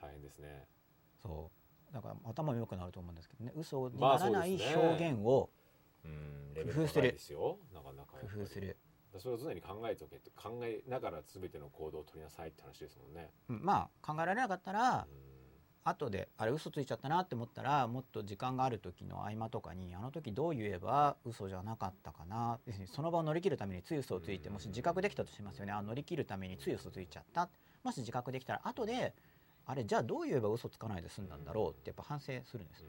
[0.00, 0.66] 大変ですね。
[1.22, 1.50] そ
[1.90, 1.94] う。
[1.94, 3.52] だから頭も良くなると思うんですけどね。
[3.54, 5.50] 嘘にまあならない表現を
[6.04, 6.54] うん。
[6.54, 7.58] レベル高いですよ。
[7.72, 8.76] なかなか工夫する。
[9.20, 15.36] それを常に考えておけって考えながら全ての行動を取りなさいって話ですもんね、うんまあ考えられなかったらうん。
[15.88, 22.58] 後であれ嘘ついちゃったなって思ったらもっと時間がある時の合間とかにあの時どう言えば嘘じゃなかったかな。
[22.92, 25.72] その場を乗り切るためについ嘘をついてもし自覚できたとしますよね。
[25.72, 27.48] あ乗り切るためについ嘘ついちゃった。
[27.84, 29.14] もし自覚できたら後で
[29.64, 32.84] あれじゃあどう言えば嘘つかないで済んだんだろうってやっぱ反省するんです。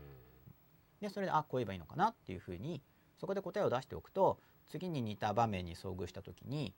[0.99, 2.81] でそれであこう言えばいいのかなっていうふうに
[3.19, 6.73] そこで答えを出しておくと次に似た場面に遭遇した時に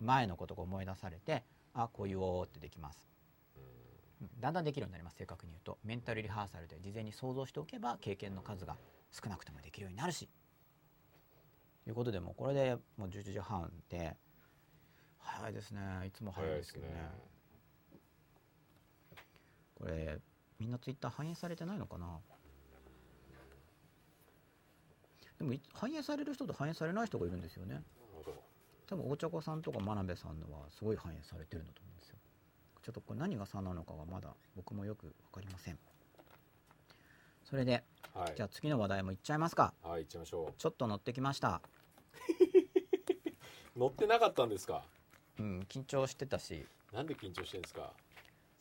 [0.00, 3.08] 前のことが思い出されてあこう言おうってできます。
[3.56, 4.40] うん。
[4.40, 5.78] だんだんできるようになります正確に言うと。
[5.84, 8.76] メンタルリハーサルで事前に想像しておけば経験の数が
[9.10, 10.28] 少なくてもできるようになるし。
[11.84, 14.16] ということでもうこれでもう11時半で
[15.18, 15.80] 早いですね。
[16.06, 16.92] いつも早いですけどね。
[19.74, 20.18] これ
[20.58, 22.20] みんなツイッター反映されてないのかな？
[25.42, 27.82] でもい反映される人と反映されない人がいるんですよね。
[28.86, 32.16] 多分大茶子さんとか真鍋さんのはすごい反映されてるんだと思うんですよ。
[32.82, 35.78] ちょっとこれ何が差なのかはまだ僕もよく分かりません。
[37.44, 37.82] それで
[38.14, 38.34] はい。
[38.36, 39.74] じゃあ次の話題もいっちゃいますか。
[39.82, 41.60] はい行っちゃいましょちょっと乗ってきました。
[43.74, 44.84] う 乗ってなかったんですか？
[45.40, 46.54] うん緊張してたし。
[46.92, 47.92] いなんで緊張してるんですか？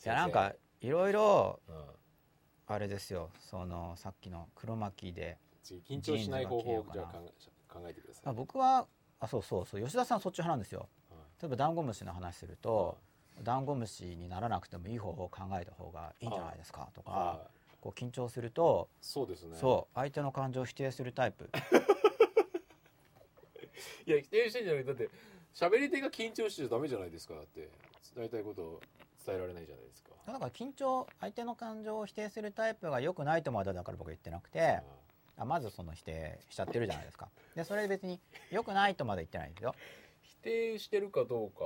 [0.03, 1.85] やなんかいろいろうん。
[2.67, 3.29] あれですよ。
[3.39, 7.05] そのさっきの黒巻きで次緊張しない方法をじゃあ
[7.67, 8.29] 考えてください。
[8.29, 8.87] あ僕は
[9.19, 9.81] あそうそうそう。
[9.83, 10.87] 吉田さんそっち派なんですよ。
[11.09, 11.19] はい。
[11.41, 12.97] 例えばダンゴムシの話すると
[13.43, 19.57] ダンゴムシにならなくてもいい方法を考えた方がいいんじゃないですかとかはいこう緊張するとそうですね。
[19.57, 21.49] そう相手の感情を否定するタイプ。
[24.05, 24.85] いや否定してんじゃない。
[24.85, 25.09] だって
[25.53, 27.33] 喋り手が緊張しちゃダメじゃないですか。
[27.33, 27.69] だって
[28.15, 28.81] 伝えたいことを
[29.25, 30.11] 伝えられないじゃないですか。
[30.27, 34.81] だから緊張相手の感情を否定するタイプが良くないとまでだから僕は言ってなくて
[35.41, 37.29] あまずその否定しちゃってるじゃないですか。
[37.55, 38.19] でそれで別に
[38.51, 39.73] 良くないとまで言ってないんですよ、
[40.21, 41.63] 否定してるかどうか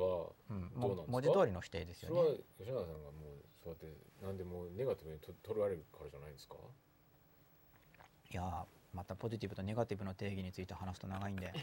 [0.00, 1.06] はうん、どうなんですか？
[1.06, 6.56] も文字通りの否定ですよそれはね吉永さんがもうそうやってなんでもうネガティブにと取られるからじゃないんですか？
[8.30, 11.52] いやーまたポジティブとネガティブの定義について話すと長いんで。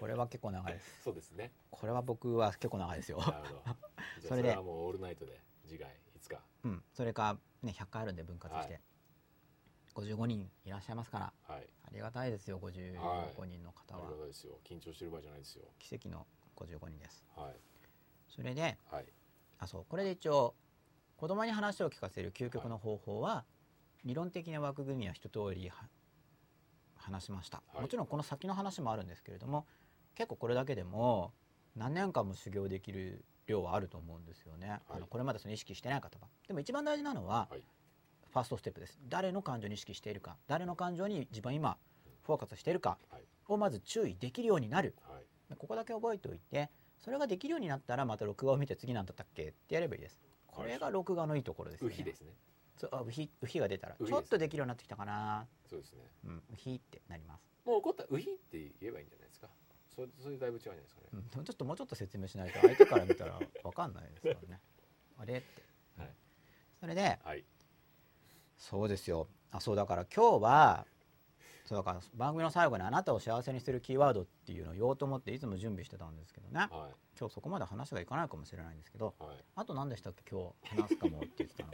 [0.00, 1.02] これは結構長いです。
[1.02, 1.52] そうですね。
[1.70, 3.18] これは僕は結構長いですよ。
[3.18, 3.62] なるほど。
[4.28, 4.54] それで。
[4.56, 6.42] もうオールナイトで次回いつか。
[6.64, 6.82] うん。
[6.94, 8.82] それかね100回あるんで分割して、はい
[9.94, 11.32] 55人いらっしゃいますから。
[11.46, 11.66] はい。
[11.86, 14.58] ありがたいですよ55人の方ありはがたいですよ。
[14.64, 15.64] 緊張してる場合じゃないですよ。
[15.78, 16.26] 奇跡の
[16.56, 17.56] 55人ですはい。
[18.28, 19.04] それではい。
[19.58, 19.84] あそう。
[19.88, 20.54] これで一応
[21.16, 23.44] 子供に話を聞かせる究極の方法は、
[24.04, 25.74] 理論的な枠組みは一通りは
[26.96, 27.82] 話しました、はい。
[27.82, 29.66] もちろんこの先の話もあるんですけれども
[30.14, 31.32] 結構これだけでも
[31.76, 36.28] 何年間も修行できる量はあると思うんですよね、あのこれまでその意識してない方は。
[36.46, 37.60] でも一番大事なのは、はい
[38.32, 38.98] ファーストステップです。
[39.08, 41.76] 誰の感情に意識しているか誰の感情に自分は今
[42.26, 43.22] フォーカスしているかはい。
[43.48, 44.94] をまず注意できるようになる。
[45.08, 45.56] はい。
[45.56, 49.48] ここだけ覚えておいてそれができるようになったらまた録画を見て次なんだったっけ？
[49.48, 50.20] ってやればいいです。
[50.46, 51.94] これが録画のいいところですよね。
[51.94, 52.32] ウヒですね。
[52.76, 55.46] そうあウヒウヒが出たらウヒですちょっとできるようになってきたかな。
[55.68, 55.98] そうですね。
[56.26, 59.48] うんウヒってなります、もう怒ったらウヒって言えばいいんじゃないですか？
[59.94, 61.06] それそれだいぶ違うんじゃないですかね。
[61.36, 64.60] うん、ちょっともうちょっと説明しないと相手から見たらわかんないですからね。
[65.18, 65.46] あれって、
[65.98, 66.14] はい。
[66.80, 67.44] それではい
[68.60, 69.26] そうですよ。
[69.50, 70.86] あそうだから今日は
[71.64, 76.60] そうだから番組の最後にあなたを幸せにするキーワードっていうのを言おうと思っていつも準備してたんですけどね。
[76.70, 79.36] は今日そこまで話がいかないかもしれないんですけどいはい。
[79.56, 80.22] あと何でしたっけ？
[80.30, 81.72] 今日話すかもって言ってたの。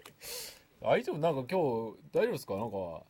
[0.81, 2.57] 大丈夫なんか今日大丈夫ですか？
[2.57, 3.03] なんか。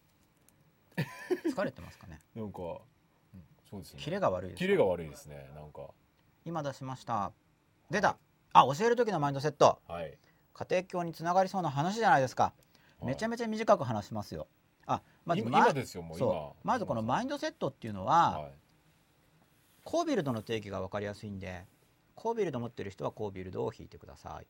[1.50, 2.20] 疲れてますかね？
[2.34, 2.78] なんか、うん
[3.68, 4.00] そうですね。
[4.00, 5.50] キレが悪いですキレが悪いですね。
[5.54, 5.88] なんか。
[6.44, 7.32] 今出しました。
[7.90, 8.16] 出た。
[8.52, 9.80] あ教える時のマインドセット。
[9.88, 10.16] はい。
[10.54, 12.54] 家庭教につながりそうな話じゃないですか
[13.02, 14.48] めちゃめめちゃ短く話しますよ。
[14.86, 16.18] あまず今ですよもう。
[16.18, 16.66] 今そう。
[16.66, 18.52] まずこのマインドセットっていうのは、はい。
[19.84, 21.64] コービルドの定義が分かりやすいんで
[22.14, 24.44] コービルド持ってる人はコービルドを引いてください。
[24.44, 24.46] っ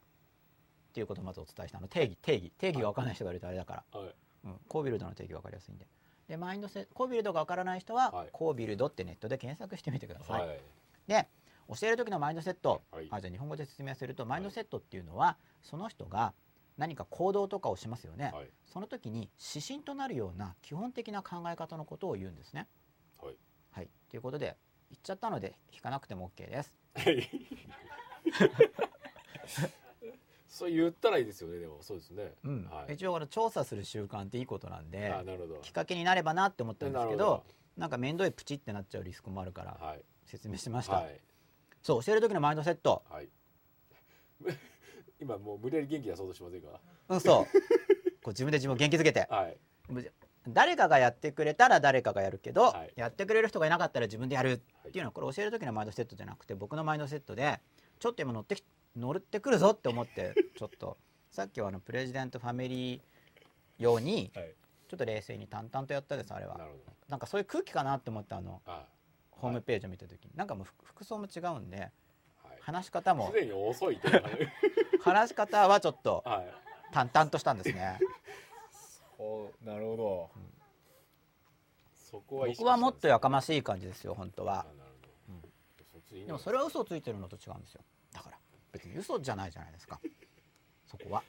[0.93, 1.89] ていうことをまずお伝えしたの。
[1.89, 4.15] 定義定義定義が分からない人がいるとあれだから、はい。
[4.45, 5.87] うん、コービルドの定義が分かりやすいんで。
[6.29, 8.29] でマインドセコービルドが分からない人は、はい。
[8.33, 10.61] コービルドってネットで検索してみてください、はい。
[11.07, 11.29] で
[11.69, 13.09] 教える時のマインドセット、はい。
[13.11, 16.33] あじゃあ日本語で説明するとマインドセットっていうのは、その人が
[16.77, 18.51] 何か行動とかをしますよね、はい。
[18.67, 22.69] その時に指針となるような基本的な考え方のことを言うんですね。
[23.23, 23.37] はい。
[23.71, 24.57] はい、ということで
[24.91, 26.75] 言っちゃったので引かなくても OK です。
[26.95, 27.29] はい。
[30.49, 31.83] そう言ったらいいですよねでも。
[31.83, 32.35] そうですね。
[32.45, 32.65] うん。
[32.65, 32.95] はい。
[32.95, 35.57] 一応これ調査する習慣っていいことなんであなるほど。
[35.61, 37.45] きっかけになればなって思ったんですけど
[37.77, 40.05] なんか面倒いプチってなっちゃうリスクもあるからはい。
[40.25, 40.97] 説明しました。
[40.97, 41.21] はい。
[41.83, 43.03] そう教える時のマインドセット。
[43.09, 43.29] はい
[45.21, 46.81] 今もう無理やり元気出そうとしませんか？
[47.09, 47.45] うんそう。
[48.23, 49.27] こう自分で自分を元気づけて。
[49.31, 49.57] はい。
[50.49, 52.93] 誰かがやってくれたら誰かがやるけど、はい。
[52.97, 54.53] やってくれる人がいなかったら自分でやる。
[54.53, 57.61] っていうのはこれ教える時のマインドセットじゃなくて僕のマインドセットで
[57.99, 58.65] ちょっと今乗ってき
[58.97, 60.97] 乗ってくるぞって思って ちょっと。
[61.31, 63.03] さっきはあのプレジデントファミリー
[63.79, 64.55] 用にはい。
[64.89, 66.57] ちょっと冷静に淡々とやったですあれは。
[66.59, 66.69] な
[67.09, 68.63] なんかそういう空気かなって思ったあの。
[68.67, 68.87] あ
[69.33, 70.31] ホームページを見た時に。
[70.35, 71.91] なんかもう服服装も違うんではい。
[72.61, 73.27] 話し方も。
[73.29, 73.99] すでに遅い
[75.07, 76.55] 話し方はちょっとはい。
[76.93, 77.99] 淡々としたんですね。
[79.19, 80.31] おなるほど。
[81.95, 84.65] そこは僕はもっとやかましい感じですよ本当は。
[84.65, 85.85] ですねあなるほど。
[85.93, 87.83] そっちいいんでもそれは嘘をついてるのと違うんですよ。
[88.13, 88.39] だから
[88.73, 90.01] 別に嘘じゃないじゃないですか。
[90.87, 91.23] そこは。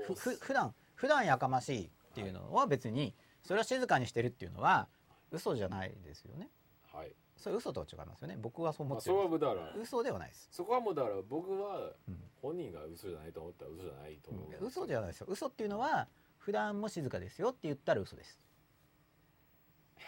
[0.00, 4.88] ふふ普段普段やかましいっていうのは別にそれは静かにしてるっていうのは
[5.30, 6.50] 嘘じゃないですよね。
[6.92, 7.14] はい
[7.44, 8.38] それ嘘とは違いますよね。
[8.40, 12.18] 僕はそう思まあってるそこはから嘘ではないです、そこはもうだから僕はうん。
[12.40, 14.66] 本人が嘘じゃないと思ったら嘘じゃないと思う、うん。
[14.66, 15.26] 嘘じゃないですよ。
[15.28, 18.40] 嘘っていうのは普段も静かですよって言ったら嘘です。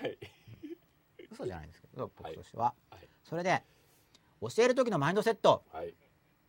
[0.00, 0.18] はい。
[1.30, 3.08] 嘘じゃないんですけど僕としては、はい。
[3.22, 3.62] それで
[4.40, 5.62] 教える時のマインドセット。
[5.70, 5.94] はい。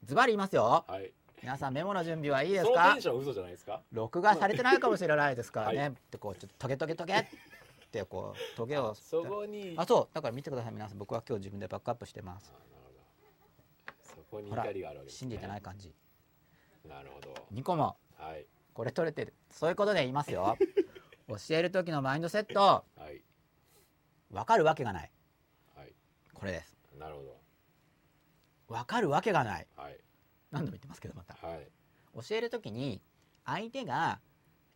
[0.05, 0.85] ズバリ言いますよ。
[0.87, 1.11] はい。
[1.41, 3.81] 皆さんメモの準備はいいですそのかテンションは嘘じゃないですか？
[3.91, 5.87] 録画されてないかもしれないですからね、はい。
[5.89, 7.27] ってこうちょっとトゲトゲトゲ
[7.87, 9.73] ってこうトゲをそこに。
[9.77, 10.97] あそうだから見てください皆さん。
[10.97, 12.53] 僕は今日自分でバックアップしてます。
[14.03, 15.93] そこに怒りがあるわけです、ね、信じてない感じ。
[16.87, 17.33] なるほど。
[17.53, 18.45] 2個もはい。
[18.73, 19.33] これ取れてる。
[19.49, 20.57] そういうことで言いますよ。
[21.27, 22.85] 教える時のマインドセット。
[22.95, 23.21] はい。
[24.29, 25.11] 分かるわけがない。
[25.75, 25.93] はい。
[26.33, 26.77] これです。
[26.97, 27.37] なるほど。
[28.67, 29.67] 分かるわけがない。
[29.75, 29.99] はい。
[30.51, 31.35] 何度も言ってますけどまた。
[31.35, 31.67] はい。
[32.27, 33.01] 教える時に
[33.45, 34.19] 相手が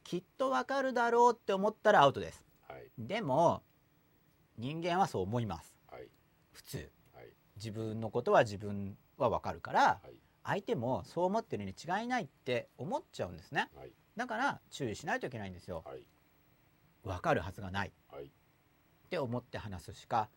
[0.03, 2.89] きっと分かるだろうって思ったらアウトですはい。
[2.97, 3.63] でも
[4.57, 5.75] 人間はそう思います。
[5.91, 6.07] はい。
[6.51, 6.91] 普通。
[7.13, 7.25] はい。
[7.57, 10.15] 自分のことは自分は分かるからはい。
[10.43, 13.69] 相手もそう思ってるに違いないって思っちゃうんですね。
[13.75, 13.91] はい。
[14.15, 15.83] だから注意しないといけないんですよ。
[15.85, 16.07] はい。
[17.03, 17.89] 分かるはずがない。
[17.89, 18.31] っはい。
[19.09, 20.29] て思って話すしか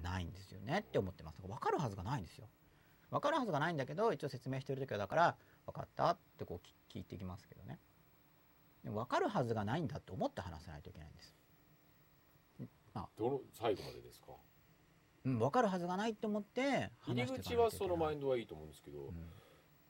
[0.00, 1.40] ないんですよねって思ってます。
[1.42, 2.48] 分かるはずがないんですよ。
[3.10, 5.36] 分かるはずがないんだけど一応説明してる時はだから
[5.66, 7.78] 分かったってこうき聞いてきますけどね。
[8.84, 11.34] 分かるはずがないんだって思って話さないといけないんです、
[12.94, 14.32] どの最後までですか？
[15.24, 19.12] うん、分かるはずがないって思って入り口はいそのマインドはいいと思うんですけど、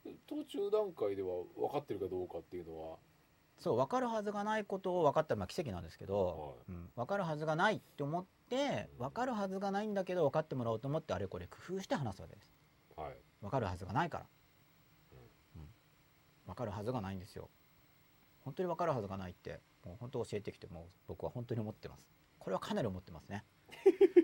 [0.04, 0.18] うん。
[0.26, 2.98] 途中段階では分かってるかどうかっていうのは、
[3.58, 12.50] そう分かるはずがないことを分かったらまあ奇跡なんですけど、はうん、分かるはずがないって思って分かるはずがないんだけど分かってもらおうと思ってあれこれ工夫して話すわけです。
[12.96, 13.16] いはい。
[13.40, 14.26] 分かるはずがないから、
[15.56, 15.62] うん。
[16.46, 17.48] 分かるはずがないんですよ。
[18.44, 22.06] 本当に分かるはずがないってもう本当教えてきてもう僕は本当に思ってます
[22.40, 23.44] これはかなり思ってますね。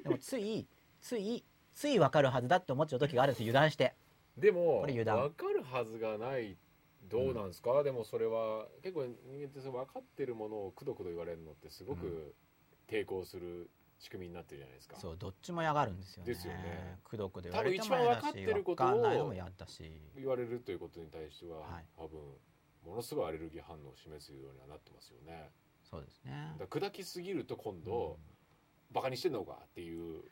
[0.02, 0.66] でもつい
[1.00, 3.94] ついつい分かるはずだって思っちゃう時があるんです油断して。
[4.36, 5.20] でもこれ油断。
[5.22, 6.56] 分かるはずがない。
[7.08, 12.34] どうなんですか、でもそれは結構人間って分かってるものをくどくど言われるのってすごうく
[12.88, 16.34] 抵抗する仕組みになってるじゃないですか、そうどっちも嫌がるんですよね。
[16.34, 16.98] ですよね。
[17.04, 19.92] くどくど言われても嫌だし分かってることを分かんないのも嫌だし。
[20.16, 21.84] 言われるということに対しては、はい。
[21.96, 22.18] 多分
[22.84, 25.50] ものすごいアレルギー反応を示すようにはなってますよね
[25.90, 26.54] そうですね。
[26.58, 27.84] だから砕きすぎると今うん。
[27.84, 28.18] 度、
[28.92, 30.24] バカにしてんのかっていう。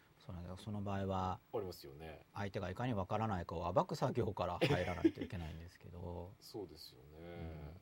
[0.58, 2.26] その場合はありますよね。
[2.32, 6.32] 相手がいかに分からないかを暴く作業から入らないといけないんですけど。
[6.40, 7.74] そうですよね、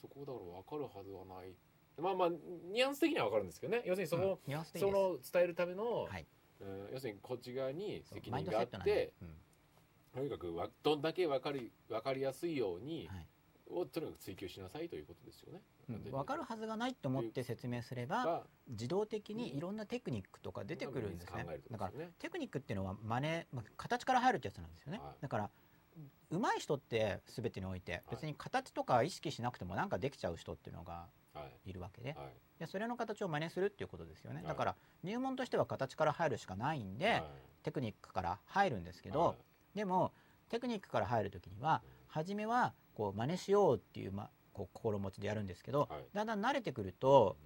[0.00, 1.54] そこだから分かるはずはない。
[1.98, 3.82] まあまあニュアンス的には分かるんですけどね。
[3.84, 4.64] 要するにその、うん。
[4.64, 6.26] その伝えるための、はい。
[6.60, 6.88] うん。
[6.92, 9.36] 要するにこっち側に責任があって、うん
[10.12, 13.26] とにかくわどんだけ分かり分かりやすいように、はい。
[13.70, 15.60] をとにかく追求しなさいということですよね。
[15.94, 21.46] うん分かるはずがないと思って説明すればが自動的にいろんなテクニックとか出てくるんですね。
[21.70, 25.14] だからテクニックっていうのは真似、まあ、形から入るってやつなんですよね、はい。
[25.20, 25.50] だから
[26.30, 31.70] 上手い人って全てにおいて別に形とか意識しなくてもなんかできちゃう人っていうのがはい。
[31.70, 32.14] いるわけで。
[32.18, 32.28] はい。
[32.58, 34.38] でそれの形を真似するっていうことですよね。
[34.38, 37.22] はいだから入門としては形から入るしかないんで、はい。
[37.62, 39.34] テクニックから入るんですけど、は
[39.74, 39.78] い。
[39.78, 40.12] でも
[40.48, 46.04] テクニックから入る時には初めはこう真似しようっていう、ま、こう心持ちでやるんですけど、はい。
[46.12, 47.36] だんだん慣れてくると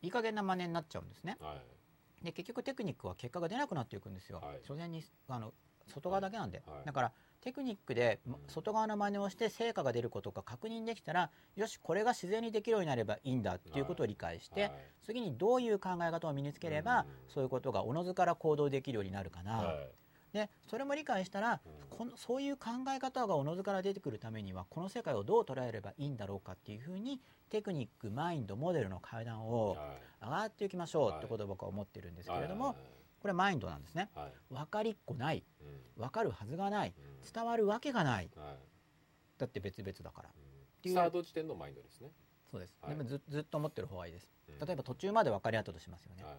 [0.00, 1.36] いい加減な真似になっちゃうんですね。
[1.40, 2.24] うんはい。
[2.24, 4.60] で結局テクニックは結果が出なくなっていくんですよ、はい。
[4.64, 5.52] 所詮にあの
[5.88, 6.86] 外側だけなんで、はい。
[6.86, 8.36] だからテクニックでうん。
[8.48, 14.72] 外側の真似をして成果が出ることが確認できたらよしこれが自然にできるようになればいいんだっていうことを理解して、はい。
[15.02, 17.06] 次にどういう考え方を身につければ、うん。
[17.28, 20.01] そういうことがおのずから行動できるようになるかな、はい
[20.32, 21.96] でそれも理解したら、うん。
[21.96, 27.20] このそういう考え方がおのずから出てくるためにはこの世界をどう捉えればいいんだろうかっていうふうに
[27.50, 30.24] テクニックマインドモデルの階段をはい。
[30.24, 31.18] 上がっていきましょうはい。
[31.18, 32.76] ってことを僕は思ってるんですけはいれども、
[33.20, 34.08] これマインドなんですね。
[34.14, 34.32] はい。
[34.54, 35.44] 分かりっこない。
[35.60, 36.02] うん。
[36.02, 36.94] 分かるはずがない。
[36.96, 37.32] うん。
[37.32, 38.30] 伝わるわけがない。
[38.36, 38.56] はい。
[39.38, 40.30] だって別々だから。
[40.84, 40.90] うん。
[40.90, 42.10] スタート地点のマインドですね。
[42.50, 42.96] そうです、はい。
[42.96, 44.28] でもずずっと思ってる方がいいです。
[44.48, 44.66] うん。
[44.66, 46.34] 例えば途中まで分かり合ったとしますよね、はい。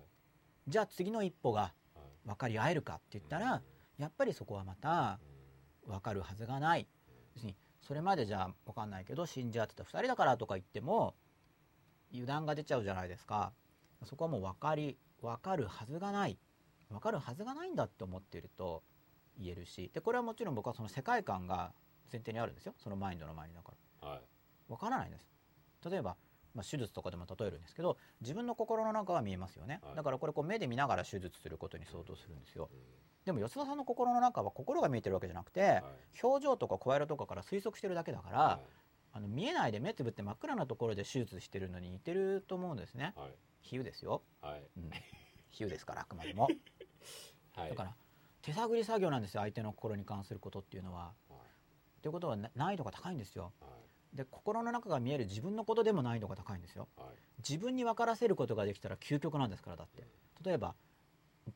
[0.68, 1.68] じゃあ次の一歩がは
[2.02, 2.28] い。
[2.28, 3.62] 分かり合えるかって言ったら、
[3.98, 5.20] やっぱりそこはまた
[5.86, 6.88] 分かるはずがない。
[7.36, 11.16] 要するにそれまでじゃあ分かんないけど信じ合ってた2人だからとか言っても
[12.12, 13.54] 油断が出ちゃうじゃないですか。
[14.06, 16.38] そこはもう分かり分かるはずがない。
[16.90, 18.84] 分かるはずがないんだって思っていると
[19.38, 19.92] 言えるし。
[19.94, 21.74] でこれはもちろん僕はその世界観が
[22.12, 22.74] 前提にあるんですよ。
[22.78, 24.10] そのマインドの前にだから。
[24.10, 24.22] はい。
[24.68, 25.28] 分からないんです。
[25.90, 26.16] 例えば、
[26.54, 29.96] まあ、手術とかでも例えるんですけど自分の心の中は見えますよね、はい。
[29.96, 32.70] だからこれこう目で見ながら手術することに相当するんですよ。
[32.72, 35.84] うんでも吉田さんの心の中は心が見えてるわけじゃなくて、はい。
[36.22, 38.60] 表情とか声色とかから推測してるだけだから、は
[39.14, 43.14] あの見えないで目つぶって真っ暗なところで手術してるのに似てると思うんですね。
[43.16, 43.30] いはい。
[43.62, 44.64] 比喩ですよ、はい。
[44.78, 44.90] うん、
[45.52, 46.50] 比喩ですからあくまでも。
[47.56, 47.70] はい。
[47.70, 47.96] だから
[48.42, 51.14] 手探り作業なんですよ相手の心に関することっていうのは。
[51.30, 52.02] はい。
[52.02, 53.54] ということはな難易度が高いんですよ。
[53.62, 54.18] はい。
[54.18, 56.88] で心の中が見える自分のことでも難易度が高いんですよ。
[56.98, 57.08] はい。
[57.38, 60.04] 自分に分からせることができたら究極なんですからだって。
[60.44, 60.76] 例えば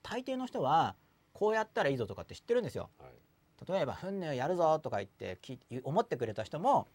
[0.04, 0.96] 大抵の人は
[1.38, 2.90] こうやったらいいぞとかって知ってるんですよ。
[2.98, 3.72] はい。
[3.72, 6.88] 例えば「ふんねやるぞ」とか言ってき思ってくれた人も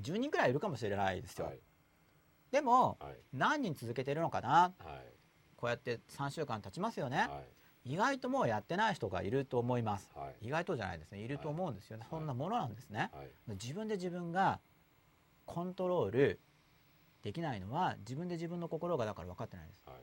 [0.00, 1.60] 10人くらいいるかもしれないですよ、はい。
[2.50, 3.16] でもはい。
[3.34, 4.72] 何人続けてるのかな？
[4.78, 5.12] はい。
[5.56, 7.42] こうやって3週間経ちますよね、は
[7.84, 7.92] い。
[7.92, 10.10] 意外ともうやってない人がいると思います。
[10.14, 10.46] はい。
[10.46, 11.18] 意外とじゃないですね。
[11.18, 11.28] い。
[11.28, 12.10] ると思うんですよね、はい。
[12.10, 13.30] そんなものなんですね、はい。
[13.48, 14.60] 自分で自分が
[15.44, 16.40] コントロール
[17.22, 19.82] できないのは自分で自分の心がだから分かってないです。
[19.86, 19.96] はい。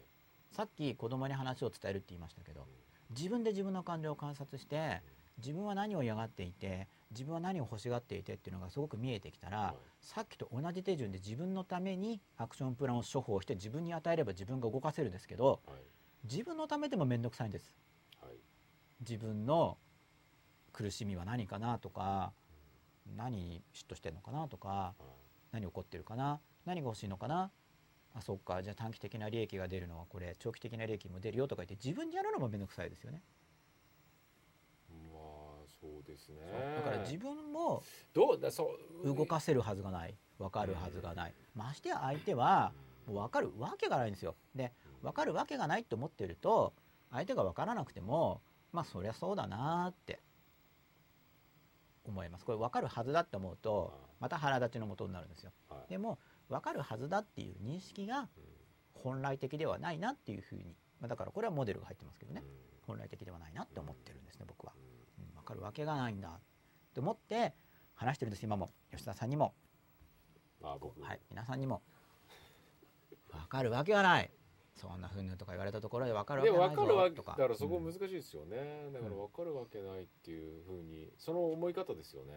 [0.52, 2.68] さっき子供に話を伝えるって言いましたけど
[3.16, 5.02] 自分で自分の感情を観察して
[5.38, 9.76] 自分は何を嫌がっていて自分は何を欲しがっていてっていうのがすごく見えてきたら、はい。
[10.02, 15.78] さっきと同じ手順で自分のためにアクションプランを処方して自分に与えれば自分が動かせるんですけどはい。
[16.30, 17.76] 自分のためでも面倒くさいんです。
[18.22, 18.36] はい。
[19.00, 19.78] 自分の
[20.72, 22.34] 苦しみは何かなとか
[23.16, 25.02] 何に嫉妬してるのかなとかはい。
[25.52, 27.52] 何起こってるかな何が欲しいのかな
[28.16, 28.62] あそっか。
[28.62, 33.22] じゃあ短期的な利益が出るのはこれ長期的な利益も出るよとか言って自分でやるのも面倒くさいですよね。
[35.12, 36.38] まあそそうですね。
[36.78, 37.84] だから自分も
[38.14, 38.72] どうだそ
[39.04, 40.16] う動かせるはずがない。
[40.40, 41.34] 分かるはずがない。
[41.54, 42.72] ましてや相手は
[43.06, 44.36] もう分かるわけがないんですよ。
[44.56, 46.74] で分かるわけがないって思ってると
[47.12, 48.42] 相手が分からなくても
[48.72, 50.22] まあそりゃそうだなーって
[52.06, 52.46] 思います。
[52.46, 55.52] これ分かるはずだって思うとまた腹立ちの元になるんですよ。
[55.70, 55.90] はい。
[55.90, 56.18] でも
[56.50, 58.28] 分かるはずだっていう認識がうん
[59.04, 60.78] 本来的ではないなっていうふうに。
[61.00, 62.42] まあだからこれはモデルが入ってますけどね。
[62.88, 62.96] うん。
[62.96, 64.74] 本来的ではないなって思ってるんですね僕は、
[65.18, 66.40] うんうん、分かるわけがないんだっ
[66.94, 67.54] て思って
[67.96, 68.72] 話してるんです今も。
[68.92, 69.54] 吉田さんにも。
[70.64, 71.02] あ僕。
[71.02, 71.82] はい、皆さんにも。
[73.32, 74.32] 分かるわけがない。
[74.76, 77.86] そんなふうにとか言われたところで分かるわでけがないも分かるだからそこうん。
[77.86, 79.18] 難しいですよね、だからうん。
[79.18, 82.34] 分かるわけないっていうふうにその思い方ですよね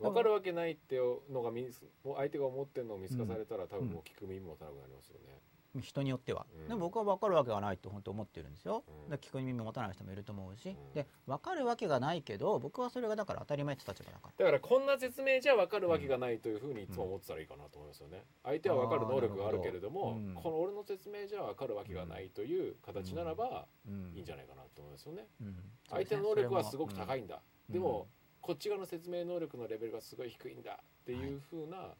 [0.00, 5.40] 分かるわけないっていうのが見つもう相手が思ってるのを見透かされたら、多分もう聞く耳も持たなくなりますよね、
[5.80, 6.68] 人によっては、うん。
[6.68, 9.14] でも僕は分かるわけがないと本当思ってるんですよ、うん。
[9.16, 10.76] 聞く耳持たない人もいると思うし、ん。
[10.94, 18.24] で分かるわけがないけど僕はそれがだから当たり前って立場だからだからこんな説明じゃ分かるわけがないというふうにいつも思ってたらいいかなと思いますよね。
[18.42, 20.34] 相手は分かる能力があるけれどもどうん。
[20.34, 24.12] この俺の説明じゃ分かるわけがないという形ならばうん。
[24.14, 25.28] いいんじゃないかなと思いますよね。
[25.40, 25.56] うん。
[25.88, 28.08] 相手の能力はすごく高いんんだ、でも、
[28.40, 31.94] こっち側の説明能力のレベルがすごい低いんだっていうふうな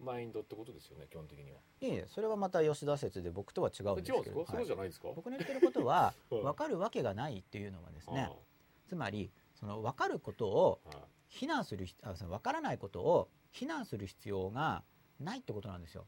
[0.00, 1.58] マインドってことですよね基本的には。
[1.80, 4.44] いえいえそれはまた吉田説で僕とは違うんですけど。
[4.44, 4.66] はい。
[4.66, 8.32] じゃないですか、僕の言ってることはうん分かるわけがないっていうのはですねあ
[8.88, 10.80] つまりその分かることを
[11.28, 14.84] 非難する必あその分からないことを非難する必要が
[15.20, 16.06] ないってことなんですよ。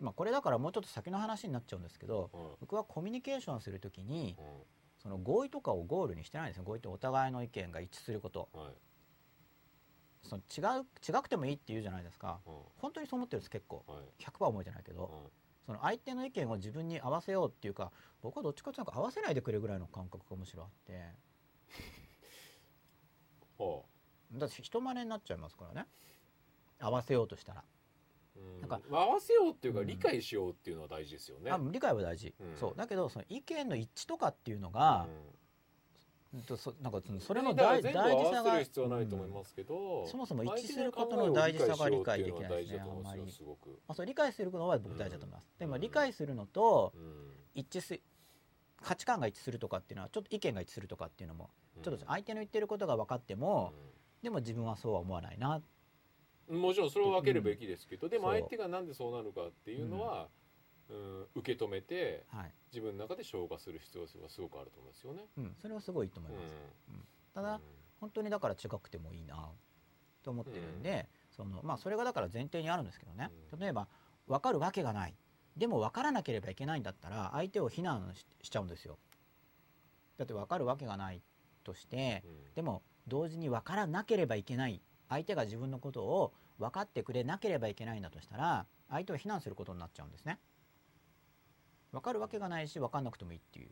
[0.00, 2.40] まあ、これだからもうちょっと先の話になっちゃうんですけどうん。
[2.60, 4.42] 僕はコミュニケーションするときにう
[5.04, 6.64] その合意とかをゴールにしてないんですよ。
[6.64, 8.48] 合意ってお互いの意見が一致すること。
[8.54, 8.72] んはい。
[10.22, 12.40] その違う違くてもいいって言うじゃないですか。
[12.46, 12.54] うん。
[12.78, 13.84] 本当にそう思ってるんです結構。
[13.86, 14.22] はい。
[14.24, 15.30] 100%思いじゃないけど。
[15.66, 17.90] その相手の意見を自分に合わせようっていうか
[18.22, 21.12] 僕はどっちかというと合わせないでくれぐらいの感覚がむしろあって。
[23.62, 23.82] は
[24.32, 25.86] だって人真似になっちゃいますからね。
[26.80, 27.64] 合わせようとしたら、
[28.60, 28.80] なんか。
[28.88, 29.86] まあ合わせようっていうかうん。
[29.86, 31.50] 理解しようっていうのは大事ですよね。
[31.50, 32.56] あ理解は大事、うん。
[32.56, 32.74] そう。
[32.76, 35.06] だけどその意見の一致とかっていうのが、
[36.34, 36.42] うん。
[36.42, 40.08] とそなんかそれの大事さが必要はないと思いますけど、うん。
[40.08, 43.22] そもそも一致することの大事さが理解できないですねあんまり。
[43.22, 43.26] ま。
[43.88, 48.00] あそう理解するのは僕大事だと思います、でもうん理解するのとうん一致す
[48.82, 51.50] 価値観が一致するとかっていうのはちょっと意見が一致するとかっていうのも
[51.82, 53.72] ちょっと相手の言ってることが分かっても、
[54.22, 55.62] でも自分はそうは思わないなうん
[56.48, 61.26] もちろんそれを分けるべきですけど、でも相手がなんでそうなるかっていうのは、うん。
[61.36, 65.24] 受け止めてはい、自分の中で消化する必要性はすごくあると思いますよね。
[65.38, 66.44] うん、それはすごいと思います、
[67.34, 67.58] ただ
[68.00, 69.48] 本当にだから違くてもいいな
[70.22, 73.58] と思ってるんで、そのまあそれがだから前提にあるんですけどね、うん。
[73.58, 73.88] 例えば
[74.26, 75.14] 分かるわけがない。
[75.56, 78.98] でも分からなければいけないんだったら相手を非難ししちゃうんですよ。
[80.18, 81.22] だって分かるわけがない
[81.64, 82.54] としてうんうん。
[82.54, 84.82] でも同時に分からなければいけない
[85.14, 90.40] 相手が自分のことを分かってくれなければいけないんだとしたら相手を非難することになっちゃうんですね。
[91.92, 93.70] 分かるわけがないし分かんなくてもいいっていう、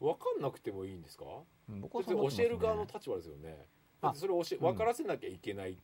[0.00, 1.24] 分かんなくてもいいんですか？
[1.70, 3.66] うん僕はそう思ってます教える側の立場ですよね。
[4.02, 5.78] だってそれを教分からせなきゃいけない。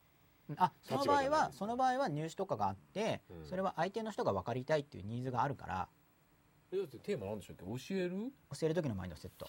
[0.56, 3.46] あその場合はその場合は入試とかがあって、うん。
[3.46, 5.88] それは相手の人が分かりたいっていうニーズがあるから
[6.70, 7.64] えだってテーマなんでしたっけ？
[7.64, 8.32] 教える？
[8.58, 9.48] 教える時のマインドセット、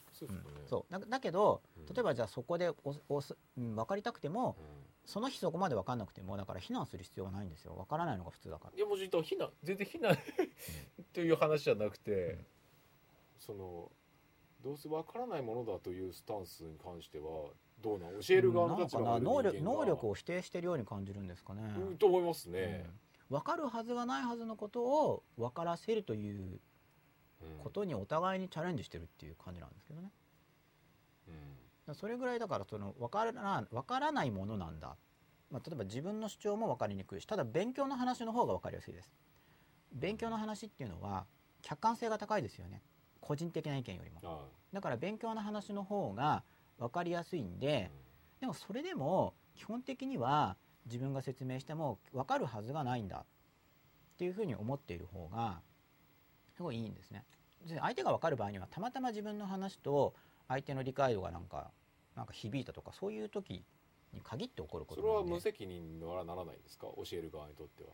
[0.65, 1.86] そうだだけどうん。
[1.93, 4.65] 例えばじゃあそこでおおす、うん、分かりたくてもうん。
[5.05, 7.74] その日そこまで分かんなくてもだから非難する必要がないんですよ。
[7.74, 8.74] 分からないのが普通だから。
[8.78, 10.15] いやもうちょっと避難全然避難
[11.13, 12.45] という話じゃなくて、うん。
[13.39, 13.91] その
[14.61, 17.49] どうせわからないものだというスタンスに関しては
[17.82, 18.20] どうなん？
[18.22, 19.20] 教える側の立場が。
[19.20, 22.86] 能力能力を否定してるように感じるんですかね、うんと思いますね、
[23.30, 23.38] うん。
[23.38, 26.59] 分かるはずがないはずのことを分からせるといううん
[27.63, 30.11] ことにお互いにチャレンジしてるっていう感じなんですけどね。
[31.87, 31.95] うん。
[31.95, 34.95] それぐらいだからその分からな分からないものなんだ、
[35.51, 39.11] まあ、例えば自分の主張も分かりにくいしただ勉強の話の方が分かりやすいです。
[39.93, 41.25] 勉強の話っていうのは
[41.61, 42.81] 客観性が高いですよね。
[43.21, 44.19] 個人的な意見よりも。
[44.23, 46.43] あだから勉強の話の方が
[46.77, 47.91] 分かりやすいんあで
[48.39, 53.25] でもそれでも基本的には自分が説明しても分かるはずがないんだっ
[54.17, 55.61] ていうふうに思っている方が
[56.60, 57.24] すごいいいんですね。
[57.66, 60.14] で相手が分かる場合にはたまたま自分の話と
[60.49, 61.72] 相手の理解度がなんか
[62.18, 63.64] なんか響いたとかそういう時
[64.12, 66.88] に限って起こるこそれは無責任にはならないんですか？
[66.97, 67.91] 教える側にとっては。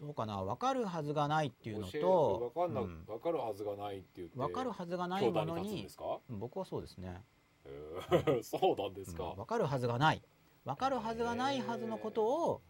[0.00, 0.42] どうかな？
[0.42, 3.04] 分かるはずがないっていうのと分かんな、うん。
[3.06, 5.86] 分かるはずがないって言って分かるはずがないものに
[6.28, 7.22] 僕はそうですね。
[7.64, 8.42] えー。
[8.42, 10.22] そうなんですか、うん分かるはずがない。
[10.64, 12.62] 分かるはずがないはずのことを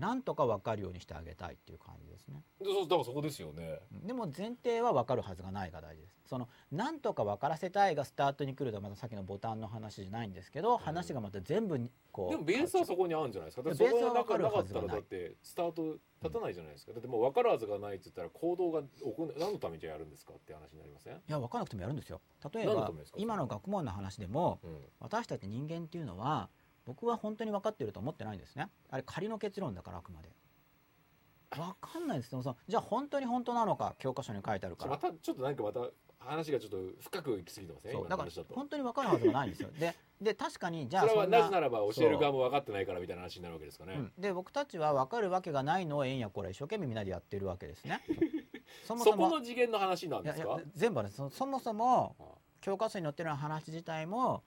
[0.00, 2.42] なんとか分かるようにしてあげたいっていう感じですね。
[2.58, 3.80] でそうだからそこですよね。
[4.02, 6.16] でも前提は分かるはずがないが大事です。
[6.24, 13.62] そのなんとか分からせたいがスタートに来るとまたさっきのボタンの話じゃないんですけど、話がまた全部にこうでもベースはそこにあるんじゃないですか。
[13.62, 16.92] ベースは分かるなかったらはずがないだってスタート立たないじゃないですか。
[16.92, 22.20] だってもう分かるはずがないって言ったら行動が起こん何のためにじゃあやるんですかって話になりません、いや分からなくてもやるんですよ。
[22.54, 24.78] 例えば今の学問の話でもうん。
[25.00, 26.48] 私たち人間っていうのは
[26.86, 28.68] 僕は本当に分かってると思ってないんですね。
[28.90, 30.30] あれ仮の結論だからあくまで。
[31.50, 32.32] 分かんないです。
[32.32, 34.92] よそのじゃあ本当に本当なのか教科書に書いてあるから。
[34.92, 35.80] またちょっとなんかまた
[36.20, 37.92] 話がちょっと深く行き過ぎてません？
[37.92, 39.70] そうだから本当に分かるはずがないんですよ。
[39.78, 48.00] でで確かにじゃあそれはななぜならば教える側も分かってないからみたいな話になるわけですかね、うん、で僕たちは分かるわけがないのをえんやこれ一生懸命みんなでやってるわけですね。
[48.86, 50.60] そもそそもこの次元の話なんですか？
[50.74, 52.24] 全部そそもそもあ
[52.60, 54.44] 教科書に載ってる話自体も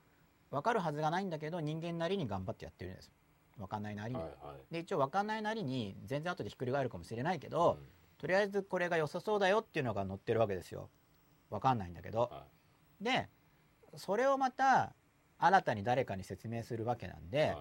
[0.54, 3.12] 分かるはずがないんだけど人間なりに頑張ってやってるんです。
[3.58, 4.74] 分かんないなりに、はいはい。
[4.74, 7.88] で一応分かんないなりに全然後でひっくり返るかもしれないけど、うん。
[8.20, 10.89] とりあえずこれが良さそうだよっていうのが載ってるわけですよ。
[11.49, 12.30] 分かんないんだけど。
[12.32, 12.45] は
[13.01, 13.30] で
[13.95, 14.93] それをまた
[15.39, 17.56] 新たに誰かに説明するわけなんいで、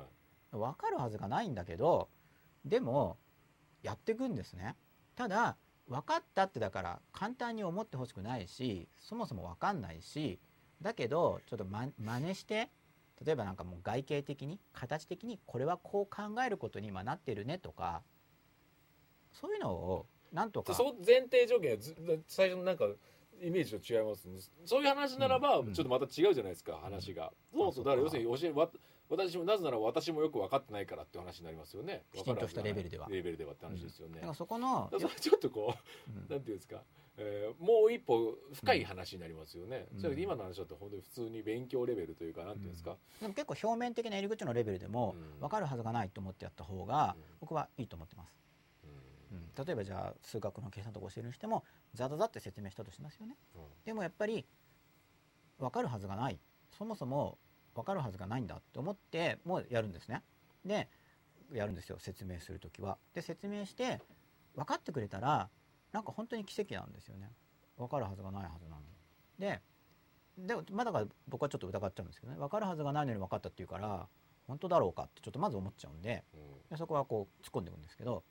[0.50, 2.08] は分かるはずがないんだけど
[2.64, 3.16] でも
[3.82, 4.76] やっていくんですね。
[5.16, 5.56] ただ
[5.88, 10.38] 分かったってだから簡単に思ってほしくないしそもそも分かんないし
[10.80, 12.70] だけどちょっとま真似して
[13.24, 18.02] 例えばなんかもう外形的に形的にこれはこう考えることに今なってるねとか
[19.32, 21.78] そういうのをなんとかその前提条件
[22.26, 22.86] 最初のなんか
[23.42, 24.38] イメージと違いますね。
[24.64, 28.68] そういう話ならば、うんちょっとまた違うじゃないですか話が、そうそうだから要するに教えわ
[29.12, 32.02] 私もなぜなら私もよく分かってないからって話になりますよね。
[32.14, 33.08] きちんとしたレベルでは。
[33.10, 34.90] レベルではって話ですよね、だからそこの
[35.20, 35.74] ちょっとこ
[36.08, 36.16] うん。
[36.16, 36.82] うなんていうんですか、
[37.18, 40.00] えーもう一歩深い話になりますよね、うん。
[40.00, 42.70] それで今の話だと本当に普通に勉強レベルというかなんていうん。
[42.70, 45.40] ですか、でも結構表面的な入り口のレベルでもうん。
[45.40, 47.22] 分かるはずがないと思ってやった方がうん。
[47.40, 48.34] 僕はいいと思ってます。
[49.30, 49.36] うん。
[49.36, 53.36] うん、例えばじゃあ数学の計算とか教えるにしてもザザザって説明したとしますよね。
[53.56, 53.62] うん。
[53.84, 54.46] でもやっぱり
[55.58, 56.38] 分かるはずがない。
[56.70, 57.36] そもそも
[57.74, 60.22] 分かるはずがないんだって思ってもうやるんですね。
[60.64, 60.88] で
[61.52, 62.98] やるんですよ説明する時は。
[63.14, 64.00] で説明して
[64.54, 65.48] 分かってくれたら
[65.92, 67.30] なんか本当に奇跡なんですよね。
[67.76, 68.86] 分かるはずがないはずなのに
[69.38, 69.60] で
[70.38, 72.38] でもまあだから僕はちょっと疑っちゃうんですけどね。
[72.38, 74.08] 分かるはずがないのに分かったっていうから
[74.46, 76.40] 本当だろうかってちょっとまず思っちゃうんでうん。
[76.70, 78.24] でそこはこう突っ込んでいくんですけど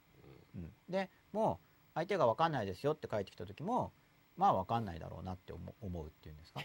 [0.56, 1.66] うん、でもう
[1.96, 3.92] 相手が分かんないですよって返ってきた時も
[4.38, 6.62] まあ分かんないだろうなって思う思うっていうんですか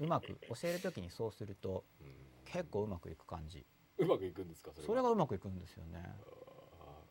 [0.00, 2.06] うまく教える時にそうするとうん。
[2.44, 3.64] 結構うまくいく感じ。
[3.98, 4.86] うまくいくんですかそれは。
[4.88, 6.02] それがうまくいくんですよね。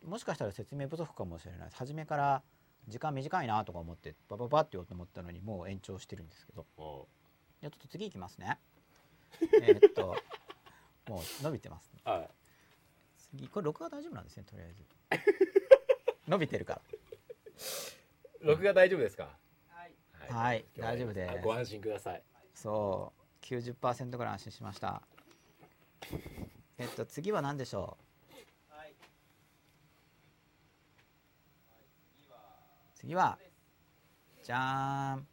[0.06, 2.44] もしかしたら説明不足かもしれない初めから
[2.90, 6.66] 時間短いなとか思ってバババって言おうと思ったのにもう延長してるんですけど。
[7.62, 8.60] じゃあちょっと次いきますね。
[9.62, 10.16] えーっと
[11.08, 12.30] もう伸びてます、ね、はい。
[13.18, 14.86] 次これ録画大丈夫なんですねとりあえず。
[16.28, 16.82] 伸びてるから。
[18.42, 19.38] 録画大丈夫ですか？
[19.70, 19.94] はい。
[20.30, 21.32] は大丈夫です。
[21.32, 22.24] あご安心ください
[22.54, 23.12] そ
[23.42, 25.02] う90%ぐらい安心しました。
[26.78, 28.04] えっと次は何でしょう？
[32.96, 33.38] 次は
[34.44, 35.28] じゃーん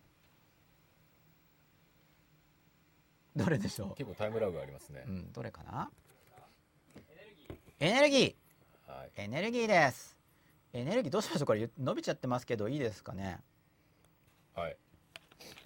[3.36, 5.04] どれでしょ結構タイムラグがありますね。
[5.06, 5.90] う、うん、どれかな？
[7.78, 8.36] エネルギ
[8.88, 9.20] はい。
[9.20, 10.18] ーエネルギーです。
[10.72, 11.46] エネルギーどうしましょう？
[11.46, 13.38] これ伸びちゃってますけどいいですかね？
[14.54, 14.76] はい。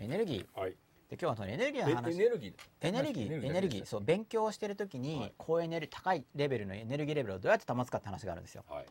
[0.01, 0.61] エネルギー。
[0.61, 0.73] はい。
[0.73, 0.77] で
[1.15, 2.15] 今日はそのエネルギーえの話。
[2.15, 2.55] エネルギー。
[2.81, 5.32] エネルギーエネルギーそう勉強をしてる時に、はい。
[5.39, 8.65] 高エネル高いレベルのエネルギーレベルをどうやって保つかって話があるんですよ。
[8.69, 8.86] はい。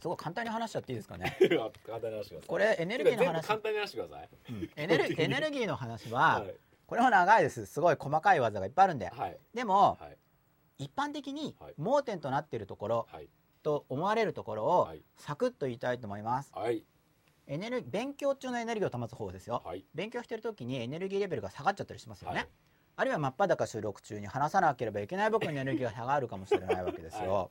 [0.00, 1.36] すごい簡単に話しちゃっていいですかね？
[1.86, 2.48] 簡単に話してください。
[2.48, 3.46] これエネルギーの話。
[3.46, 4.28] 簡単に話してください。
[4.50, 4.70] うん。
[4.76, 6.54] エネルエネルギーの話は、はい。
[6.86, 7.66] これも長いです。
[7.66, 9.08] すごい細かい技がいっぱいあるんで。
[9.08, 9.38] はい。
[9.54, 10.16] でもはい。
[10.84, 11.74] 一般的にはい。
[11.76, 13.28] 盲点となっているところはい。
[13.62, 15.02] と思われるところをはい。
[15.16, 16.52] サクッと言いたいと思います。
[16.54, 16.84] はい
[17.48, 19.62] エネル勉強中のエネルギーを保つ方ですよ。
[19.64, 19.84] はい。
[19.94, 22.48] 勉強してる時にエネルギーレベルが下がっちゃったりしますよね、はい。
[22.96, 27.48] あるいは真っ裸収録中に話さなければいけない僕のエネルギーが下がるかもしれないわけですよ、は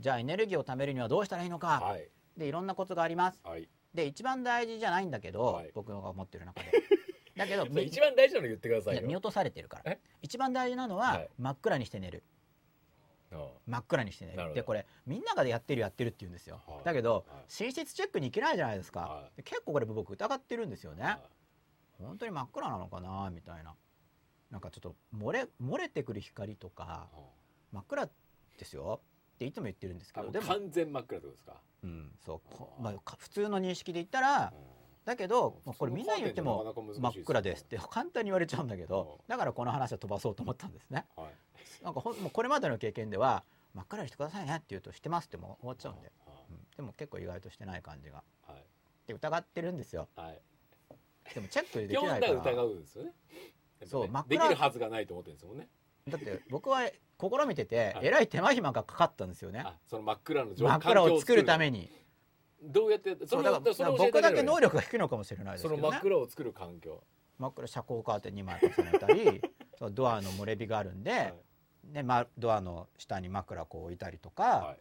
[0.00, 2.08] じゃあエネルギーを貯めるにはどうしたらいいのか、はい。
[2.36, 3.40] でいろんなコツがあります。
[3.44, 3.68] はい。
[3.94, 5.70] で一番大事じゃないんだけど、はい。
[5.74, 6.72] 僕が思ってる中で。
[7.36, 9.02] だけど一番大事なの言ってくださいよ。
[9.02, 9.92] 見落とされてるから。
[9.92, 10.00] え？
[10.22, 11.28] 一番大事なのは、はい。
[11.38, 12.24] 真っ暗にして寝る。
[12.26, 12.39] あ
[13.66, 14.48] 真っ暗にして寝なるほど。
[14.50, 16.84] るでこれみんながやってるやってるって言うんですよ、はい。
[16.84, 17.64] だけど、はい。
[17.64, 21.18] 寝室チェックに行けないじゃないですか、はで結構これ僕疑ってるんですよね、は
[21.98, 23.74] 本当に真っ暗なのかなみたいな。
[24.50, 27.18] なんかちょっと漏れ漏れてくる光とかい
[27.72, 28.06] 真っ暗
[28.58, 29.00] ですよ。
[29.34, 31.56] っていつも言ってるんですけどでも、完全真っ暗ってことですか？
[31.84, 32.42] うん、そ
[32.78, 32.82] う。
[32.82, 34.79] まあ、か普通の認識で言ったらうん
[35.10, 41.04] だけどこれみんなに言っても真っ暗ですって簡単に言われちゃうんだけどうだからこの話は飛ばそうと思ったんですね。
[41.16, 41.84] はい。
[41.84, 43.42] なんかほんもうこれまでの経験では
[43.74, 46.58] 真っ暗にしてくださいねって言うとしてますってもう終わっちゃうんで、はうん。
[46.76, 48.22] でも結構意外としてない感じが。
[48.48, 48.64] いはい。
[49.08, 50.06] で疑ってるんですよ。
[50.14, 50.40] はい。
[51.34, 52.32] でもチェックできないから。
[52.38, 53.12] 疑らうんですよね。
[53.80, 55.68] ねそう真っで暗きるはずがないと思ってるんですもんね。
[56.06, 56.88] だって僕は
[57.18, 58.06] 試みててはい。
[58.06, 59.64] えらい手間暇がかかったんですよね。
[59.66, 61.99] あその真っ暗の状真っ暗を作るためにに
[62.62, 65.82] どうやってそそうだから僕だけ能力が低いのかもしれないですそけどね。
[65.82, 67.02] の真っ暗を作る環境。
[67.38, 69.40] 真っ暗遮光カーテン2枚重ねたり
[69.92, 71.34] ドアの漏れ日があるんで、はい。
[71.84, 74.80] でま、ドアの下に枕こう置いたりとか、はい。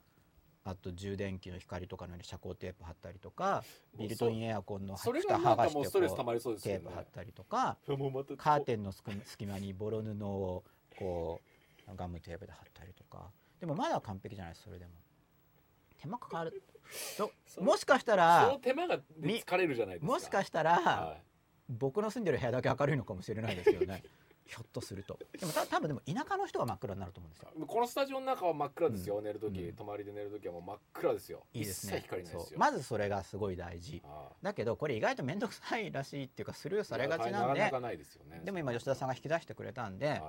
[0.65, 3.64] あと充電器の光とかのように遮光テープ貼ったりとか
[3.97, 5.91] ビルトインエアコンのそれ蓋剥がしてこう
[6.61, 7.77] テープ貼ったりとか
[8.38, 10.64] カーテンの隙隙間にボロ布を
[10.97, 11.41] こ
[11.88, 13.31] うガムテープで貼ったりとか。
[13.60, 14.91] でもまだ完璧じゃないですそれでも。
[15.97, 16.64] 手間かかる
[17.60, 18.99] もしかしたそのら手間が
[19.57, 20.11] れるじゃないですか。
[20.11, 21.18] もしかしたら、は
[21.70, 24.03] 僕の住んでる部屋だけ明るいのかもしれないですよね。
[24.49, 25.20] ひょっとすると。
[25.40, 27.49] でもた多分でも田舎の人は真っ暗になると思うんですよ。
[27.56, 29.24] いこのスタジオの中は真っ暗ですよ、うん。
[29.24, 29.76] 寝る時、うん。
[29.76, 31.45] 泊まりで寝る時はもう真っ暗ですよ。
[31.53, 31.98] いいですね。
[31.98, 32.40] 一切光ないですよ。
[32.49, 32.57] そう。
[32.57, 34.02] まずそれがすごい大事。
[34.03, 37.72] あだけどこれ意外と面倒くさいらしいっていうかスルーあされがちなんで。
[38.44, 40.20] でも今吉田さんが引き出してくれたんではい。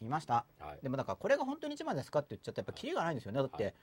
[0.00, 0.44] 言いました。
[0.58, 0.78] はい。
[0.82, 3.38] でもだからこれが本当に一番ですかって言っちゃったらやっぱキリがないんですよね。
[3.38, 3.74] だって、はい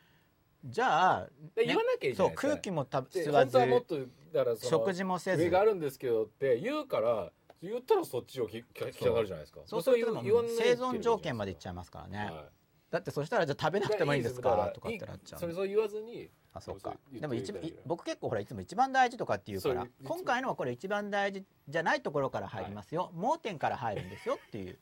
[0.64, 3.98] じゃあで言わなきゃいいじゃそうない空気も吸わずと
[4.34, 5.44] だからその食事もせず。
[5.44, 7.32] 上があるんですけどって言うから
[7.62, 9.62] 言ったらそっちを聞きたがるじゃないですか。
[9.66, 12.46] そうすると生存条件までいっちゃいまますからね、は
[12.94, 17.52] だってそしたらじゃあ食べなくてもいいんですかとかってなっちゃそうれそう言わずにあそうかでも一
[17.88, 24.78] 僕結構ほらいつも一番大事とかって言うから今回のはこれ一番大事じゃないところから入りますよ、盲点から入るんですよっていう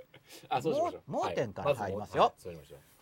[0.49, 1.01] あそうしましょう。
[1.07, 1.77] 盲点からはい。
[1.77, 2.33] 入りますよ。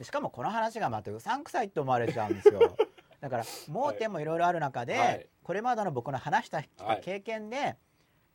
[0.01, 2.77] しかもこの話がまたうさんくさいって思われちゃうんですよ。
[3.21, 5.27] だから盲点もいろいろある中で、はい。
[5.43, 7.77] これまでの僕の話したはい経験で、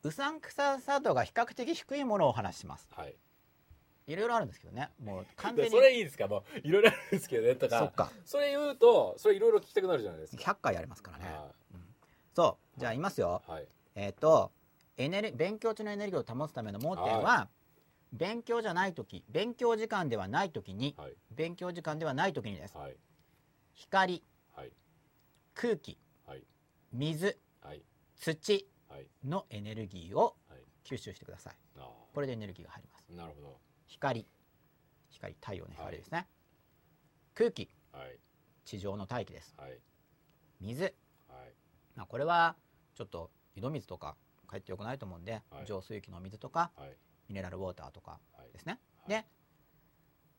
[0.03, 2.89] うさんくささ度が比較的低いものをお話しします。
[2.93, 3.15] はい。
[4.07, 4.91] いろいろあるんですけどね。
[5.03, 6.29] もう完全にでそれいいですか？
[6.29, 7.79] もういろいろあるんですけどねとか。
[7.79, 8.13] そっか。
[8.25, 10.43] それ言うとそれいろいろ聞きたくなるじゃないですか。
[10.53, 11.25] 100回やりますからね。
[11.27, 11.53] は
[12.35, 12.81] そう。
[12.81, 13.43] じゃあ言いますよ。
[13.49, 13.51] い。
[13.51, 13.69] はい。
[13.95, 14.53] えっ、と
[14.97, 17.49] エネル勉強中のエネルギーを保つための盲点は、
[18.15, 21.17] 勉強じゃない時勉強時間ではない時にはい。
[21.33, 22.77] 勉強時間ではない時にです。
[22.77, 22.97] はい。
[23.75, 24.23] 光
[24.53, 24.71] はい。
[25.55, 26.45] 空気はい。
[26.93, 27.83] 水はい。
[28.17, 29.09] 土はい。
[29.25, 30.61] のエネルギーをはい。
[30.85, 31.55] 吸収してください。
[31.77, 33.13] あこれでエネルギーが入ります。
[33.13, 33.57] ーなるほど。
[33.89, 34.25] 光。
[35.11, 36.29] 光太陽の光ですね、
[37.35, 37.69] 空気。
[37.93, 38.19] はい。
[38.65, 39.55] 地上の大気です。
[39.59, 39.81] はい。
[40.61, 40.95] 水、はい。
[41.97, 42.55] まあ、これは
[42.95, 44.15] ちょっと井戸水とか
[44.51, 45.67] 帰ってよくないと思うんで、はい。
[45.67, 46.97] 浄水器の水とかはい
[47.29, 48.53] ミネラルウォーターとかはい。
[48.53, 49.09] ですね、はい。
[49.11, 49.25] で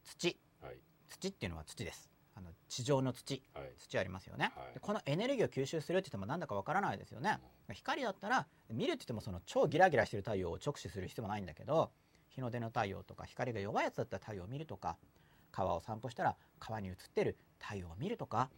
[0.04, 0.38] 土。
[0.62, 0.76] はい。
[1.08, 2.10] 土っていうのは土です。
[2.36, 3.42] あの地上の土。
[3.54, 3.74] はい。
[3.78, 4.74] 土ありますよね、はい。
[4.74, 7.40] でこのエネルギーを吸収するって言ってもなんだかわからないですよね、
[7.72, 11.92] 光だったら見るって言ってもその超ギラギラしてる太陽を直視する必要もないんだけど
[12.30, 14.98] 日の出の太陽とか光が弱いやつだったら太陽を見るとか
[15.52, 18.50] 川を散歩したら川に映ってる太陽を見るとか、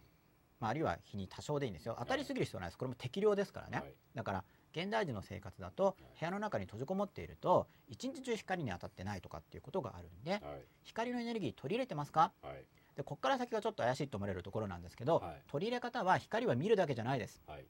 [0.58, 1.96] まあ、あるいは日に多少でいいんですよ。
[2.00, 2.78] 当たりすぎる必要はないです。
[2.78, 3.94] これも適量ですからね、はい。
[4.16, 4.44] だから
[4.78, 10.42] 現代人の生活だと部屋の中に閉じこもっていると一日中光に当たってないとかっていうことがあるんではい。
[10.84, 12.32] 光のエネルギー取り入れてますか？
[12.42, 12.64] はい。
[12.96, 15.42] でここから先がちょっと怪しいと思われるところなんですけど、はい。
[15.50, 17.42] 取り入れ方は光は見るだけじゃないです。
[17.46, 17.64] はい。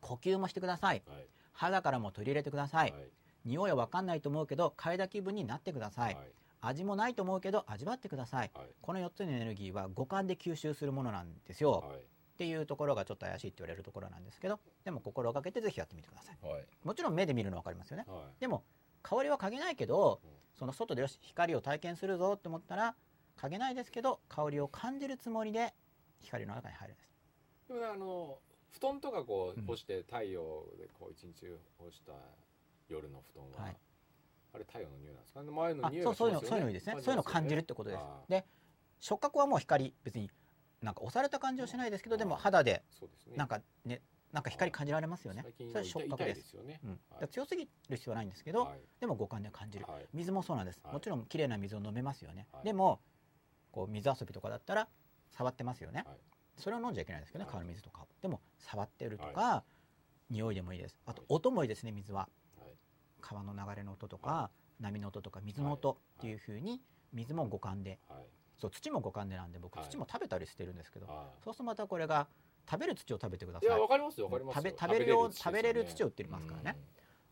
[0.00, 1.02] 呼吸もしてください。
[1.06, 3.10] はい肌からも取り入れてください、はい。
[3.44, 6.26] 匂いは分かんないと思うけど嗅いだ気分になってください、はい。
[6.60, 8.50] 味もないと思うけど味わってください。
[8.54, 8.66] はい。
[8.80, 12.00] この4つのエネルギーは五感で吸収するものなんですよ、はい
[12.38, 16.38] っていうところがちょっと怪しいって言われるところなんですけどでも心がけてぜひやってみてください。
[16.46, 16.64] はい。
[16.84, 18.04] もちろん目で見るの分かりますよね。
[18.06, 18.40] はい。
[18.40, 18.62] でも
[19.02, 20.30] 香りは嗅げないけどうん。
[20.54, 22.94] その外でよし光を体験するぞって思ったら
[23.36, 25.74] 嗅げないですけど香りを感じるつもりで
[26.20, 27.10] 光の中に入るんです。
[27.66, 28.38] でもねあの
[28.70, 32.12] 布団とかこううん干して太陽でこう一日干した
[32.88, 33.76] 夜の布団は、はい。
[34.54, 35.42] あれ太陽の匂いなんですか？
[35.42, 36.92] ね前のあ匂いそうそういうのがしますよねそういうのいいですね。
[37.02, 38.46] そういうのを感じるってことですで
[39.00, 40.30] 触覚はもう光別に
[40.82, 42.82] なんか押された感じはしないですけどでも肌で
[43.36, 44.00] なんかね
[44.32, 45.44] なんか光感じられますよね。
[45.72, 46.54] それ触覚でです
[47.30, 48.80] 強すぎる必要はないんですけど、はい。
[49.00, 50.06] でも五感で感じる、はい。
[50.12, 50.92] 水もそうなんです、はい。
[50.92, 52.64] もちろん綺麗な水を飲めますよね、はい。
[52.64, 53.00] でも
[53.72, 54.86] こう水遊びとかだったら
[55.30, 56.16] 触ってますよね、はい。
[56.58, 57.52] それを飲んじゃいけないですけどねはい。
[57.52, 58.08] 川の水とかを。
[58.20, 59.64] でも触ってるとか、
[60.28, 60.98] 匂いでもいいです。
[61.06, 62.28] あと音もいいですね水は。
[62.60, 62.74] はい。
[63.22, 66.82] 川の流れの音とか、は波の音とか水の音っていう風に
[67.14, 68.26] 水も五感ではい
[68.60, 69.88] そう土も五感でなんで僕はい。
[69.88, 72.26] 土も食べたりしてるんですけど、はそうするとまたこれが
[72.70, 73.68] 食べる土を食べてくだい、さい。
[73.68, 74.62] いやわかりますよわかりますよ。
[74.62, 75.90] 食べ食べる用食べれるね。
[75.90, 76.78] 土を売ってますからね、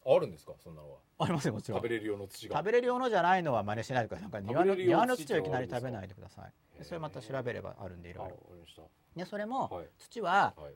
[0.06, 0.98] あるんですかそんなのは？
[1.18, 1.80] ありますよもちろん。
[1.80, 2.56] 食べれる用の土が。
[2.56, 4.22] 食べれる用のじゃないのは真似しないでください。
[4.22, 6.78] なんか庭の庭の土土をいきなり食べないでください。
[6.78, 8.36] でそれまた調べればあるんでいろいろ。
[9.16, 9.86] でそれもはい。
[9.98, 10.74] 土ははい。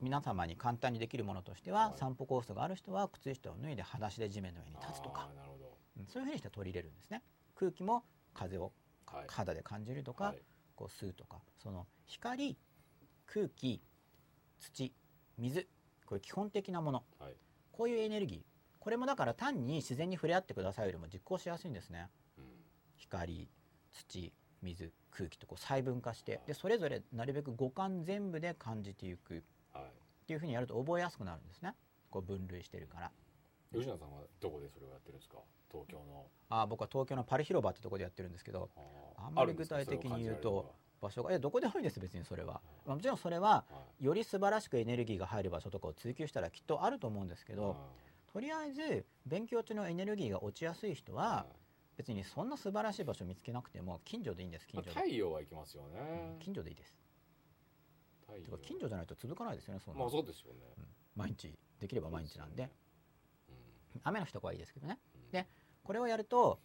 [0.00, 1.98] 皆様に簡単にできるものとしては、はい。
[1.98, 5.28] 散歩コースがある人は靴下を脱いで裸足で地面の上に立つとか。
[6.08, 7.22] そういうふうにして取り入れるんですね。
[7.54, 8.02] 空気も
[8.34, 8.72] 風をはい
[9.28, 10.42] 肌で感じるとか、はい。
[10.74, 12.56] こう吸うとかその光
[13.26, 13.82] 空気
[14.58, 14.92] 土
[15.38, 15.68] 水
[16.06, 17.04] これ基本的なもの。
[17.18, 17.34] はい。
[17.72, 18.42] こういうエネルギー。
[18.78, 22.08] これもだから単に自然に触れ合ってくださいよりも実行しやすいんですね。
[22.36, 22.44] うん。
[22.96, 23.48] 光
[23.92, 24.32] 土
[24.62, 29.38] 水空気とこう細分化してでそれぞれなるべく五感全部で感じていく。
[29.38, 30.26] っはい。
[30.26, 31.74] ていうふうにやると覚えやすくなるんですね。
[32.10, 33.10] こう分類してるから
[33.72, 35.38] 吉野さんはどこでそれをやってるんですか？
[35.70, 36.26] 東京の。
[36.50, 38.68] あ僕は東京のパリ広場ってとこでやってるんですけど
[39.16, 43.64] あんまり具体的に言うと場所がえどこでもいいです別にそれは、うんまあもちろんそれは
[43.98, 47.76] より素晴らしくエネルギーが入る場所とかを追求したらきっとあると思うんですけど、
[48.32, 51.46] とりあえず勉強中のエネルギーが落ちやすい人は
[51.96, 55.98] 別にそんな素晴らしい場所見つけなくても近所でいいんです近まあ所で、太陽は行きますよね。
[56.34, 56.98] うん近所でいいです。
[58.62, 60.00] 近所じゃないと続かないですよねそんな。
[60.00, 60.60] まあそうですよね。
[60.78, 60.84] うん。
[61.16, 62.62] 毎日できれば毎日なんで。
[62.64, 62.70] うん
[64.04, 64.98] 雨の日とかはいいですけどね。
[65.14, 65.30] うん。
[65.30, 65.46] で
[65.84, 66.60] これをやると、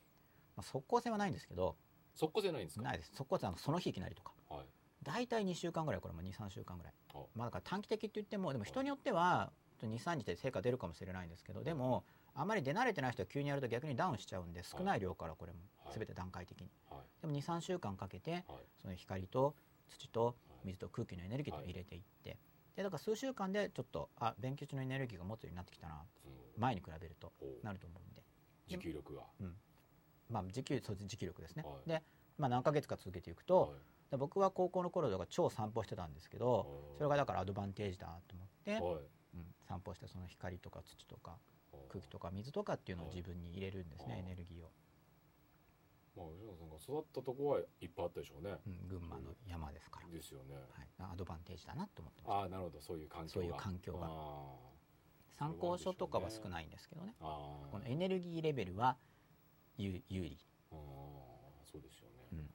[0.56, 1.76] まあ、速攻性はないんですけど
[2.16, 2.84] 速攻じゃないんですか？
[2.84, 3.12] ないです。
[3.16, 4.34] 速攻性はあのその日いきなりとか。
[4.49, 4.66] はい。
[5.04, 6.94] 大体2週間ぐらいこれも23週間ぐらい。
[7.14, 9.52] あまあだから短期的って言ってもでも人によっては
[9.84, 15.94] 23日で成果出るかもしれないんですけどでもあまり出慣れてない人は急にやると逆にダウンしちゃうんで少ない量からこれもはい。
[15.98, 16.70] 全て段階的に。
[16.90, 17.02] はい。
[17.22, 18.44] でも23週間かけてはい。
[18.82, 19.56] その光と
[19.90, 20.36] 土と
[20.66, 22.38] 水と空気のエネルギーと入れていって
[22.78, 25.95] でだから数週間でちょっとあ勉強中のエネルギーが持つようになってきたな
[26.26, 26.62] うん。
[26.62, 27.34] 前に比べると
[27.64, 28.22] なると思うんで。
[28.68, 29.24] 持久力が。
[30.30, 31.90] まあ持久そう持久力ですね、はい。
[31.90, 32.04] で、
[32.38, 33.74] まあ、何ヶ月か続けていくと、
[34.12, 36.68] で僕は高校の頃とか超散歩してたんですけど
[36.98, 38.82] それがだからアドバンテージだと思って、はい。
[38.82, 38.94] はい
[39.36, 41.32] うん、散歩してその光とか土とか
[41.72, 41.82] はい。
[41.90, 44.20] 空気とか水とかっていうのを自分に入れるんですねはい。
[44.20, 44.70] エネルギーを、
[46.18, 48.57] まあ吉野さんが育ったとこはいっぱいあったでしょうね。
[48.65, 50.56] うん、群馬の山ですから、ですよね。
[50.73, 52.81] はい、アドバンテージだなと思ってまああなるほど。
[52.81, 53.34] そういう環境が。
[53.34, 54.10] そういう環境があ
[54.73, 57.14] す参考書とかは少ないんですけどね。
[57.22, 58.98] ーあーこのエネルギーレベルは
[59.77, 60.39] 有有利、
[60.72, 60.77] あー
[61.72, 62.26] そうですよね。
[62.31, 62.39] うん。
[62.39, 62.45] うん。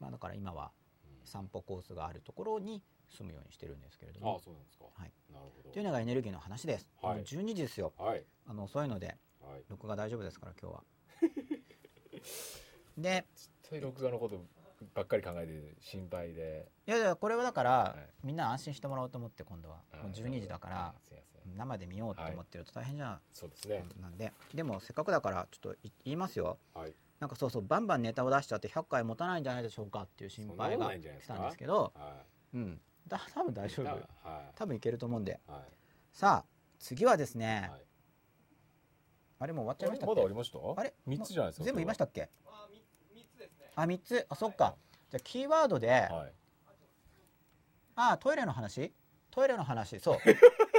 [0.00, 0.72] まあ、だから今は
[1.04, 1.26] うん。
[1.26, 4.84] 散歩コースがあるところに住むようにしてるんですけれどああもそうなんですか。
[4.92, 5.12] はい。
[5.32, 7.14] なるほというのがエネルギーの話です、はい。
[7.16, 7.92] もう12時ですよ。
[7.96, 8.24] どはい。
[8.46, 9.64] あのそういうのではい。
[9.68, 10.84] 録画大丈夫ですから今日は
[12.96, 14.40] で絶対録画のこと
[14.94, 16.68] ばっかり考えて心配で。
[16.86, 18.26] いやいやこれはだから、い。
[18.26, 19.76] みんな安心してもらおうと思って今度は。
[20.02, 20.94] もう12時だから
[21.56, 23.84] 生で見ようと思ってると大変じゃそうですね。
[23.98, 24.32] んなんで。
[24.52, 26.58] でもせっかくだからちょっとい言いますよ。
[26.74, 26.94] はい。
[27.20, 31.92] なんかそうそうバンバンネタを出しちゃって100回持たないんじゃないでしょうかっていう心配が来たんですけど。
[31.94, 32.22] は
[32.52, 32.80] うん。
[33.06, 33.86] だ多分大い丈夫。
[33.86, 34.00] はい。
[34.54, 35.40] 多分いけると思うんで。
[35.46, 35.72] はい。
[36.12, 37.84] さあ次はですね、はい。
[39.40, 40.58] あれもう終わっちゃいましたっまけだありました？
[40.80, 40.94] あれ？
[41.06, 42.30] 三つじゃないですか全部言いましたっけ？
[43.76, 44.14] あ、み三つ。
[44.14, 44.26] ですね。
[44.26, 44.76] あ3つあそっか
[45.10, 46.32] じゃあキーワードで、はい。
[47.96, 48.92] あトイレの話？
[49.30, 50.18] トイレの話そう。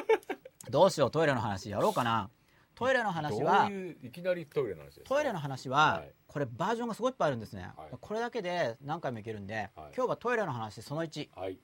[0.72, 2.30] どうしようトイレの話やろうかな。
[2.74, 5.16] トイレの話はどういういきなりトイレの話ですか？
[5.16, 6.14] トイレの話は、はい。
[6.28, 7.90] これバージョンがすごいいっぱいあるんですね、はい。
[8.00, 9.72] これだけで何回もいけるんで、はい。
[9.96, 11.60] 今日はトイレの話その1はい。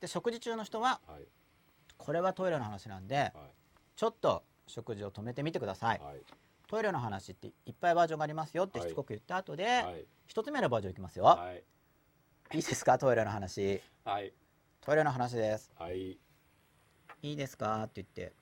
[0.00, 1.26] で食事中の人ははい。
[1.96, 3.32] これはトイレの話なんではい。
[3.96, 6.00] ちょっと食事を止めてみてください
[6.72, 10.06] トイレの話っていっぱいバージョンがありますよってしつこく言った後で、はい。
[10.26, 12.56] 一つ目のバージョンいきますよ、はい。
[12.56, 12.96] い、いですか？
[12.96, 13.82] トイレの話。
[14.06, 14.32] はい。
[14.80, 15.70] トイレの話です。
[15.78, 16.12] はい。
[16.12, 16.18] い
[17.20, 17.82] いですか？
[17.82, 18.32] って言って、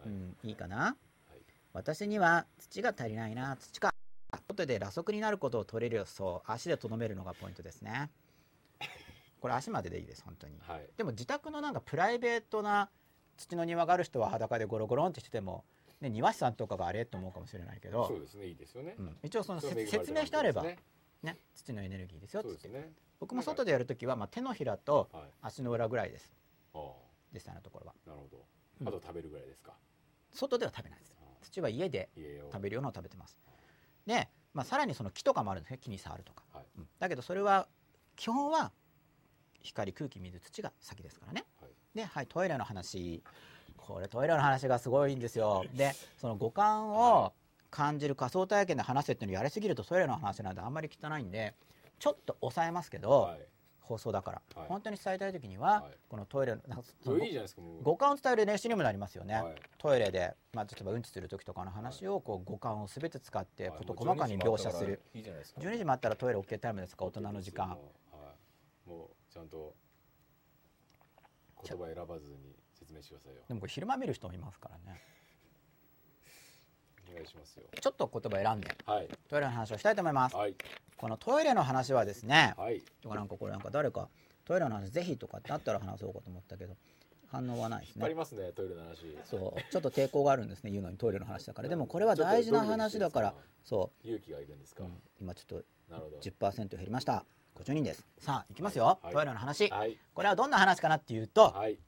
[0.00, 0.08] はい。
[0.08, 0.98] うんいいかな、
[1.72, 3.56] 私には土が足りないな。
[3.56, 3.90] 土か。
[4.50, 8.10] 外で裸足になることを取れる予想足でとどめるのがポイントですね。
[9.40, 10.58] これ足まででいいです本当に。
[10.60, 10.86] はい。
[10.98, 12.90] でも自宅のなんかプライベートな
[13.38, 15.64] 土の庭がある人は裸でゴロゴロンってしてても、
[16.00, 18.06] ね、庭師さんとかがあれと思うかもしれないけど。
[18.06, 18.94] そうですねいいですよね。
[18.98, 20.64] うん、一応その説明してあれば、
[21.22, 22.92] ね、土のエネルギーですよねって。
[23.18, 25.22] 僕も外でやるときは、まあ、手のひらとはい。
[25.42, 26.32] 足の裏ぐらいです。
[26.74, 26.92] ああ。
[27.34, 27.94] 実際のところは。
[28.06, 28.24] なるほ
[28.80, 28.84] うん。
[28.84, 29.72] どあと食べるぐらいですか？
[30.32, 31.16] 外では食べないです。
[31.42, 32.10] 土は家で
[32.52, 33.36] 食べるようなのを食べてます。
[34.06, 35.78] で、まあ、さらにその木とかもあるんですね。
[35.78, 36.64] 木に触るとか、はい。
[36.78, 36.88] うん。
[36.98, 37.66] だけどそれは
[38.14, 38.70] 基本は
[39.60, 41.70] 光空気水土が先ですからね、はい。
[41.94, 43.22] ではいトイレの話
[43.88, 45.64] これトイレの話がすごいんですよ。
[45.74, 47.32] でその五感を
[47.70, 51.54] 感じる仮想体験で話せっていうのをやりすぎるとトイレの話なんであんまり汚いんで
[51.98, 53.40] ちょっと抑えますけど、はい。
[53.80, 54.68] 放送だから、はい。
[54.68, 55.96] 本当に伝えたい時には、はい。
[56.10, 56.60] このトイレの
[57.82, 59.54] 五感を伝える練習にもなりますよね、はい。
[59.78, 63.78] トイレで、まあ、例えばうんちする時とかの話をこう五感をすべて使ってはい。
[63.78, 65.00] 事細かに描写する。
[65.14, 65.60] いいじゃないですか。
[65.62, 67.70] 12時もあったらトイレ OK タイムですか大人の時間。
[67.70, 68.88] はい。
[68.88, 69.74] もうちゃんと
[71.66, 72.57] 言葉選ばずに
[72.88, 73.42] 説明してくださいよ。
[73.48, 75.00] でもこれ昼間見る人もいますからね。
[77.10, 77.64] お願いしますよ。
[77.80, 79.08] ちょっと言葉選んではい。
[79.28, 80.36] トイレの話をしたいと思います。
[80.36, 80.54] はい。
[80.96, 82.82] このトイレの話はですねはい。
[83.02, 84.08] とかなんかこれなんか誰か
[84.44, 86.78] トイレの話ぜひとかってあったら話そうかと思ったけど考
[87.30, 88.00] 反応はないですね。
[88.00, 89.16] 引っ張りますねトイレの話。
[89.24, 89.72] そう。
[89.72, 91.68] ちょっと抵抗があるんですね言うのにトイレの話だから。
[91.68, 93.34] でもこれは大事な話だから
[93.64, 95.02] そ勇気がいるんですう、か、うん。
[95.20, 97.24] 今ちょっなるほと10%減りました。
[97.56, 98.06] 50人です。
[98.18, 99.12] さあいきますよ、はい。
[99.12, 99.98] トイレの話、どはい。
[100.14, 101.78] これはどんな話かなっていうと、はい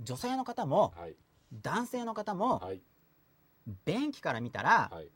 [0.00, 1.16] 女性の方もはい。
[1.52, 2.80] 男性の方もはい。
[3.84, 5.10] 便器から見たら、はい。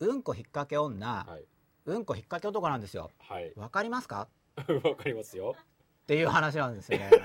[0.00, 1.44] うんこ引っ掛け女、はい。
[1.86, 3.10] うんこ引っ掛け男なんですよ。
[3.18, 3.52] はい。
[3.56, 4.28] わかりますか？
[4.84, 5.56] わかりますよ。
[6.02, 7.10] っていう話なんですよね。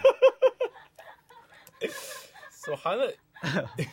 [2.51, 3.19] そう話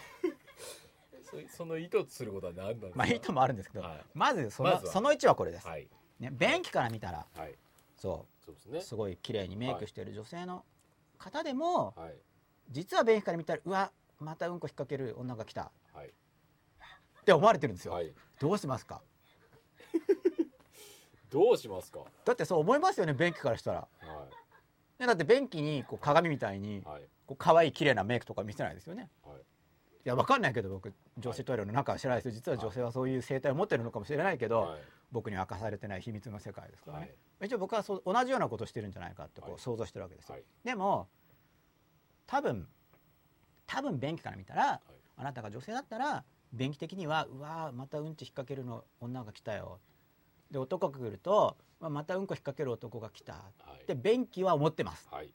[1.48, 2.98] そその意図することは何なんですか？
[2.98, 4.04] まあいいともあるんですけど、はい。
[4.14, 5.88] まずその,、まその1はこれです、はい。
[6.18, 7.54] ね、便器から見たらはい。
[7.96, 8.78] そそうですね。
[8.78, 10.64] うすごい綺麗にメイクしてる女性の
[11.18, 12.14] 方でも、はい
[12.70, 15.70] 実は便器から見たらうわまたうんこ引っ掛ける女が来た。
[15.92, 16.08] はい。
[16.08, 18.12] って思われてるんですよ、はい。
[18.38, 19.02] どうしますか？
[21.30, 22.00] どうしますか？
[22.00, 23.88] はだってそう思いますよね便器からしたら。
[24.98, 27.02] ねだって便器にこう鏡みたいにいはい。
[27.26, 29.10] こう可愛い綺麗なメイクとか見せないですよね。
[29.24, 29.38] はい。
[29.38, 29.42] い
[30.04, 32.32] やわかんないけど僕女子トイレの中は知らないですよ。
[32.32, 34.82] 実は女性はそういう生態を持ってるのかもしれないけど、はい。
[35.12, 36.98] 僕には明かされてない秘密の世界ですから。
[36.98, 39.56] はねい、一応僕はそう同じようなことをしてるんじゃないかってこはい。
[39.56, 40.44] う想像してるわけですよ、はい。
[40.64, 41.08] でも
[42.30, 42.68] 多分
[43.66, 44.80] 多分便器から見たら、
[45.16, 49.80] あなたが女性だったら便器的にはうわーまたうんち引っ掛けるの女が来たよ。
[50.50, 53.32] で男が来ると、まあ、またうんこ引っ掛ける男が来た。
[53.32, 53.38] は
[53.78, 53.82] い。
[53.82, 55.08] って便器は思ってます。
[55.10, 55.32] はい。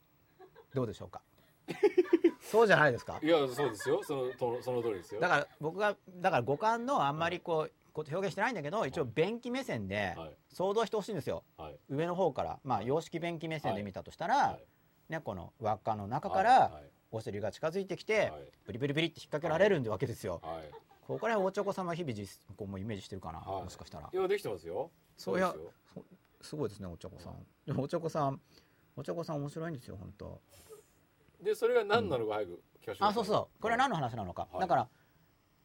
[0.74, 1.20] どうでしょうか？
[2.40, 3.18] そうじゃないですか？
[3.22, 4.02] いやそうですよ。
[4.02, 5.20] そのとその通りですよ。
[5.20, 10.36] だから僕がだから五感のあんまりこうこう表現してないんだけど一応便器目線ではい。
[10.48, 11.44] 想像してほしいんですよ。
[11.58, 11.78] はい。
[11.90, 12.58] 上の方から。
[12.64, 14.64] まあ洋式便器目線で見たとしたら、はい
[15.08, 16.90] ね、この輪っかの中かはらい。
[17.12, 18.52] お尻が近づいてきてはい。
[18.66, 20.40] ブリブリブリって引っ掛けられるんでわけですよ。
[20.42, 20.70] はい。
[21.06, 23.64] ここら辺おちょこさんは日々実こうもうイメージしてるかな、はい。
[23.64, 24.10] もしかしたら。
[24.12, 24.90] いやできてますよ。
[25.16, 25.58] そういやで
[26.42, 27.46] すごいですねおちょこさん。
[27.64, 28.40] でもおちょこさん
[28.96, 30.40] おちょこさん面白いんですよ本当。
[31.42, 33.62] でそれが何なのか早く聞かせてあそうそう。
[33.62, 34.60] これは何の話なのか、はい。
[34.60, 34.88] だから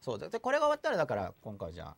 [0.00, 0.18] そう。
[0.18, 1.96] でこれが終わったらだから今回じゃあ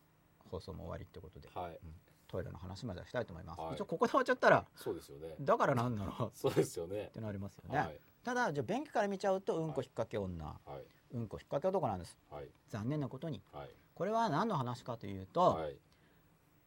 [0.49, 1.47] 放送も終わりってことで。
[1.53, 1.79] はい
[2.27, 3.75] トイレの話まではしたいと思います、はい。
[3.75, 5.35] 一応ここで終わっちゃったらそうですよね。
[5.39, 6.11] だから何なの？
[6.11, 7.11] っそうですよね。
[7.13, 7.99] てなりますよね、はい。
[8.23, 11.15] ただじゃあ便器から見ちゃうとうんこ引っ掛け女、はい。
[11.15, 12.17] うんこ引っ掛け男なんです。
[12.29, 12.49] はい。
[12.69, 13.41] 残念なことに。
[13.53, 13.69] はい。
[13.93, 15.77] これは何の話かというと、はい。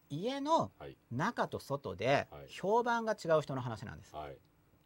[0.09, 0.97] 家のはい。
[1.11, 2.47] 中と外ではい。
[2.49, 4.15] 評判が違う人の話なんです。
[4.15, 4.37] わはい。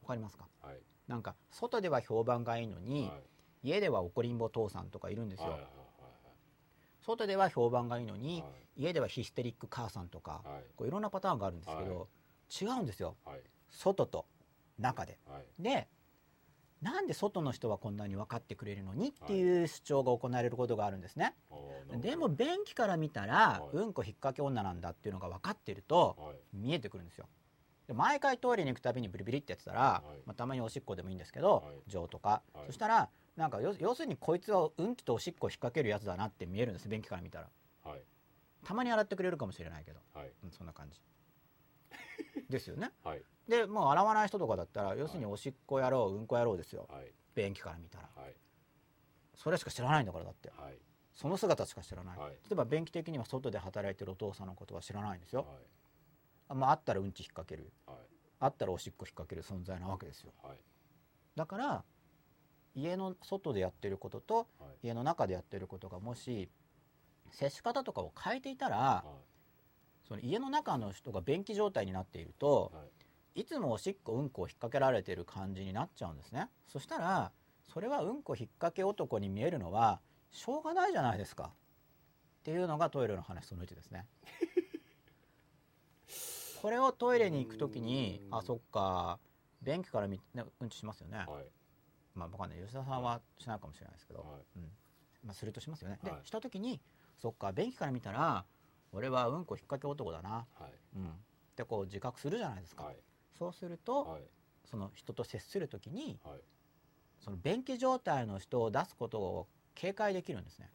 [0.08, 0.48] かりますか？
[0.62, 0.78] はい。
[1.08, 3.24] なんか外では評判がいいのに、はい。
[3.70, 5.68] 家では怒りんぼ父さんとかいるんですよ、はいはい
[7.06, 8.48] 外では評判がいいのに、は
[8.78, 8.84] い。
[8.84, 10.64] 家ではヒステリック母さんとか、はい。
[10.76, 12.08] こういろんなパターンがあるんですけど、
[12.62, 13.16] 違うんですよ。
[13.26, 13.42] はい。
[13.70, 14.26] 外と
[14.80, 15.20] 中で。
[15.28, 15.62] はい。
[15.62, 15.88] で
[16.82, 19.64] なんで外の人はこんなに分かってくれるのにってい。
[19.64, 21.34] う主張が行われることがあるんですね、
[22.02, 23.78] でも便器から見たら、はい。
[23.78, 26.36] うんこ引っ掛け女なんだっていうのが分かってるとはい。
[26.54, 27.28] 見えてくるんですよ。
[27.88, 30.20] で毎回トイレに行くたびにブリブリってやってたら、はい。
[30.26, 31.90] まあ、たまにおしっこでもいいんですけど、はい。
[31.90, 32.66] 錠とか、はい。
[32.68, 37.50] そしたらなんか要要するにこいつはうんちとおしっこを引っ掛けるやつだなって見えるんです便器から見たら。
[37.84, 38.02] はい。
[38.64, 40.32] たまに洗ってくれるかもしれないけど、はい。
[40.44, 41.02] うん、そんな感じ。
[42.50, 42.92] ですよね。
[43.04, 43.24] はい。
[43.48, 46.88] でもう洗わない人とかだったら要するにおしっこやろううんこやろうですよ。
[46.90, 47.12] はい。
[47.36, 48.10] 便器から見たら。
[48.16, 48.36] はい。
[49.36, 50.50] それしか知らないんだからだって。
[50.52, 50.78] はい。
[51.16, 52.32] その姿しか知らない、はい。
[52.32, 55.58] 例えば便器的には外で働いてるお父さんのことは知らないんですよ、はい。
[56.50, 57.72] あまあ、あったらうんち引っ掛ける。
[57.86, 57.98] はい。
[58.40, 60.34] あったらおしっこ引っ掛ける存在なわけですよ。
[60.42, 60.58] はい。
[61.36, 61.86] だから
[62.76, 64.88] 家の外でやってることとはい。
[64.88, 66.50] 家の中でやってることがもし
[67.32, 69.04] 接し方とかを変えていたらは
[70.08, 72.72] その家の中の人が便器状態になっていると
[73.36, 73.46] い。
[73.46, 76.50] つもおしっこうんこを引っ掛けられてる感じになっちゃうんですね。
[76.68, 77.32] そしたら
[77.74, 80.00] それはうんこ引っ掛け男に見えるのは
[80.32, 81.52] しょうがないじゃないですか。
[81.54, 84.06] っていうのがトイレの話その1ですね。
[86.62, 88.36] これをトイレに行く時にうん。
[88.36, 89.20] あそっか。
[89.62, 91.18] 便器から見ねうんちしますよね。
[91.18, 91.46] はい
[92.16, 94.42] まあわかんない吉田さんはしないかもしれないですけど、はい。
[94.58, 94.72] うん。
[95.24, 96.16] まあ、するとしますよね、はい。
[96.16, 96.82] でした時に
[97.18, 98.46] そっか便器から見たら
[98.92, 100.72] 俺はうんこ引っ掛け男だな、はい。
[100.98, 101.12] うん、っ
[101.56, 102.98] てこう自覚するじゃないですか、はい。
[103.38, 104.22] そうすると、はい。
[104.70, 106.42] その人と接する時にはい。
[107.20, 110.70] その便器状態の人を出すことを警戒できるんですね。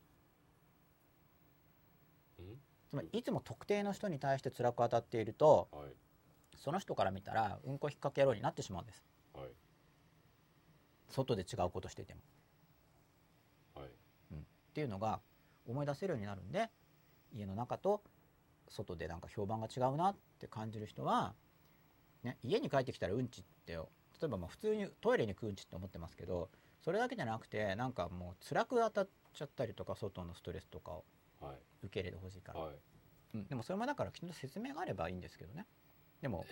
[2.38, 2.58] うん？
[2.88, 5.92] つまりいつも特定の人に対して辛く当たっているとはい。
[6.56, 9.04] その人から見たらうんこ引っ掛け野郎になってしまうんです。
[9.34, 9.48] はい
[11.08, 12.20] 外で違うことしてても。
[13.74, 13.88] はい。
[13.88, 14.38] っ
[14.74, 15.20] ていうのが
[15.66, 16.70] 思い出せるようになるんで
[17.32, 18.02] 家の中と
[18.68, 21.34] 外でなんか評判が違うなって感じる人は、
[22.22, 23.78] ね、家に帰ってきたらうんちって例
[24.24, 26.48] えばまあ普通にトイレに行くうんちって思ってますけど
[26.80, 31.04] それだけじゃなくてなんかもう辛く当たっちゃったりとか外のストレスとかを
[31.40, 31.56] はい。
[31.84, 32.76] 受け入れてほしいから、はい。
[33.34, 35.66] うん、でもそれもだからきちんと説明があればいいんですけどね
[36.20, 36.44] でも。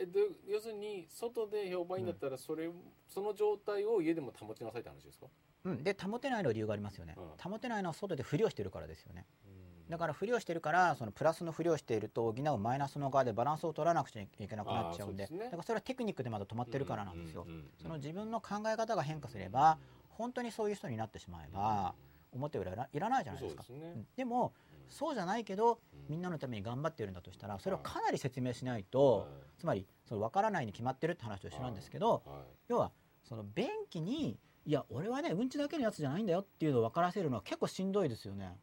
[0.46, 2.70] 要するに外で評判いいんだったらそれ、
[3.08, 5.26] その状態を家でも保ちなさいって話ですか？
[5.64, 9.26] うん、で保てないの理由がありますよね、う保てないのは外でふりをしてるからですよね。
[9.44, 9.90] うん。
[9.90, 15.26] だからふりをしてるからそのプラスのふりをしていると補うマイナスの側でバランスを取らなくちゃいけなくなっちゃうんで。
[15.26, 15.38] ね。
[15.44, 19.78] だからそれはテクニックでまだ止まってるからなんですよ、うんうんうんその自分の考え方が変化すれば
[20.10, 21.94] 本当にそういう人になってしまえば
[22.32, 23.62] 表裏いらいらないじゃないですか。
[23.70, 23.78] ね。
[23.96, 24.06] うん。
[24.16, 24.52] でも
[24.88, 32.44] そうじゃないけどみんなのために頑張ってるんだとしたらそれをかなり説明しないとつまりその分からないに決まってるって話と一緒なんですけどはい。
[32.68, 32.92] 要は
[33.24, 38.56] その便器にいや俺はねうんちだけのやつじゃないんだよっていうのを分からせるのは結構しんどいですよね。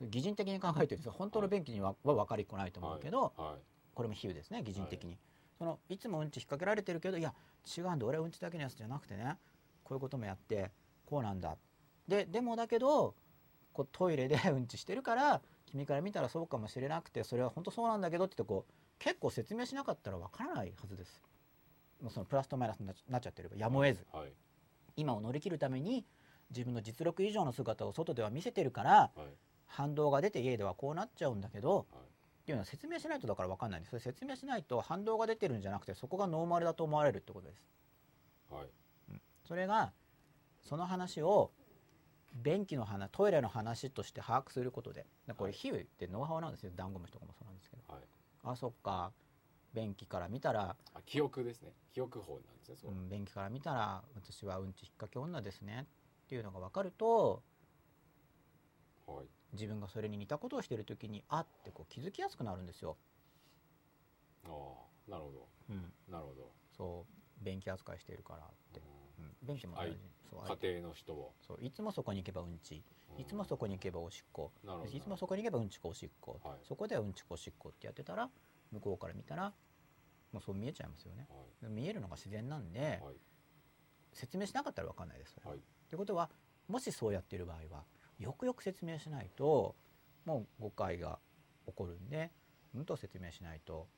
[0.00, 3.62] 擬人的に考えてる本当の便器にはは分かりっこないと思うけど、はい。
[3.94, 5.16] これも比喩ですね擬人的に、
[5.58, 7.32] そのいつもうんち引っ掛けられてるけどいや
[7.76, 9.36] 違うんだ俺はうんちだけのやつじゃなくてね
[9.84, 10.72] こういうこともやって
[11.06, 11.56] こうなんだ。
[12.08, 13.14] ででもだけど
[13.72, 21.22] こうトイレでうんちしてるから君から見たらそうかもしれなくてそれは本当そうなんだけどってこう結構説明しなかったら分からないはずです。
[22.00, 24.06] もうそのプラスとマイナスになっちゃってればやむを得ず。
[24.12, 24.32] はい。
[24.96, 26.04] 今を乗り切るために
[26.50, 29.20] 自分の実力以上の姿を外では見せてるからはい。
[29.66, 31.84] 反動が出て家ではこうなっちゃうんだけどはい。
[32.42, 33.90] っていうのは説明しないとだから分かんないんです。
[33.90, 37.62] それ説明しないと反動が出てるんじゃなくてそこがノーマルだと思われるってことです。
[38.50, 38.66] はい。
[39.46, 39.92] それが
[40.62, 41.50] その話を
[42.34, 45.06] 便器の話トイレの話として把握することで
[45.36, 46.72] これはい比喩ってノウハウなんですよ。
[46.74, 47.82] ダンゴムシとかもそうなんですけど。
[47.92, 48.02] はい。
[48.44, 49.12] あそっか。
[49.74, 51.72] 便器から見たら、あ記憶ですね。
[51.94, 52.92] 記憶法なんですねそう。
[52.92, 55.86] うん便器から見たら私はうんち引っ掛け女ですね。
[56.24, 57.42] っていうのが分かると
[59.06, 59.26] はい。
[59.52, 62.96] 自分がそれに似たことをしている時にあってこう気づきやすくなるんですよ。
[64.44, 65.48] ああなるほど。
[65.70, 66.50] うん、なるほど。
[66.76, 67.44] そう。
[67.44, 68.80] 便器扱いしているからって、
[69.18, 69.98] うん、便器も大事
[70.60, 71.34] 家庭の人を。
[71.46, 72.82] そういつもそこに行けばうんち。
[73.18, 74.52] いつもそこに行けばおしっこ。
[74.92, 76.58] いつもそこに行けばうんちこおしっこ、はい。
[76.66, 78.30] そこではうんちこおしっこってやってたら
[78.70, 79.52] 向こうから見たら
[80.32, 81.26] もうそう見えちゃいますよね。
[81.62, 83.16] は見えるのが自然なんで、いはい。
[84.12, 85.36] 説明しなかったら分かんないです。
[85.44, 85.58] はい。
[85.58, 85.60] っ
[85.90, 86.30] てことは
[86.68, 87.84] もしそうやってる場合は
[88.18, 89.74] よくよく説明しないと
[90.24, 91.18] もう誤解が
[91.66, 92.30] 起こるんで
[92.74, 93.88] うんと説明しないと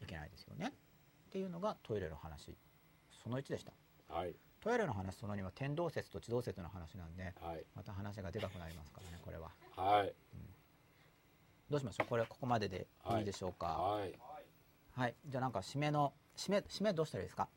[0.00, 0.72] いけないですよね。
[1.28, 2.56] っていうのがトイレの話。
[3.22, 3.72] その1でした。
[4.08, 7.64] はいトイレの話その2は天動説と地動説の話なんではい。
[7.74, 9.50] また話がでかくなりますからねこれは。
[9.76, 10.14] はい。
[11.68, 12.06] どうしましょう？
[12.06, 12.86] これここまでで
[13.18, 13.22] い。
[13.22, 13.66] いでしょうか？
[13.66, 14.12] はい。
[14.94, 17.48] はい、じゃあなんか締めの締め締めどうしたらいいですか？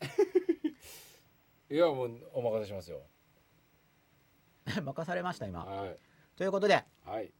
[1.68, 3.02] いやもうお任せしますよ。
[4.82, 5.64] 任されました今。
[5.64, 5.98] はい。
[6.36, 7.32] ということではい。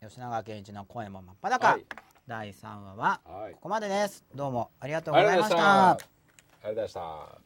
[0.00, 1.86] 吉永健一の声も真っ裸、はい。
[2.26, 3.52] 第3話ははい。
[3.54, 4.24] ここまでです。
[4.34, 5.90] どうもありがとうあございました。
[5.92, 6.06] ありがと
[6.62, 7.43] うございました